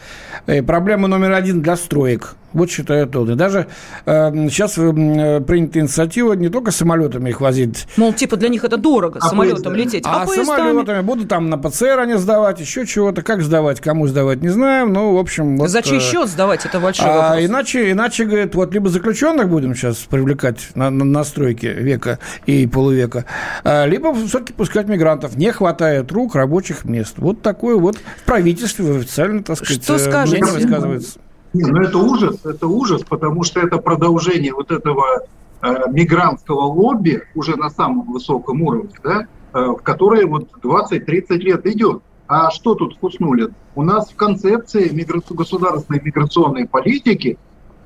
И 0.47 0.61
проблема 0.61 1.07
номер 1.07 1.33
один 1.33 1.61
для 1.61 1.75
строек. 1.75 2.35
Вот 2.53 2.69
считает 2.69 3.15
он. 3.15 3.31
И 3.31 3.35
даже 3.35 3.67
э, 4.05 4.12
сейчас 4.49 4.77
э, 4.77 5.41
принята 5.41 5.79
инициатива 5.79 6.33
не 6.33 6.49
только 6.49 6.71
самолетами 6.71 7.29
их 7.29 7.41
возить. 7.41 7.87
Мол, 7.97 8.13
типа 8.13 8.37
для 8.37 8.49
них 8.49 8.63
это 8.63 8.77
дорого, 8.77 9.19
а 9.21 9.29
самолетом 9.29 9.63
поезда. 9.63 9.83
лететь. 9.83 10.03
А, 10.05 10.23
а 10.23 10.27
самолетами 10.27 11.01
будут 11.01 11.29
там 11.29 11.49
на 11.49 11.57
ПЦР 11.57 11.99
они 11.99 12.15
сдавать, 12.15 12.59
еще 12.59 12.85
чего-то. 12.85 13.21
Как 13.21 13.41
сдавать, 13.41 13.79
кому 13.79 14.07
сдавать, 14.07 14.41
не 14.41 14.49
знаем. 14.49 14.93
Ну, 14.93 15.13
в 15.13 15.17
общем... 15.17 15.57
Вот, 15.57 15.69
За 15.69 15.81
чей 15.81 15.97
э, 15.97 16.01
счет 16.01 16.27
сдавать, 16.29 16.65
это 16.65 16.79
большой 16.79 17.07
а, 17.07 17.29
вопрос. 17.29 17.45
Иначе, 17.45 17.91
иначе, 17.91 18.25
говорит, 18.25 18.55
вот 18.55 18.73
либо 18.73 18.89
заключенных 18.89 19.49
будем 19.49 19.75
сейчас 19.75 19.97
привлекать 19.97 20.69
на, 20.75 20.89
на, 20.89 21.05
на 21.05 21.23
века 21.23 22.19
и 22.45 22.67
полувека, 22.67 23.25
а, 23.63 23.85
либо 23.85 24.13
все-таки 24.13 24.53
пускать 24.53 24.87
мигрантов. 24.87 25.35
Не 25.35 25.51
хватает 25.51 26.11
рук, 26.11 26.35
рабочих 26.35 26.85
мест. 26.85 27.15
Вот 27.17 27.41
такое 27.41 27.75
вот 27.75 27.97
в 27.97 28.23
правительстве 28.25 28.95
официально, 28.95 29.43
так 29.43 29.57
сказать, 29.57 29.83
Что 29.83 29.97
скажете? 29.97 30.43
высказывается. 30.45 31.19
Не, 31.53 31.65
ну 31.65 31.81
это 31.81 31.97
ужас, 31.97 32.45
это 32.45 32.67
ужас, 32.67 33.03
потому 33.03 33.43
что 33.43 33.59
это 33.59 33.77
продолжение 33.77 34.53
вот 34.53 34.71
этого 34.71 35.25
э, 35.61 35.73
мигрантского 35.91 36.61
лобби 36.61 37.23
уже 37.35 37.55
на 37.55 37.69
самом 37.69 38.11
высоком 38.11 38.63
уровне, 38.63 38.91
да, 39.03 39.27
э, 39.53 39.59
в 39.59 39.77
которое 39.77 40.25
вот 40.25 40.49
20-30 40.63 41.37
лет 41.37 41.65
идет. 41.67 42.01
А 42.27 42.49
что 42.49 42.73
тут 42.73 42.97
Хуснулин? 42.99 43.53
У 43.75 43.83
нас 43.83 44.09
в 44.09 44.15
концепции 44.15 44.89
мигра... 44.89 45.21
государственной 45.29 46.01
миграционной 46.03 46.67
политики 46.67 47.37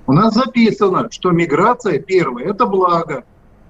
у 0.06 0.14
нас 0.14 0.34
записано, 0.34 1.10
что 1.12 1.32
миграция 1.32 2.00
первое– 2.00 2.46
это 2.46 2.66
благо. 2.66 3.26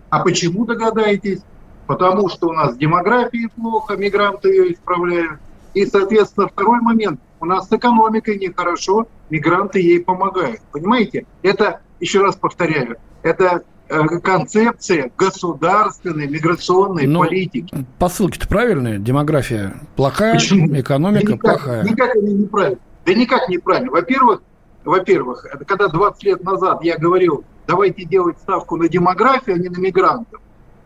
А 0.10 0.20
почему 0.20 0.66
догадаетесь? 0.66 1.42
Потому 1.88 2.30
что 2.30 2.50
у 2.50 2.54
нас 2.54 2.76
с 2.76 2.78
демографией 2.78 3.50
плохо, 3.50 3.96
мигранты 3.98 4.50
ее 4.50 4.74
исправляют. 4.74 5.40
И, 5.74 5.86
соответственно, 5.86 6.48
второй 6.48 6.82
момент. 6.82 7.20
У 7.40 7.46
нас 7.46 7.68
с 7.68 7.72
экономикой 7.72 8.38
нехорошо, 8.38 9.08
мигранты 9.30 9.80
ей 9.80 10.04
помогают. 10.04 10.62
Понимаете? 10.72 11.26
Это, 11.42 11.82
еще 12.00 12.22
раз 12.22 12.36
повторяю, 12.36 12.98
это 13.24 13.64
э, 13.90 14.04
концепция 14.24 15.12
государственной 15.18 16.28
миграционной 16.28 17.08
Но 17.08 17.20
ну, 17.20 17.26
политики. 17.26 17.86
Посылки-то 18.00 18.48
правильные? 18.48 19.00
Демография 19.00 19.76
плохая, 19.96 20.36
Почему? 20.36 20.68
экономика 20.80 21.26
да 21.26 21.34
никак, 21.34 21.42
плохая. 21.42 21.84
Никак 21.84 22.16
они 22.16 22.34
неправильно. 22.34 22.80
Да 23.06 23.14
никак 23.14 23.50
неправильно. 23.50 23.92
Во-первых, 23.92 24.42
во-первых, 24.84 25.46
когда 25.66 25.88
20 25.88 26.24
лет 26.24 26.44
назад 26.44 26.84
я 26.84 26.98
говорил, 26.98 27.44
давайте 27.68 28.06
делать 28.06 28.38
ставку 28.38 28.78
на 28.78 28.88
демографию, 28.88 29.58
а 29.58 29.60
не 29.60 29.70
на 29.70 29.80
мигрантов, 29.80 30.40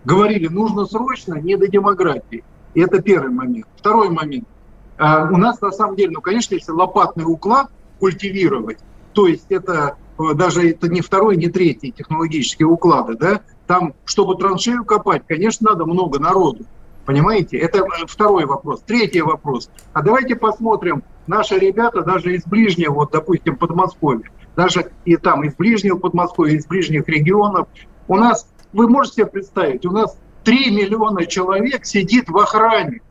говорили, 0.05 0.47
нужно 0.47 0.85
срочно 0.85 1.35
не 1.35 1.55
до 1.55 1.67
демографии. 1.67 2.43
И 2.73 2.81
это 2.81 3.01
первый 3.01 3.31
момент. 3.31 3.67
Второй 3.75 4.09
момент. 4.09 4.47
А 4.97 5.27
у 5.31 5.37
нас 5.37 5.59
на 5.61 5.71
самом 5.71 5.95
деле, 5.95 6.11
ну, 6.11 6.21
конечно, 6.21 6.55
если 6.55 6.71
лопатный 6.71 7.25
уклад 7.25 7.69
культивировать, 8.01 8.79
то 9.13 9.27
есть 9.27 9.45
это 9.49 9.95
э, 10.17 10.33
даже 10.33 10.69
это 10.71 10.89
не 10.89 11.01
второй, 11.01 11.37
не 11.37 11.47
третий 11.47 11.91
технологические 11.91 12.67
уклады, 12.67 13.15
да, 13.15 13.41
там, 13.67 13.93
чтобы 14.05 14.35
траншею 14.35 14.83
копать, 14.83 15.21
конечно, 15.27 15.69
надо 15.69 15.85
много 15.85 16.19
народу. 16.19 16.65
Понимаете? 17.05 17.57
Это 17.57 17.79
э, 17.79 18.05
второй 18.07 18.45
вопрос. 18.45 18.81
Третий 18.81 19.21
вопрос. 19.21 19.69
А 19.93 20.01
давайте 20.01 20.35
посмотрим, 20.35 21.03
наши 21.27 21.57
ребята 21.57 22.01
даже 22.01 22.35
из 22.35 22.43
ближнего, 22.45 22.93
вот, 22.93 23.11
допустим, 23.11 23.55
Подмосковья, 23.55 24.29
даже 24.55 24.91
и 25.05 25.15
там 25.15 25.43
из 25.43 25.53
ближнего 25.55 25.97
Подмосковья, 25.97 26.57
из 26.57 26.65
ближних 26.65 27.07
регионов, 27.07 27.67
у 28.07 28.15
нас, 28.15 28.47
вы 28.73 28.89
можете 28.89 29.15
себе 29.17 29.25
представить, 29.27 29.85
у 29.85 29.91
нас 29.91 30.17
3 30.43 30.71
миллиона 30.71 31.25
человек 31.27 31.85
сидит 31.85 32.29
в 32.29 32.37
охране 32.37 33.01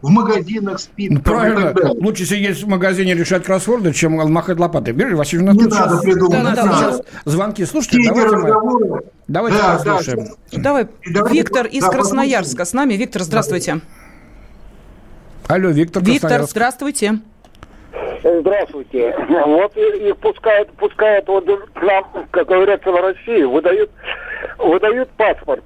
в 0.00 0.10
магазинах 0.10 0.78
спит. 0.78 1.10
Ну, 1.10 1.20
правильно. 1.20 1.74
Лучше 2.00 2.24
сидеть 2.24 2.62
в 2.62 2.68
магазине 2.68 3.14
решать 3.14 3.44
кроссворды, 3.44 3.92
чем 3.92 4.12
махать 4.32 4.58
лопатой. 4.58 4.94
Георгий 4.94 5.14
Васильевич, 5.14 5.54
не 5.54 5.64
надо 5.64 5.70
сейчас... 5.70 6.02
придумать. 6.02 6.42
Да, 6.42 6.54
да, 6.54 6.54
да, 6.54 6.72
сейчас 6.78 7.02
звонки. 7.24 7.64
Слушайте, 7.64 8.08
давайте, 8.08 8.36
мы... 8.36 9.02
давайте 9.26 9.58
да, 9.58 9.74
послушаем. 9.74 10.28
Да. 10.52 10.60
Давай. 10.60 10.88
Давай. 11.12 11.32
Виктор 11.32 11.66
из 11.66 11.82
да, 11.82 11.90
Красноярска 11.90 12.64
с 12.64 12.72
нами. 12.72 12.94
Виктор, 12.94 13.22
здравствуйте. 13.22 13.80
Алло, 15.48 15.70
Виктор, 15.70 16.02
Виктор, 16.02 16.42
здравствуйте. 16.42 17.20
Здравствуйте. 18.22 19.16
Вот 19.46 19.76
их 19.76 20.16
пускают, 20.18 20.70
пускают 20.72 21.26
вот 21.26 21.44
к 21.44 21.82
нам, 21.82 22.04
как 22.30 22.46
говорится, 22.46 22.90
в 22.90 22.96
Россию, 22.96 23.50
выдают, 23.50 23.90
выдают 24.58 25.08
паспорт 25.10 25.64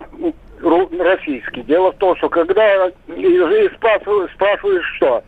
российский. 0.62 1.62
Дело 1.62 1.92
в 1.92 1.96
том, 1.96 2.16
что 2.16 2.28
когда 2.28 2.90
спрашиваешь, 3.74 4.32
спрашиваешь 4.34 4.96
что, 4.96 5.22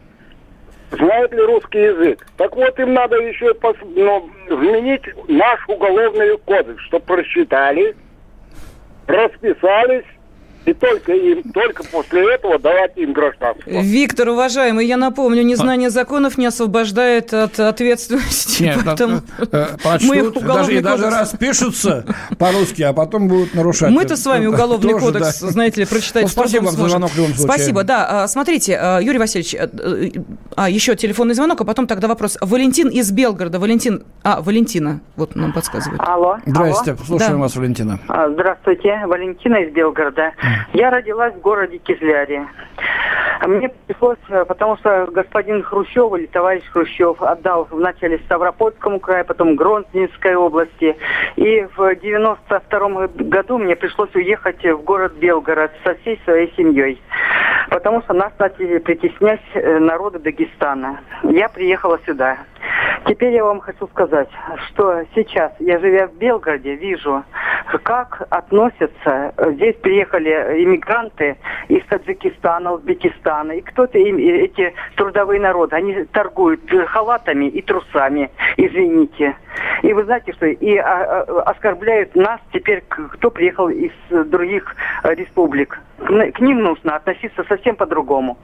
знают 0.90 1.32
ли 1.32 1.40
русский 1.40 1.80
язык. 1.80 2.26
Так 2.36 2.54
вот, 2.54 2.78
им 2.78 2.94
надо 2.94 3.16
еще 3.16 3.54
пос, 3.54 3.76
ну, 3.82 4.30
изменить 4.48 5.02
наш 5.28 5.60
уголовный 5.68 6.38
кодекс, 6.38 6.82
чтобы 6.84 7.04
просчитали, 7.04 7.96
расписались 9.06 10.04
и 10.66 10.72
только 10.72 11.12
им, 11.12 11.42
только 11.52 11.84
после 11.84 12.34
этого 12.34 12.58
давать 12.58 12.96
им 12.96 13.12
гражданство. 13.12 13.68
Виктор, 13.68 14.30
уважаемый, 14.30 14.86
я 14.86 14.96
напомню, 14.96 15.42
незнание 15.42 15.90
законов 15.90 16.38
не 16.38 16.46
освобождает 16.46 17.34
от 17.34 17.60
ответственности. 17.60 18.62
Нет, 18.64 18.78
поэтому 18.84 19.20
э, 19.52 19.66
мы 20.02 20.30
даже, 20.40 20.74
и 20.76 20.80
даже 20.80 21.10
распишутся 21.10 22.04
по-русски, 22.38 22.82
а 22.82 22.92
потом 22.92 23.28
будут 23.28 23.54
нарушать. 23.54 23.90
Мы-то 23.90 24.16
с 24.16 24.24
вами 24.24 24.46
уголовный 24.46 24.92
Тоже, 24.92 25.04
кодекс, 25.04 25.40
да. 25.40 25.48
знаете 25.48 25.80
ли, 25.80 25.86
прочитать 25.86 26.22
ну, 26.22 26.28
Спасибо 26.28 26.64
вам 26.64 26.74
за 26.74 26.88
звонок 26.88 27.10
в 27.10 27.16
любом 27.16 27.34
случае. 27.34 27.54
Спасибо, 27.54 27.84
да. 27.84 28.24
А, 28.24 28.28
смотрите, 28.28 28.78
а, 28.80 29.00
Юрий 29.00 29.18
Васильевич, 29.18 29.54
э, 29.54 29.68
э, 29.72 30.10
а, 30.56 30.70
еще 30.70 30.96
телефонный 30.96 31.34
звонок, 31.34 31.60
а 31.60 31.64
потом 31.64 31.86
тогда 31.86 32.08
вопрос. 32.08 32.38
Валентин 32.40 32.88
из 32.88 33.10
Белгорода. 33.12 33.58
Валентин, 33.58 34.04
а, 34.22 34.40
Валентина, 34.40 35.00
вот 35.16 35.36
нам 35.36 35.52
подсказывает. 35.52 36.00
Алло. 36.02 36.38
Здравствуйте, 36.46 37.02
слушаем 37.04 37.32
да. 37.32 37.38
вас, 37.38 37.56
Валентина. 37.56 37.98
Здравствуйте, 38.32 39.02
Валентина 39.06 39.56
из 39.56 39.72
Белгорода. 39.72 40.32
Я 40.72 40.90
родилась 40.90 41.34
в 41.34 41.40
городе 41.40 41.78
Кизляре. 41.78 42.46
Мне 43.46 43.68
пришлось, 43.68 44.18
э, 44.28 44.44
потому 44.44 44.76
что 44.78 45.06
господин 45.06 45.62
Хрущев 45.62 46.12
или 46.14 46.26
товарищ 46.26 46.64
Хрущев 46.70 47.20
отдал 47.22 47.66
вначале 47.70 48.18
Ставропольскому 48.20 49.00
краю, 49.00 49.24
потом 49.24 49.56
Грозненской 49.56 50.34
области. 50.34 50.96
И 51.36 51.66
в 51.76 51.94
92 51.96 53.08
году 53.08 53.58
мне 53.58 53.76
пришлось 53.76 54.14
уехать 54.14 54.64
в 54.64 54.82
город 54.82 55.14
Белгород 55.14 55.72
со 55.84 55.94
всей 55.96 56.20
своей 56.24 56.52
семьей. 56.56 57.02
Потому 57.70 58.02
что 58.02 58.14
нас 58.14 58.32
начали 58.38 58.78
притеснять 58.78 59.42
э, 59.54 59.78
народы 59.78 60.18
Дагестана. 60.18 61.00
Я 61.22 61.48
приехала 61.48 61.98
сюда. 62.06 62.38
Теперь 63.06 63.34
я 63.34 63.44
вам 63.44 63.60
хочу 63.60 63.86
сказать, 63.88 64.28
что 64.68 65.02
сейчас, 65.14 65.52
я 65.58 65.78
живя 65.78 66.06
в 66.06 66.14
Белгороде, 66.14 66.74
вижу, 66.74 67.22
как 67.82 68.26
относятся, 68.30 69.34
здесь 69.52 69.76
приехали 69.76 70.30
иммигранты 70.52 71.36
из 71.68 71.84
Таджикистана, 71.86 72.72
Узбекистана, 72.72 73.52
и 73.52 73.60
кто-то 73.60 73.98
им, 73.98 74.18
эти 74.18 74.74
трудовые 74.96 75.40
народы, 75.40 75.76
они 75.76 76.04
торгуют 76.04 76.62
халатами 76.88 77.46
и 77.46 77.62
трусами, 77.62 78.30
извините. 78.56 79.36
И 79.82 79.92
вы 79.92 80.04
знаете, 80.04 80.32
что 80.32 80.46
и 80.46 80.76
а, 80.76 81.22
а, 81.22 81.42
оскорбляют 81.42 82.14
нас 82.14 82.40
теперь, 82.52 82.82
кто 82.88 83.30
приехал 83.30 83.68
из 83.68 83.92
других 84.10 84.74
республик. 85.04 85.78
К 86.04 86.40
ним 86.40 86.62
нужно 86.62 86.96
относиться 86.96 87.44
совсем 87.48 87.76
по-другому. 87.76 88.36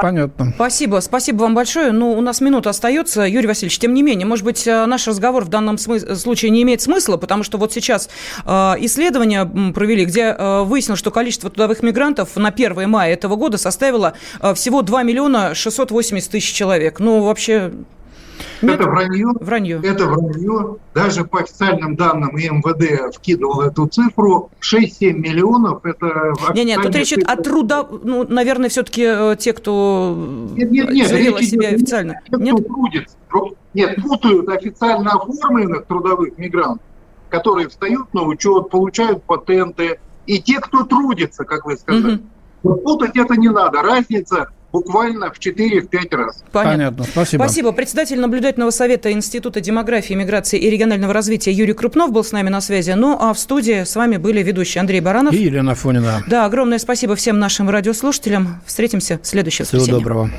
Понятно. 0.00 0.52
Спасибо. 0.54 1.00
Спасибо 1.00 1.42
вам 1.42 1.54
большое. 1.54 1.92
Ну, 1.92 2.12
у 2.12 2.20
нас 2.20 2.40
минута 2.40 2.70
остается. 2.70 3.22
Юрий 3.22 3.46
Васильевич, 3.46 3.78
тем 3.78 3.94
не 3.94 4.02
менее, 4.02 4.26
может 4.26 4.44
быть, 4.44 4.66
э, 4.66 4.86
наш 4.86 5.06
разговор 5.06 5.44
в 5.44 5.48
данном 5.48 5.78
случае 5.78 6.50
не 6.50 6.62
имеет 6.62 6.80
смысла, 6.80 7.16
потому 7.16 7.42
что 7.42 7.58
вот 7.58 7.72
сейчас 7.72 8.08
э, 8.44 8.50
исследования 8.80 9.44
провели, 9.72 10.04
где 10.04 10.34
э, 10.36 10.62
выяснилось, 10.62 10.98
что 10.98 11.10
количество 11.10 11.50
трудовых 11.50 11.82
мигрантов 11.82 12.36
на 12.36 12.48
1 12.48 12.88
мая 12.88 13.12
этого 13.12 13.36
года 13.36 13.58
составило 13.58 14.14
всего 14.54 14.82
2 14.82 15.02
миллиона 15.02 15.54
680 15.54 16.30
тысяч 16.30 16.52
человек. 16.52 17.00
Ну, 17.00 17.22
вообще 17.22 17.72
нет? 18.62 18.80
Это 18.80 18.88
вранье. 18.88 19.26
Вранье. 19.40 19.80
Это 19.82 20.06
вранье. 20.06 20.76
Даже 20.94 21.24
по 21.24 21.40
официальным 21.40 21.96
данным 21.96 22.36
и 22.36 22.48
МВД 22.48 23.14
вкидывал 23.14 23.62
эту 23.62 23.86
цифру. 23.86 24.50
6-7 24.60 25.12
миллионов. 25.12 25.84
Это 25.84 26.34
нет, 26.54 26.66
нет, 26.66 26.82
тут 26.82 26.94
речь 26.94 27.12
идет 27.12 27.28
о 27.28 27.36
труда... 27.36 27.86
Ну, 28.02 28.26
наверное, 28.28 28.68
все-таки 28.68 29.04
э, 29.06 29.36
те, 29.38 29.52
кто 29.52 30.14
нет, 30.56 30.70
нет, 30.70 30.90
нет, 30.90 31.08
заявил 31.08 31.36
о 31.36 31.42
себе 31.42 31.68
идет, 31.68 31.80
официально. 31.80 32.20
Нет? 32.30 32.54
Кто 32.54 32.64
трудится. 32.64 33.16
Нет, 33.74 34.02
путают 34.02 34.48
официально 34.48 35.10
оформленных 35.12 35.86
трудовых 35.86 36.38
мигрантов, 36.38 36.82
которые 37.28 37.68
встают 37.68 38.12
на 38.14 38.22
учет, 38.22 38.70
получают 38.70 39.22
патенты, 39.24 39.98
и 40.26 40.40
те, 40.40 40.60
кто 40.60 40.84
трудится, 40.84 41.44
как 41.44 41.66
вы 41.66 41.76
сказали. 41.76 42.14
Угу. 42.14 42.22
Вот 42.62 42.82
путать 42.82 43.16
это 43.16 43.36
не 43.36 43.48
надо. 43.48 43.82
Разница 43.82 44.48
буквально 44.76 45.32
в 45.32 45.38
4-5 45.38 46.16
раз. 46.16 46.42
Понятно. 46.52 46.72
Понятно. 46.72 47.04
Спасибо. 47.04 47.42
Спасибо. 47.42 47.72
Председатель 47.72 48.20
наблюдательного 48.20 48.70
совета 48.70 49.10
Института 49.12 49.60
демографии, 49.60 50.14
миграции 50.14 50.58
и 50.58 50.68
регионального 50.68 51.14
развития 51.14 51.52
Юрий 51.52 51.72
Крупнов 51.72 52.12
был 52.12 52.24
с 52.24 52.32
нами 52.32 52.50
на 52.50 52.60
связи. 52.60 52.90
Ну, 52.90 53.16
а 53.18 53.32
в 53.32 53.38
студии 53.38 53.84
с 53.84 53.96
вами 53.96 54.18
были 54.18 54.42
ведущие 54.42 54.80
Андрей 54.80 55.00
Баранов. 55.00 55.32
И 55.32 55.38
Елена 55.38 55.74
Фонина. 55.74 56.22
Да, 56.26 56.44
огромное 56.44 56.78
спасибо 56.78 57.16
всем 57.16 57.38
нашим 57.38 57.70
радиослушателям. 57.70 58.60
Встретимся 58.66 59.18
в 59.22 59.26
следующее 59.26 59.64
Всего 59.64 59.80
воскресенье. 59.80 60.00
Всего 60.00 60.14
доброго. 60.14 60.30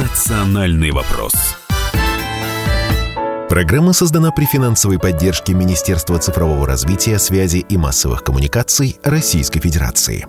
Национальный 0.00 0.92
вопрос. 0.92 1.32
Программа 3.48 3.92
создана 3.92 4.30
при 4.32 4.44
финансовой 4.44 4.98
поддержке 4.98 5.54
Министерства 5.54 6.18
цифрового 6.18 6.66
развития, 6.66 7.18
связи 7.18 7.64
и 7.68 7.76
массовых 7.76 8.22
коммуникаций 8.22 8.98
Российской 9.02 9.60
Федерации. 9.60 10.26